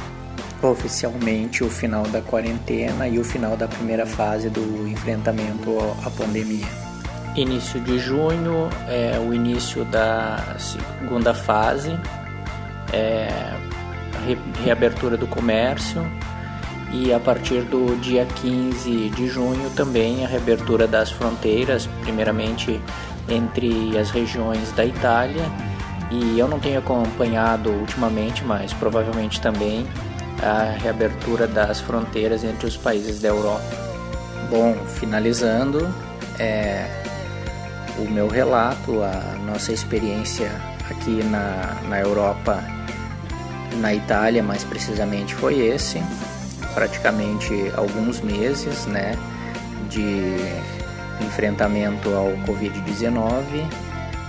oficialmente 0.67 1.63
o 1.63 1.69
final 1.69 2.03
da 2.03 2.21
quarentena 2.21 3.07
e 3.07 3.19
o 3.19 3.23
final 3.23 3.55
da 3.57 3.67
primeira 3.67 4.05
fase 4.05 4.49
do 4.49 4.87
enfrentamento 4.87 5.77
à 6.05 6.09
pandemia. 6.09 6.67
Início 7.35 7.79
de 7.81 7.97
junho 7.97 8.69
é 8.87 9.19
o 9.19 9.33
início 9.33 9.83
da 9.85 10.55
segunda 10.57 11.33
fase, 11.33 11.97
é 12.91 13.27
reabertura 14.63 15.17
do 15.17 15.27
comércio 15.27 16.05
e 16.91 17.11
a 17.11 17.19
partir 17.19 17.63
do 17.63 17.99
dia 17.99 18.25
15 18.25 19.09
de 19.09 19.27
junho 19.27 19.69
também 19.71 20.23
a 20.23 20.27
reabertura 20.27 20.87
das 20.87 21.11
fronteiras, 21.11 21.87
primeiramente 22.03 22.79
entre 23.27 23.97
as 23.97 24.11
regiões 24.11 24.71
da 24.73 24.85
Itália 24.85 25.43
e 26.11 26.37
eu 26.37 26.47
não 26.47 26.59
tenho 26.59 26.77
acompanhado 26.77 27.71
ultimamente, 27.71 28.43
mas 28.43 28.71
provavelmente 28.73 29.41
também 29.41 29.87
a 30.43 30.75
reabertura 30.77 31.47
das 31.47 31.79
fronteiras 31.79 32.43
entre 32.43 32.67
os 32.67 32.75
países 32.75 33.19
da 33.21 33.29
Europa. 33.29 33.63
Bom, 34.49 34.75
finalizando, 34.87 35.87
é, 36.37 36.85
o 37.97 38.09
meu 38.09 38.27
relato, 38.27 39.01
a 39.01 39.37
nossa 39.45 39.71
experiência 39.71 40.51
aqui 40.89 41.23
na, 41.23 41.81
na 41.87 41.99
Europa, 41.99 42.63
na 43.79 43.93
Itália 43.93 44.43
mais 44.43 44.63
precisamente, 44.63 45.33
foi 45.33 45.59
esse. 45.59 46.01
Praticamente 46.73 47.71
alguns 47.75 48.19
meses 48.21 48.85
né, 48.87 49.17
de 49.89 50.35
enfrentamento 51.25 52.09
ao 52.13 52.31
Covid-19 52.47 53.43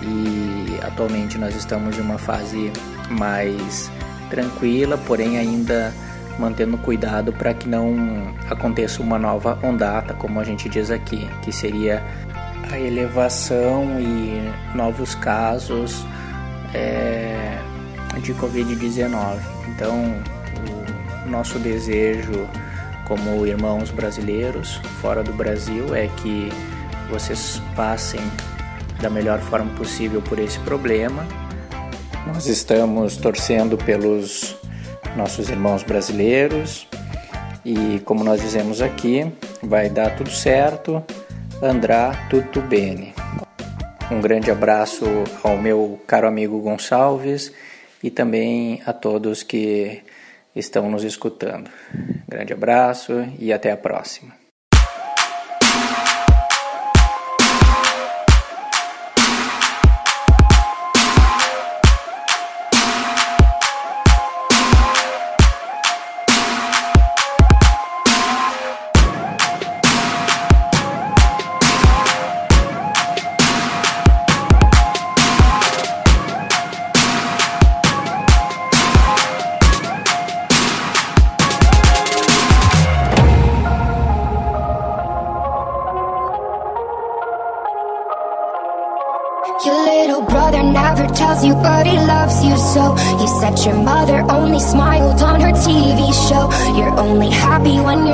e 0.03 0.79
atualmente 0.83 1.39
nós 1.39 1.55
estamos 1.55 1.99
em 1.99 2.03
uma 2.03 2.19
fase 2.19 2.71
mais 3.11 3.91
tranquila, 4.35 4.99
porém 4.99 5.39
ainda 5.39 5.95
mantendo 6.39 6.77
cuidado 6.79 7.33
para 7.33 7.55
que 7.55 7.69
não 7.69 8.35
aconteça 8.51 9.01
uma 9.01 9.17
nova 9.17 9.57
ondata, 9.63 10.13
como 10.15 10.41
a 10.41 10.45
gente 10.45 10.69
diz 10.69 10.91
aqui, 10.91 11.29
que 11.43 11.53
seria 11.53 12.03
a 12.71 12.79
elevação 12.79 14.01
e 14.01 14.77
novos 14.77 15.15
casos 15.15 16.05
é, 16.75 17.57
de 18.21 18.35
Covid-19. 18.35 19.39
Então, 19.69 20.21
o 21.25 21.31
nosso 21.31 21.59
desejo 21.61 22.49
como 23.07 23.47
irmãos 23.47 23.91
brasileiros 23.91 24.81
fora 25.01 25.23
do 25.23 25.33
Brasil 25.33 25.95
é 25.95 26.09
que 26.17 26.51
vocês 27.09 27.63
passem 27.77 28.21
da 29.01 29.09
melhor 29.11 29.39
forma 29.39 29.71
possível 29.75 30.21
por 30.23 30.39
esse 30.41 30.59
problema 30.61 31.25
nós 32.27 32.47
estamos 32.47 33.17
torcendo 33.17 33.77
pelos 33.77 34.57
nossos 35.17 35.49
irmãos 35.49 35.83
brasileiros 35.83 36.89
e, 37.65 38.01
como 38.05 38.25
nós 38.25 38.41
dizemos 38.41 38.81
aqui, 38.81 39.31
vai 39.63 39.89
dar 39.89 40.17
tudo 40.17 40.31
certo, 40.31 41.03
andrá 41.63 42.27
tutto 42.29 42.61
bene. 42.61 43.15
Um 44.11 44.21
grande 44.21 44.51
abraço 44.51 45.05
ao 45.43 45.57
meu 45.57 46.01
caro 46.07 46.27
amigo 46.27 46.61
Gonçalves 46.61 47.53
e 48.03 48.11
também 48.11 48.83
a 48.85 48.93
todos 48.93 49.43
que 49.43 50.03
estão 50.55 50.91
nos 50.91 51.05
escutando. 51.05 51.71
Grande 52.29 52.53
abraço 52.53 53.27
e 53.39 53.53
até 53.53 53.71
a 53.71 53.77
próxima. 53.77 54.44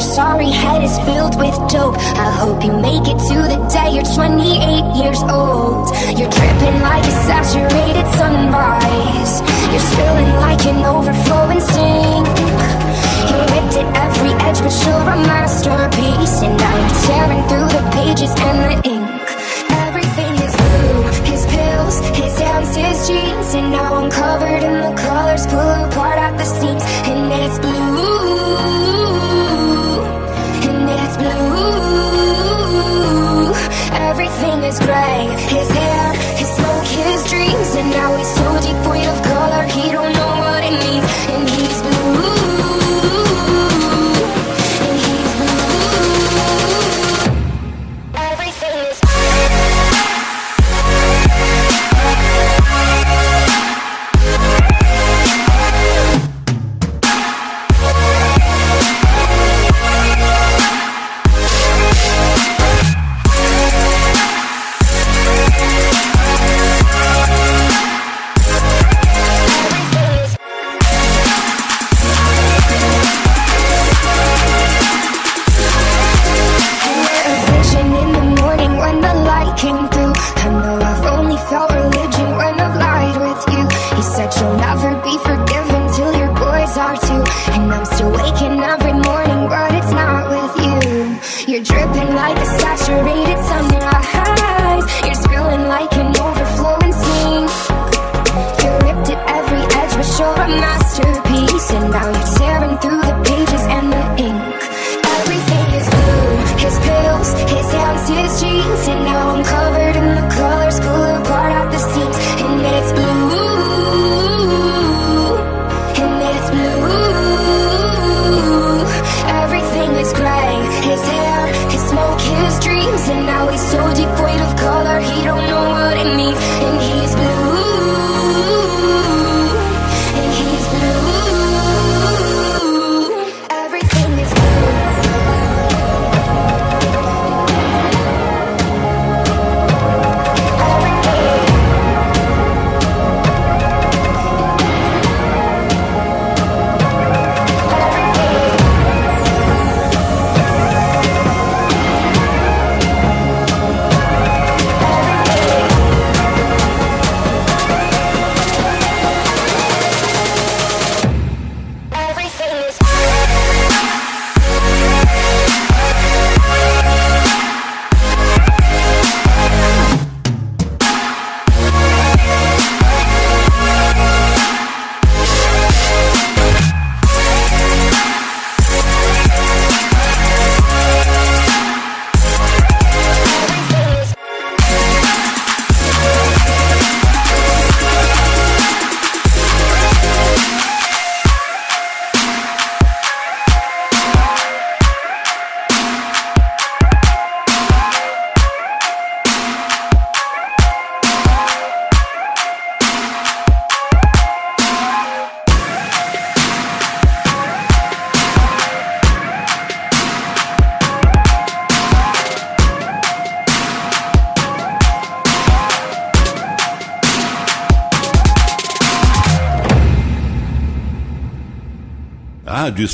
Your 0.00 0.14
sorry 0.14 0.48
head 0.48 0.82
is 0.82 0.96
filled 1.00 1.36
with 1.36 1.54
dope. 1.68 1.96
I 2.16 2.30
hope 2.40 2.64
you 2.64 2.72
make 2.72 3.04
it 3.04 3.20
to 3.28 3.36
the 3.52 3.60
day 3.68 3.92
you're 3.92 4.10
28 4.16 4.96
years 4.96 5.20
old. 5.28 5.92
You're 6.16 6.32
dripping 6.32 6.78
like 6.80 7.04
a 7.04 7.14
saturated 7.28 8.08
sunrise. 8.16 9.32
You're 9.68 9.86
spilling 9.92 10.32
like 10.40 10.64
an 10.72 10.80
overflowing 10.88 11.60
sink. 11.60 12.26
You 13.28 13.36
ripped 13.52 13.76
at 13.76 13.88
every 14.06 14.32
edge, 14.48 14.60
but 14.64 14.74
you're 14.84 15.04
a 15.04 15.16
masterpiece. 15.28 16.36
And 16.48 16.56
now 16.56 16.74
you're 16.80 17.00
tearing 17.04 17.42
through 17.48 17.68
the 17.76 17.84
pages 17.92 18.32
and 18.48 18.58
the 18.64 18.76
ink. 18.88 19.20
Everything 19.84 20.32
is 20.46 20.54
blue, 20.64 21.02
his 21.28 21.44
pills, 21.44 21.96
his 22.16 22.38
hands, 22.38 22.74
his 22.74 23.08
jeans 23.08 23.54
And 23.54 23.70
now 23.70 23.94
I'm 23.94 24.10
covered 24.10 24.62
in 24.62 24.80
the 24.80 24.94
colors 25.00 25.46
Pull 25.46 25.58
apart 25.60 26.18
at 26.18 26.36
the 26.38 26.44
seams 26.44 26.84
And 27.10 27.32
it's 27.32 27.58
blue 27.58 27.79
his 34.70 34.78
grave, 34.78 35.40
his 35.50 35.68
hair, 35.68 36.12
his 36.36 36.48
smoke, 36.48 36.86
his 36.86 37.24
dreams 37.28 37.74
And 37.74 37.90
now 37.90 38.16
he's 38.16 38.32
so 38.34 38.60
deep 38.60 38.88
with 38.88 39.22
color, 39.24 39.64
he 39.64 39.90
don't 39.90 40.12
know. 40.12 40.19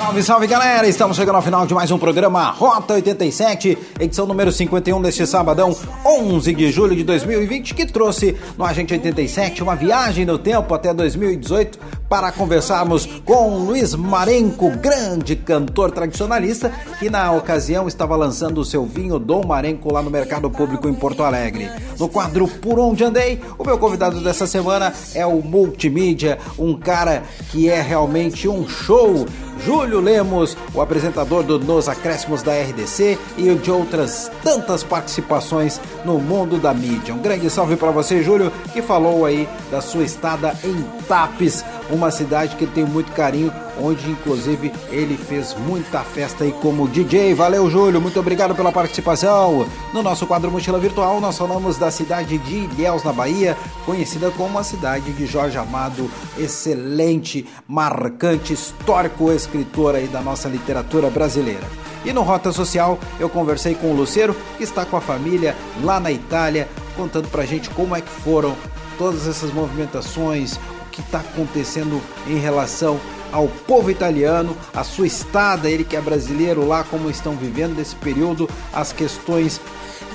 Salve, 0.00 0.22
salve 0.22 0.46
galera! 0.46 0.88
Estamos 0.88 1.14
chegando 1.14 1.36
ao 1.36 1.42
final 1.42 1.66
de 1.66 1.74
mais 1.74 1.90
um 1.90 1.98
programa 1.98 2.50
Rota 2.52 2.94
87, 2.94 3.76
edição 4.00 4.24
número 4.24 4.50
51 4.50 5.02
deste 5.02 5.26
sabadão, 5.26 5.76
11 6.06 6.54
de 6.54 6.72
julho 6.72 6.96
de 6.96 7.04
2020, 7.04 7.74
que 7.74 7.84
trouxe 7.84 8.34
no 8.56 8.64
Agente 8.64 8.94
87 8.94 9.62
uma 9.62 9.76
viagem 9.76 10.24
no 10.24 10.38
tempo 10.38 10.72
até 10.74 10.94
2018 10.94 11.78
para 12.08 12.32
conversarmos 12.32 13.06
com 13.24 13.58
Luiz 13.58 13.94
Marenco, 13.94 14.70
grande 14.70 15.36
cantor 15.36 15.92
tradicionalista, 15.92 16.72
que 16.98 17.10
na 17.10 17.30
ocasião 17.30 17.86
estava 17.86 18.16
lançando 18.16 18.58
o 18.58 18.64
seu 18.64 18.86
vinho 18.86 19.18
Dom 19.18 19.46
Marenco 19.46 19.92
lá 19.92 20.02
no 20.02 20.10
Mercado 20.10 20.50
Público 20.50 20.88
em 20.88 20.94
Porto 20.94 21.22
Alegre. 21.22 21.70
No 22.00 22.08
quadro 22.08 22.48
Por 22.48 22.80
Onde 22.80 23.04
Andei, 23.04 23.40
o 23.56 23.64
meu 23.64 23.78
convidado 23.78 24.20
dessa 24.22 24.46
semana 24.46 24.92
é 25.14 25.24
o 25.26 25.42
multimídia, 25.42 26.38
um 26.58 26.74
cara 26.76 27.22
que 27.50 27.68
é 27.68 27.80
realmente 27.80 28.48
um 28.48 28.66
show. 28.66 29.26
Júlio 29.64 30.00
Lemos, 30.00 30.56
o 30.72 30.80
apresentador 30.80 31.42
do 31.42 31.58
Nos 31.58 31.88
Acréscimos 31.88 32.42
da 32.42 32.52
RDC 32.52 33.18
e 33.36 33.54
de 33.54 33.70
outras 33.70 34.30
tantas 34.42 34.82
participações 34.82 35.80
no 36.04 36.18
mundo 36.18 36.58
da 36.58 36.72
mídia. 36.72 37.14
Um 37.14 37.18
grande 37.18 37.50
salve 37.50 37.76
para 37.76 37.90
você, 37.90 38.22
Júlio, 38.22 38.50
que 38.72 38.80
falou 38.80 39.26
aí 39.26 39.48
da 39.70 39.80
sua 39.80 40.04
estada 40.04 40.54
em 40.64 40.82
Tapes, 41.06 41.64
uma 41.92 42.10
cidade 42.10 42.56
que 42.56 42.64
ele 42.64 42.72
tem 42.72 42.84
muito 42.84 43.12
carinho, 43.12 43.52
onde 43.80 44.10
inclusive 44.10 44.72
ele 44.90 45.16
fez 45.16 45.54
muita 45.66 46.00
festa 46.00 46.44
aí 46.44 46.52
como 46.52 46.88
DJ. 46.88 47.34
Valeu, 47.34 47.68
Júlio, 47.70 48.00
muito 48.00 48.18
obrigado 48.18 48.54
pela 48.54 48.72
participação. 48.72 49.66
No 49.92 50.02
nosso 50.02 50.26
quadro 50.26 50.50
Mochila 50.50 50.78
Virtual, 50.78 51.20
nós 51.20 51.36
falamos 51.36 51.76
da 51.76 51.90
cidade 51.90 52.38
de 52.38 52.54
Ilhéus, 52.54 53.04
na 53.04 53.12
Bahia, 53.12 53.56
conhecida 53.84 54.30
como 54.30 54.58
a 54.58 54.64
cidade 54.64 55.12
de 55.12 55.26
Jorge 55.26 55.58
Amado, 55.58 56.10
excelente, 56.38 57.46
marcante, 57.66 58.52
histórico 58.52 59.32
escritor 59.32 59.94
aí 59.94 60.06
da 60.06 60.20
nossa 60.20 60.48
literatura 60.48 61.10
brasileira. 61.10 61.66
E 62.04 62.12
no 62.12 62.22
Rota 62.22 62.50
Social 62.52 62.98
eu 63.18 63.28
conversei 63.28 63.74
com 63.74 63.88
o 63.88 63.96
Luceiro, 63.96 64.34
que 64.56 64.64
está 64.64 64.84
com 64.84 64.96
a 64.96 65.00
família 65.00 65.54
lá 65.82 66.00
na 66.00 66.10
Itália, 66.10 66.68
contando 66.96 67.28
pra 67.28 67.44
gente 67.44 67.68
como 67.70 67.94
é 67.94 68.00
que 68.00 68.08
foram 68.08 68.56
todas 68.96 69.26
essas 69.26 69.52
movimentações, 69.52 70.58
que 71.00 71.08
está 71.08 71.20
acontecendo 71.20 72.00
em 72.26 72.38
relação 72.38 73.00
ao 73.32 73.46
povo 73.48 73.90
italiano, 73.90 74.56
a 74.74 74.82
sua 74.82 75.06
estada, 75.06 75.70
ele 75.70 75.84
que 75.84 75.96
é 75.96 76.00
brasileiro 76.00 76.66
lá, 76.66 76.82
como 76.84 77.10
estão 77.10 77.34
vivendo 77.36 77.76
nesse 77.76 77.94
período, 77.96 78.48
as 78.72 78.92
questões 78.92 79.60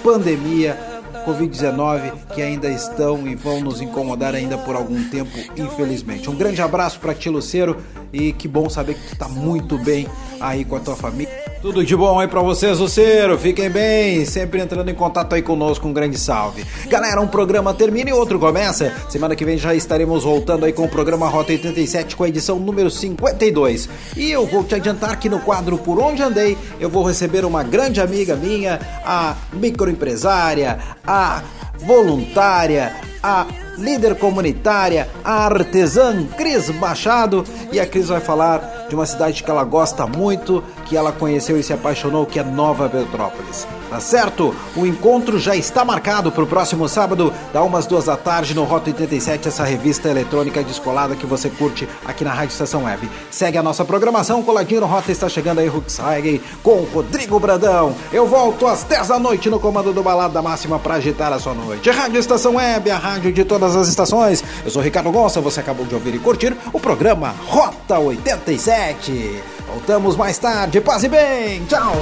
pandemia, 0.03 0.77
Covid-19 1.25 2.13
que 2.33 2.41
ainda 2.41 2.69
estão 2.69 3.27
e 3.27 3.35
vão 3.35 3.61
nos 3.61 3.81
incomodar 3.81 4.35
ainda 4.35 4.57
por 4.57 4.75
algum 4.75 5.09
tempo, 5.09 5.31
infelizmente. 5.57 6.29
Um 6.29 6.35
grande 6.35 6.61
abraço 6.61 6.99
para 6.99 7.13
ti, 7.13 7.29
Luceiro, 7.29 7.77
e 8.13 8.31
que 8.33 8.47
bom 8.47 8.69
saber 8.69 8.95
que 8.95 9.09
tu 9.09 9.15
tá 9.15 9.27
muito 9.27 9.77
bem 9.77 10.07
aí 10.39 10.63
com 10.63 10.75
a 10.75 10.79
tua 10.79 10.95
família. 10.95 11.44
Tudo 11.65 11.83
de 11.83 11.95
bom 11.95 12.19
aí 12.19 12.27
pra 12.27 12.43
vocês, 12.43 12.77
Luceiro. 12.77 13.39
Fiquem 13.39 13.71
bem, 13.71 14.23
sempre 14.23 14.61
entrando 14.61 14.87
em 14.87 14.93
contato 14.93 15.33
aí 15.33 15.41
conosco. 15.41 15.87
Um 15.87 15.93
grande 15.93 16.15
salve. 16.15 16.63
Galera, 16.87 17.19
um 17.19 17.27
programa 17.27 17.73
termina 17.73 18.11
e 18.11 18.13
outro 18.13 18.37
começa. 18.37 18.93
Semana 19.09 19.35
que 19.35 19.43
vem 19.43 19.57
já 19.57 19.73
estaremos 19.73 20.23
voltando 20.23 20.65
aí 20.65 20.71
com 20.71 20.83
o 20.83 20.87
programa 20.87 21.27
Rota 21.27 21.53
87 21.53 22.15
com 22.15 22.23
a 22.23 22.29
edição 22.29 22.59
número 22.59 22.91
52. 22.91 23.89
E 24.15 24.29
eu 24.29 24.45
vou 24.45 24.63
te 24.63 24.75
adiantar 24.75 25.19
que 25.19 25.27
no 25.27 25.39
quadro 25.39 25.75
Por 25.79 25.97
Onde 25.97 26.21
Andei 26.21 26.55
eu 26.79 26.87
vou 26.87 27.03
receber 27.03 27.43
uma 27.43 27.63
grande 27.63 27.99
amiga 27.99 28.35
minha, 28.35 28.79
a 29.03 29.35
microempresária, 29.51 30.77
a 31.03 31.41
voluntária, 31.79 32.95
a 33.21 33.45
líder 33.77 34.15
comunitária, 34.15 35.07
a 35.23 35.45
artesã 35.45 36.25
Cris 36.37 36.69
Machado. 36.69 37.43
E 37.71 37.79
a 37.79 37.85
Cris 37.85 38.07
vai 38.07 38.19
falar 38.19 38.87
de 38.87 38.95
uma 38.95 39.05
cidade 39.05 39.43
que 39.43 39.49
ela 39.49 39.63
gosta 39.63 40.05
muito, 40.05 40.63
que 40.85 40.95
ela 40.95 41.11
conheceu 41.11 41.59
e 41.59 41.63
se 41.63 41.73
apaixonou, 41.73 42.25
que 42.25 42.39
é 42.39 42.43
Nova 42.43 42.89
Petrópolis. 42.89 43.67
Tá 43.89 43.99
certo? 43.99 44.55
O 44.75 44.85
encontro 44.85 45.37
já 45.39 45.55
está 45.55 45.85
marcado 45.85 46.31
para 46.31 46.43
o 46.43 46.47
próximo 46.47 46.87
sábado, 46.89 47.33
da 47.53 47.61
umas 47.61 47.85
duas 47.85 48.05
da 48.05 48.17
tarde, 48.17 48.53
no 48.53 48.63
Rota 48.63 48.89
87, 48.89 49.47
essa 49.47 49.63
revista 49.63 50.09
eletrônica 50.09 50.63
descolada 50.63 51.15
que 51.15 51.25
você 51.25 51.49
curte 51.49 51.87
aqui 52.03 52.23
na 52.23 52.33
Rádio 52.33 52.53
Estação 52.53 52.83
Web. 52.83 53.09
Segue 53.29 53.57
a 53.57 53.63
nossa 53.63 53.85
programação, 53.85 54.41
coladinho 54.43 54.81
no 54.81 54.87
Rota 54.87 55.11
está 55.11 55.29
chegando 55.29 55.59
aí, 55.59 55.69
Huxhagen, 55.69 56.41
com 56.63 56.83
Rodrigo 56.93 57.39
Brandão. 57.39 57.95
Eu 58.11 58.27
volto 58.27 58.67
às 58.67 58.83
10 58.83 59.07
da 59.07 59.19
noite 59.19 59.49
no 59.49 59.59
comando 59.59 59.93
do 59.93 60.03
Balada 60.03 60.41
Máxima 60.41 60.79
para 60.79 60.95
agitar 60.95 61.31
a 61.31 61.39
sua 61.39 61.53
noite. 61.53 61.89
Rádio 61.89 62.19
Estação 62.19 62.55
Web, 62.55 62.89
a 62.89 62.97
rádio 62.97 63.31
de 63.31 63.45
todas 63.45 63.75
as 63.75 63.87
estações. 63.87 64.43
Eu 64.63 64.71
sou 64.71 64.81
Ricardo 64.81 65.11
Gonça, 65.11 65.39
você 65.39 65.59
acabou 65.59 65.85
de 65.85 65.93
ouvir 65.93 66.15
e 66.15 66.19
curtir 66.19 66.55
o 66.73 66.79
programa 66.79 67.33
Rota 67.47 67.99
87. 67.99 69.41
Voltamos 69.67 70.15
mais 70.15 70.37
tarde, 70.37 70.81
paz 70.81 71.03
e 71.03 71.09
bem, 71.09 71.63
tchau! 71.65 71.93